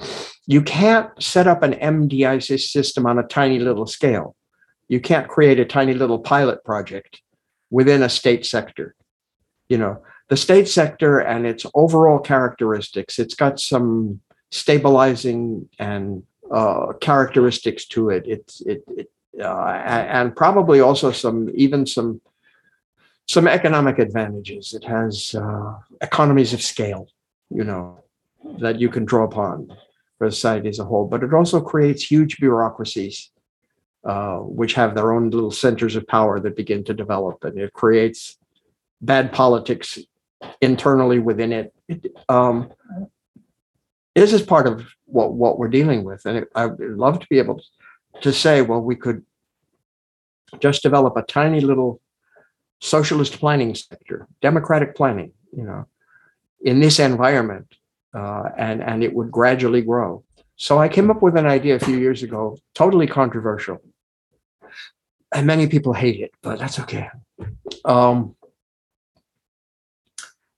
[0.46, 4.34] you can't set up an MDIC system on a tiny little scale.
[4.88, 7.20] You can't create a tiny little pilot project
[7.70, 8.94] within a state sector.
[9.68, 14.20] You know, the state sector and its overall characteristics, it's got some
[14.50, 16.22] stabilizing and
[16.54, 18.22] uh, characteristics to it.
[18.26, 19.10] It's it, it
[19.40, 19.66] uh,
[20.16, 22.20] and probably also some even some
[23.26, 24.72] some economic advantages.
[24.72, 27.08] It has uh, economies of scale,
[27.50, 28.04] you know,
[28.60, 29.68] that you can draw upon
[30.18, 31.06] for society as a whole.
[31.06, 33.30] But it also creates huge bureaucracies,
[34.04, 37.72] uh, which have their own little centers of power that begin to develop, and it
[37.72, 38.36] creates
[39.00, 39.98] bad politics
[40.60, 41.74] internally within it.
[41.88, 42.70] it um,
[44.14, 47.38] this is part of what what we're dealing with, and I would love to be
[47.38, 47.60] able
[48.20, 49.24] to say, well, we could
[50.60, 52.00] just develop a tiny little
[52.80, 55.86] socialist planning sector, democratic planning, you know,
[56.62, 57.74] in this environment,
[58.14, 60.22] uh, and and it would gradually grow.
[60.56, 63.82] So I came up with an idea a few years ago, totally controversial,
[65.34, 67.08] and many people hate it, but that's okay.
[67.84, 68.36] Um,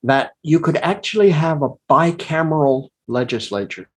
[0.02, 3.88] that you could actually have a bicameral legislature.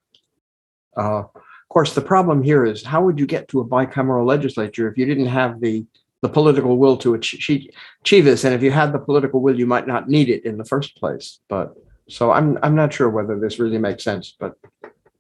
[0.95, 1.23] Uh,
[1.69, 4.97] of course, the problem here is how would you get to a bicameral legislature if
[4.97, 5.85] you didn't have the
[6.21, 7.69] the political will to achieve,
[8.01, 8.43] achieve this?
[8.43, 10.97] And if you had the political will, you might not need it in the first
[10.97, 11.39] place.
[11.47, 11.75] But
[12.09, 14.55] so I'm I'm not sure whether this really makes sense, but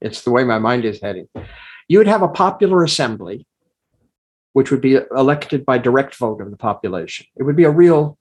[0.01, 1.27] it's the way my mind is heading.
[1.87, 3.45] You would have a popular assembly,
[4.53, 7.27] which would be elected by direct vote of the population.
[7.35, 8.17] It would be a real,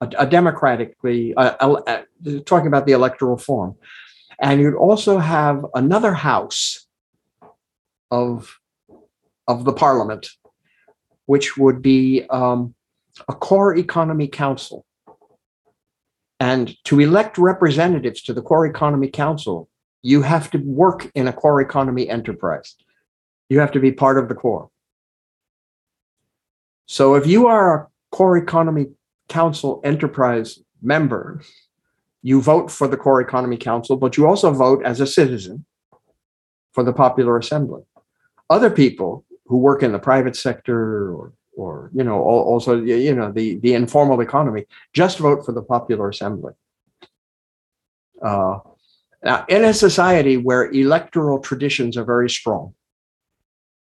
[0.00, 2.02] a, a democratically, uh, uh,
[2.46, 3.76] talking about the electoral form.
[4.40, 6.86] And you'd also have another house
[8.10, 8.58] of,
[9.46, 10.30] of the parliament,
[11.26, 12.74] which would be um,
[13.28, 14.86] a core economy council.
[16.38, 19.68] And to elect representatives to the core economy council,
[20.02, 22.76] you have to work in a core economy enterprise.
[23.50, 24.70] You have to be part of the core.
[26.86, 28.86] So if you are a core economy
[29.28, 31.42] council enterprise member,
[32.22, 35.64] you vote for the core economy council, but you also vote as a citizen
[36.72, 37.82] for the Popular Assembly.
[38.48, 43.30] Other people who work in the private sector or or you know also you know
[43.32, 46.52] the the informal economy just vote for the popular assembly
[48.22, 48.58] uh,
[49.24, 52.74] now in a society where electoral traditions are very strong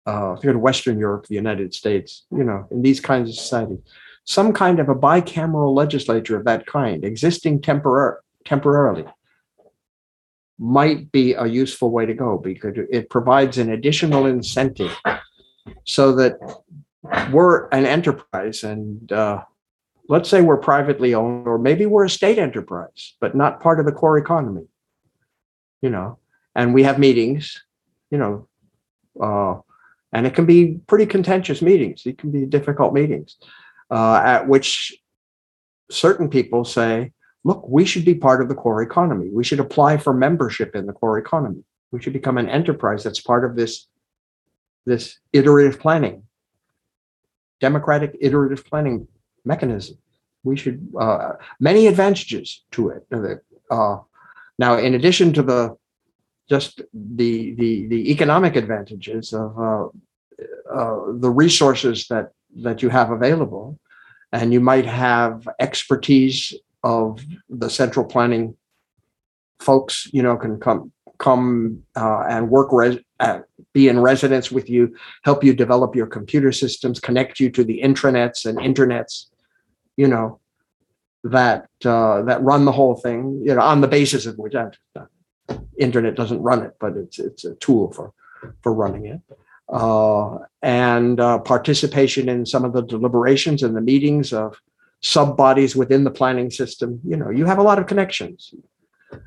[0.07, 3.35] uh, if you're in western europe the united states you know in these kinds of
[3.35, 3.81] societies
[4.27, 9.05] some kind of a bicameral legislature of that kind existing temporar- temporarily
[10.59, 14.95] might be a useful way to go because it provides an additional incentive
[15.85, 16.35] so that
[17.31, 19.43] we're an enterprise and uh,
[20.09, 23.87] let's say we're privately owned or maybe we're a state enterprise but not part of
[23.87, 24.67] the core economy
[25.83, 26.19] you know?
[26.55, 27.63] And we have meetings
[28.11, 28.49] you know
[29.23, 29.61] uh,
[30.13, 32.07] and it can be pretty contentious meetings.
[32.07, 33.37] It can be difficult meetings
[33.91, 34.97] uh, at which
[35.91, 37.13] certain people say
[37.45, 40.87] look we should be part of the core economy we should apply for membership in
[40.87, 43.87] the core economy we should become an enterprise that's part of this
[44.85, 46.23] this iterative planning
[47.61, 49.07] democratic iterative planning
[49.45, 49.99] mechanism.
[50.45, 53.07] We should uh, many advantages to it.
[53.71, 53.99] Uh,
[54.59, 55.77] now, in addition to the
[56.49, 59.87] just the the the economic advantages of uh,
[60.73, 63.79] uh, the resources that that you have available,
[64.33, 68.57] and you might have expertise of the central planning
[69.61, 70.09] folks.
[70.13, 73.41] You know, can come come uh, and work res- uh,
[73.73, 74.95] be in residence with you,
[75.25, 79.27] help you develop your computer systems, connect you to the intranets and internets,
[79.97, 80.41] you know,
[81.25, 84.71] that uh, that run the whole thing, you know, on the basis of which uh,
[85.79, 88.13] internet doesn't run it, but it's it's a tool for
[88.63, 89.21] for running it.
[89.69, 94.57] Uh, and uh, participation in some of the deliberations and the meetings of
[95.01, 97.01] sub bodies within the planning system.
[97.05, 98.55] You know, you have a lot of connections.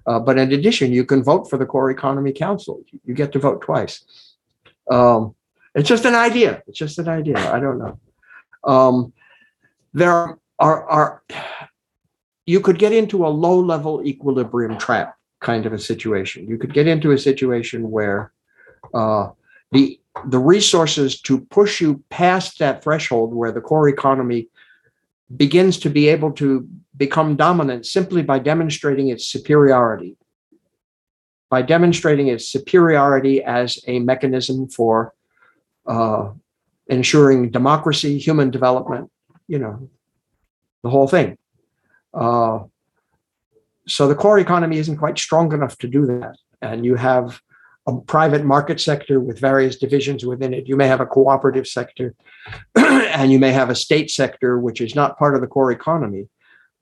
[0.06, 2.84] Uh, but in addition, you can vote for the Core Economy Council.
[3.06, 4.04] You get to vote twice.
[4.90, 5.36] Um,
[5.76, 6.64] it's just an idea.
[6.68, 7.38] It's just an idea.
[7.54, 8.00] I don't know.
[8.64, 9.14] Um,
[9.94, 11.24] there are, are
[12.46, 16.48] you could get into a low level equilibrium trap kind of a situation.
[16.48, 18.32] You could get into a situation where
[18.94, 19.30] uh,
[19.72, 24.50] the the resources to push you past that threshold where the core economy
[25.36, 26.68] begins to be able to
[26.98, 30.18] become dominant simply by demonstrating its superiority,
[31.50, 35.14] by demonstrating its superiority as a mechanism for
[35.86, 36.32] uh,
[36.88, 39.10] ensuring democracy, human development,
[39.48, 39.90] you know,
[40.84, 41.38] the whole thing.
[42.14, 42.60] Uh,
[43.88, 46.36] so the core economy isn't quite strong enough to do that.
[46.62, 47.42] And you have
[47.90, 50.68] a private market sector with various divisions within it.
[50.68, 52.16] You may have a cooperative sector
[52.76, 56.28] and you may have a state sector, which is not part of the core economy,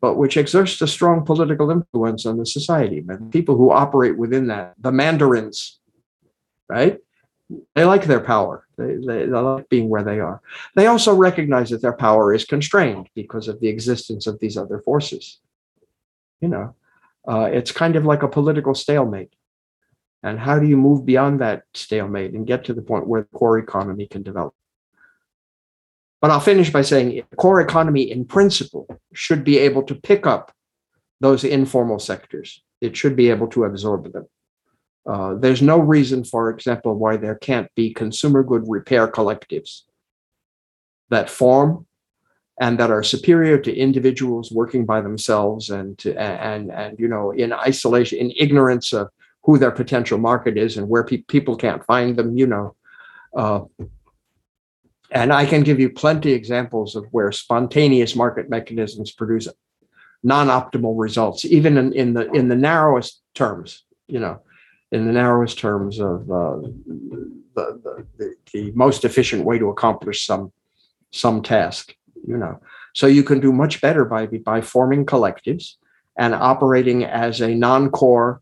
[0.01, 2.99] but which exerts a strong political influence on the society.
[2.99, 5.79] But people who operate within that, the mandarins,
[6.69, 6.99] right?
[7.75, 8.65] They like their power.
[8.77, 10.41] They, they, they like being where they are.
[10.75, 14.79] They also recognize that their power is constrained because of the existence of these other
[14.79, 15.39] forces.
[16.41, 16.75] You know,
[17.27, 19.33] uh, it's kind of like a political stalemate.
[20.23, 23.37] And how do you move beyond that stalemate and get to the point where the
[23.37, 24.53] core economy can develop?
[26.21, 30.51] But I'll finish by saying core economy in principle should be able to pick up
[31.19, 32.63] those informal sectors.
[32.81, 34.27] It should be able to absorb them.
[35.07, 39.83] Uh, there's no reason, for example, why there can't be consumer good repair collectives
[41.09, 41.85] that form
[42.59, 47.31] and that are superior to individuals working by themselves and to, and and you know
[47.31, 49.09] in isolation in ignorance of
[49.47, 52.75] who their potential market is and where pe- people can't find them you know
[53.35, 53.61] uh,
[55.11, 59.47] and I can give you plenty examples of where spontaneous market mechanisms produce
[60.23, 63.83] non-optimal results, even in, in the in the narrowest terms.
[64.07, 64.41] You know,
[64.91, 66.57] in the narrowest terms of uh,
[67.55, 70.51] the, the the most efficient way to accomplish some
[71.11, 71.93] some task.
[72.27, 72.59] You know,
[72.93, 75.75] so you can do much better by by forming collectives
[76.17, 78.41] and operating as a non-core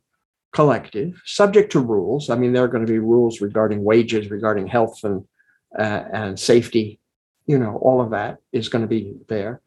[0.56, 2.30] collective, subject to rules.
[2.30, 5.26] I mean, there are going to be rules regarding wages, regarding health and
[5.77, 6.99] uh, and safety,
[7.45, 9.61] you know, all of that is going to be there.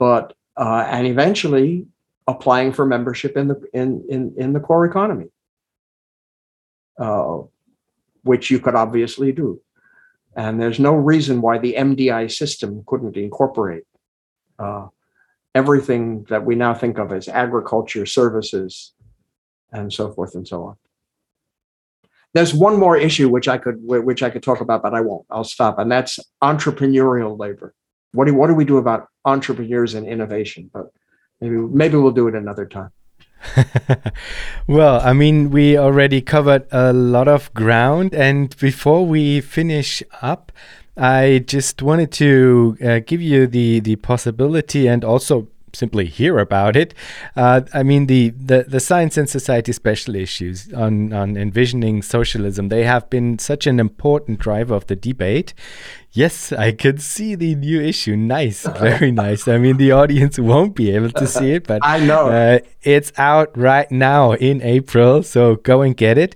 [0.00, 1.86] But uh, and eventually
[2.26, 5.28] applying for membership in the in in in the core economy,
[6.98, 7.38] uh,
[8.24, 9.60] which you could obviously do.
[10.34, 13.84] And there's no reason why the MDI system couldn't incorporate
[14.58, 14.88] uh,
[15.54, 18.92] everything that we now think of as agriculture, services,
[19.72, 20.76] and so forth and so on.
[22.32, 25.26] There's one more issue which I could which I could talk about, but I won't.
[25.30, 27.74] I'll stop, and that's entrepreneurial labor.
[28.12, 30.70] What do what do we do about entrepreneurs and innovation?
[30.72, 30.92] But
[31.40, 32.92] maybe maybe we'll do it another time.
[34.66, 38.14] well, I mean, we already covered a lot of ground.
[38.14, 40.52] And before we finish up,
[40.96, 46.76] I just wanted to uh, give you the, the possibility and also simply hear about
[46.76, 46.94] it.
[47.36, 52.68] Uh, I mean, the, the, the science and society special issues on, on envisioning socialism,
[52.68, 55.54] they have been such an important driver of the debate.
[56.12, 58.16] Yes, I could see the new issue.
[58.16, 59.46] Nice, very nice.
[59.46, 63.12] I mean, the audience won't be able to see it, but I know uh, it's
[63.16, 65.22] out right now in April.
[65.22, 66.34] So go and get it.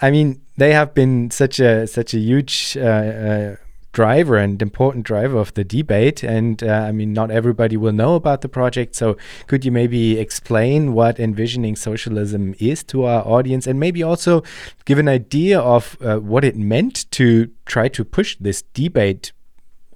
[0.00, 3.56] I mean, they have been such a such a huge uh, uh
[3.96, 6.22] driver and important driver of the debate.
[6.22, 8.94] And uh, I mean, not everybody will know about the project.
[8.94, 9.16] So,
[9.46, 14.42] could you maybe explain what envisioning socialism is to our audience and maybe also
[14.84, 19.32] give an idea of uh, what it meant to try to push this debate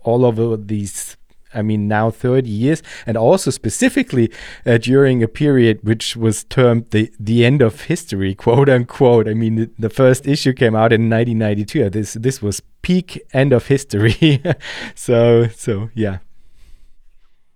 [0.03, 1.19] all over these
[1.55, 4.31] I mean, now 30 years, and also specifically
[4.65, 9.29] uh, during a period which was termed the, the end of history, quote unquote.
[9.29, 11.91] I mean, the, the first issue came out in 1992.
[11.91, 14.43] This this was peak end of history.
[14.95, 16.19] so so yeah.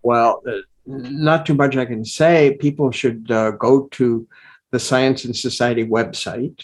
[0.02, 2.56] Well, uh, not too much I can say.
[2.60, 4.26] People should uh, go to
[4.70, 6.60] the Science and Society website,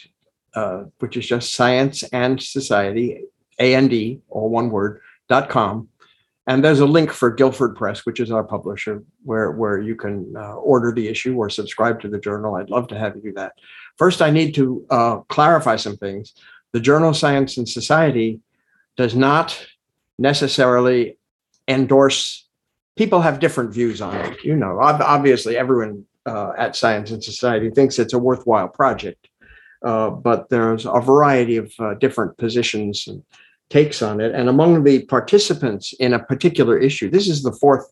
[0.55, 3.23] uh, which is just Science and Society,
[3.61, 5.90] A A N D, D, all one word, dot com
[6.51, 10.35] and there's a link for Guilford Press, which is our publisher, where, where you can
[10.37, 12.57] uh, order the issue or subscribe to the journal.
[12.57, 13.53] I'd love to have you do that.
[13.97, 16.35] First, I need to uh, clarify some things.
[16.73, 18.41] The journal Science and Society
[18.97, 19.65] does not
[20.19, 21.19] necessarily
[21.69, 22.49] endorse,
[22.97, 24.43] people have different views on it.
[24.43, 29.29] You know, obviously, everyone uh, at Science and Society thinks it's a worthwhile project.
[29.85, 33.23] Uh, but there's a variety of uh, different positions and
[33.71, 34.35] takes on it.
[34.35, 37.91] And among the participants in a particular issue, this is the fourth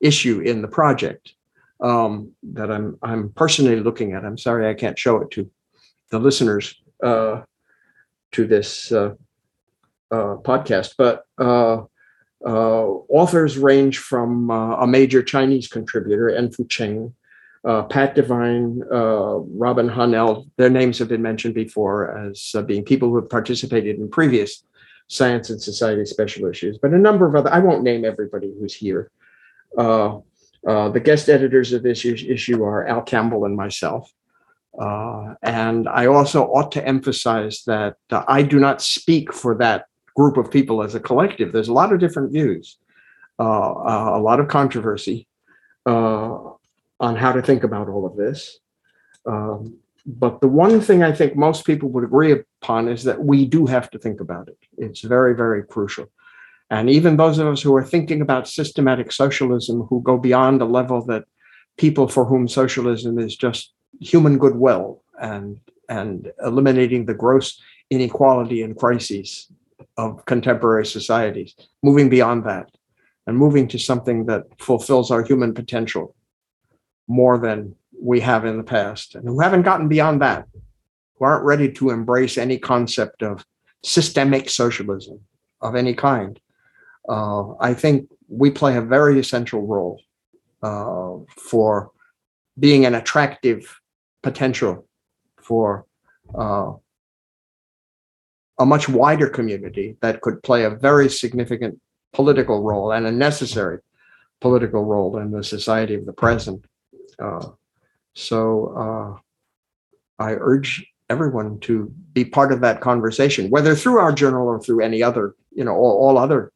[0.00, 1.32] issue in the project
[1.80, 4.24] um, that I'm I'm personally looking at.
[4.24, 5.50] I'm sorry I can't show it to
[6.10, 7.42] the listeners uh,
[8.32, 9.14] to this uh,
[10.10, 11.82] uh, podcast, but uh,
[12.44, 17.14] uh, authors range from uh, a major Chinese contributor, Enfu Cheng,
[17.64, 20.48] Pat Devine, Robin Hahnel.
[20.56, 24.64] Their names have been mentioned before as being people who have participated in previous
[25.08, 28.74] Science and Society special issues, but a number of other, I won't name everybody who's
[28.74, 29.10] here.
[29.76, 30.18] Uh,
[30.66, 34.12] uh, the guest editors of this issue are Al Campbell and myself.
[34.78, 39.86] Uh, and I also ought to emphasize that uh, I do not speak for that
[40.16, 41.52] group of people as a collective.
[41.52, 42.78] There's a lot of different views,
[43.38, 45.26] uh, uh, a lot of controversy
[45.84, 48.58] on how to think about all of this.
[49.26, 52.32] Um, but the one thing I think most people would agree
[52.62, 54.58] upon is that we do have to think about it.
[54.78, 56.06] It's very, very crucial.
[56.70, 60.64] And even those of us who are thinking about systematic socialism, who go beyond a
[60.64, 61.24] level that
[61.76, 65.58] people for whom socialism is just human goodwill and,
[65.88, 67.60] and eliminating the gross
[67.90, 69.48] inequality and crises
[69.98, 72.70] of contemporary societies, moving beyond that
[73.26, 76.14] and moving to something that fulfills our human potential
[77.06, 80.46] more than we have in the past and who haven't gotten beyond that,
[81.22, 83.46] who aren't ready to embrace any concept of
[83.84, 85.20] systemic socialism
[85.60, 86.40] of any kind.
[87.08, 90.00] Uh, I think we play a very essential role
[90.64, 91.92] uh, for
[92.58, 93.80] being an attractive
[94.24, 94.84] potential
[95.40, 95.86] for
[96.36, 96.72] uh,
[98.58, 101.80] a much wider community that could play a very significant
[102.12, 103.78] political role and a necessary
[104.40, 106.64] political role in the society of the present.
[107.22, 107.46] Uh,
[108.14, 111.74] so uh, I urge everyone to
[112.12, 115.24] be part of that conversation, whether through our journal or through any other,
[115.58, 116.52] you know, all, all other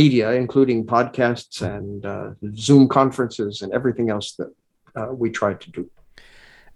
[0.00, 2.30] media, including podcasts and uh,
[2.66, 4.50] Zoom conferences and everything else that
[4.98, 5.90] uh, we try to do.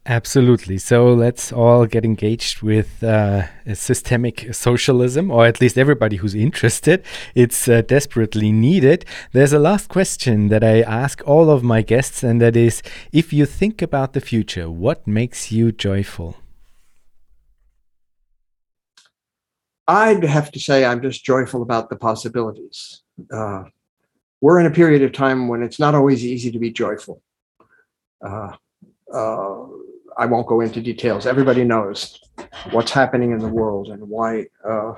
[0.07, 0.79] Absolutely.
[0.79, 3.43] So let's all get engaged with uh,
[3.75, 7.05] systemic socialism, or at least everybody who's interested.
[7.35, 9.05] It's uh, desperately needed.
[9.33, 12.83] There's a last question that I ask all of my guests, and that is
[13.13, 16.37] if you think about the future, what makes you joyful?
[19.89, 23.03] I'd have to say I'm just joyful about the possibilities.
[23.33, 23.65] Uh,
[24.43, 27.23] we're in a period of time when it's not always easy to be joyful.
[28.25, 28.53] Uh,
[29.13, 29.65] uh,
[30.19, 31.27] I won't go into details.
[31.27, 32.21] Everybody knows
[32.71, 34.93] what's happening in the world and why uh,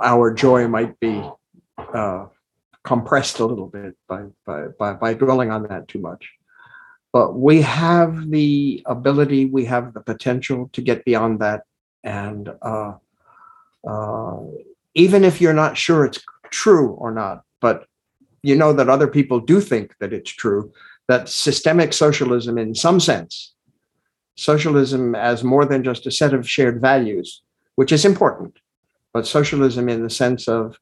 [0.00, 1.24] our joy might be
[1.78, 2.26] uh,
[2.84, 6.30] compressed a little bit by, by, by, by dwelling on that too much.
[7.12, 11.62] But we have the ability, we have the potential to get beyond that.
[12.04, 12.94] And uh,
[13.86, 14.36] uh,
[14.94, 17.86] even if you're not sure it's true or not, but
[18.42, 20.72] you know that other people do think that it's true,
[21.08, 23.54] that systemic socialism, in some sense,
[24.36, 27.42] socialism as more than just a set of shared values,
[27.74, 28.58] which is important,
[29.12, 30.78] but socialism in the sense of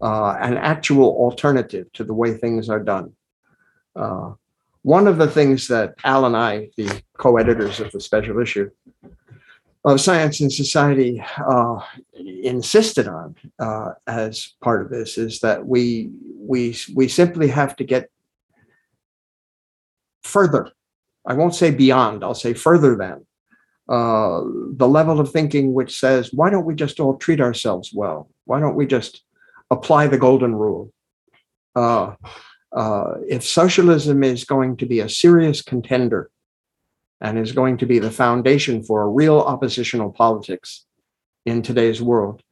[0.00, 3.12] uh, an actual alternative to the way things are done.
[3.94, 4.32] Uh,
[4.82, 8.70] one of the things that Al and I, the co editors of the special issue
[9.84, 11.80] of Science and Society, uh,
[12.14, 17.84] insisted on uh, as part of this is that we, we, we simply have to
[17.84, 18.08] get
[20.22, 20.70] further.
[21.26, 23.26] I won't say beyond, I'll say further than
[23.88, 28.30] uh, the level of thinking which says, why don't we just all treat ourselves well?
[28.44, 29.22] Why don't we just
[29.70, 30.92] apply the golden rule?
[31.74, 32.14] Uh,
[32.72, 36.30] uh, if socialism is going to be a serious contender
[37.22, 40.84] and is going to be the foundation for a real oppositional politics
[41.46, 42.42] in today's world,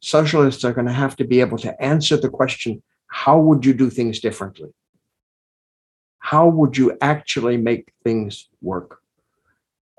[0.00, 3.74] socialists are going to have to be able to answer the question how would you
[3.74, 4.72] do things differently?
[6.20, 9.00] How would you actually make things work?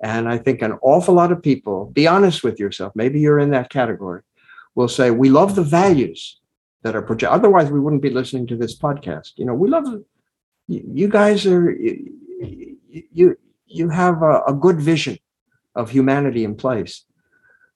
[0.02, 3.52] And I think an awful lot of people, be honest with yourself, maybe you're in
[3.52, 4.22] that category,
[4.76, 6.40] will say, We love the values
[6.84, 7.36] that are projected.
[7.36, 9.34] Otherwise, we wouldn't be listening to this podcast.
[9.36, 9.86] You know, we love
[10.68, 13.38] you guys are you you,
[13.74, 15.18] you have a, a good vision
[15.76, 17.06] of humanity in place,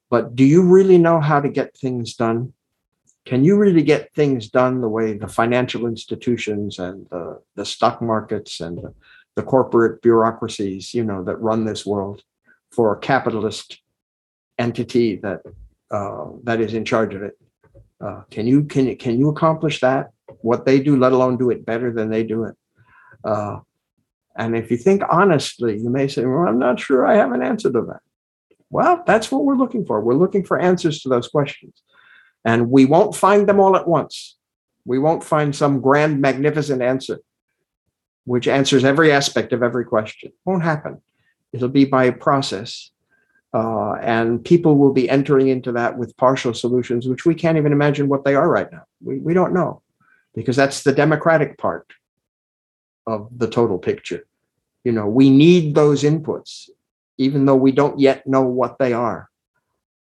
[0.10, 2.54] but do you really know how to get things done?
[3.26, 8.02] Can you really get things done the way the financial institutions and the, the stock
[8.02, 8.94] markets and the,
[9.36, 12.22] the corporate bureaucracies, you know, that run this world
[12.72, 13.82] for a capitalist
[14.60, 15.42] entity that
[15.92, 17.38] uh, that is in charge of it?
[18.00, 20.12] Uh, can you can can you accomplish that?
[20.42, 22.56] What they do, let alone do it better than they do it.
[23.24, 23.60] Uh,
[24.38, 27.42] and if you think honestly, you may say, "Well, I'm not sure I have an
[27.42, 28.02] answer to that."
[28.70, 30.02] Well, that's what we're looking for.
[30.02, 31.82] We're looking for answers to those questions,
[32.44, 34.38] and we won't find them all at once.
[34.86, 37.20] We won't find some grand, magnificent answer,
[38.26, 40.32] which answers every aspect of every question.
[40.46, 41.02] Won't happen.
[41.54, 42.92] It'll be by process
[43.56, 47.72] uh, and people will be entering into that with partial solutions, which we can't even
[47.72, 48.84] imagine what they are right now.
[49.02, 49.82] We, we don't know
[50.34, 51.88] because that's the democratic part
[53.08, 54.26] of the total picture.
[54.84, 56.70] You know, we need those inputs,
[57.18, 59.30] even though we don't yet know what they are,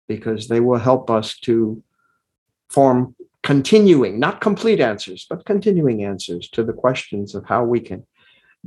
[0.07, 1.83] because they will help us to
[2.69, 8.05] form continuing, not complete answers, but continuing answers to the questions of how we can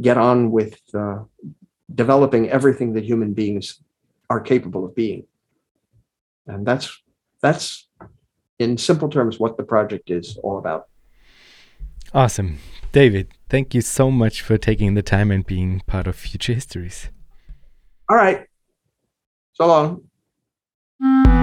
[0.01, 1.19] get on with uh,
[1.95, 3.81] developing everything that human beings
[4.31, 5.27] are capable of being.
[6.47, 7.01] And that's
[7.41, 7.89] that's
[8.59, 10.89] in simple terms what the project is all about.
[12.15, 12.59] Awesome.
[12.93, 17.11] David, thank you so much for taking the time and being part of Future Histories.
[18.09, 18.47] All right.
[19.55, 21.43] So long.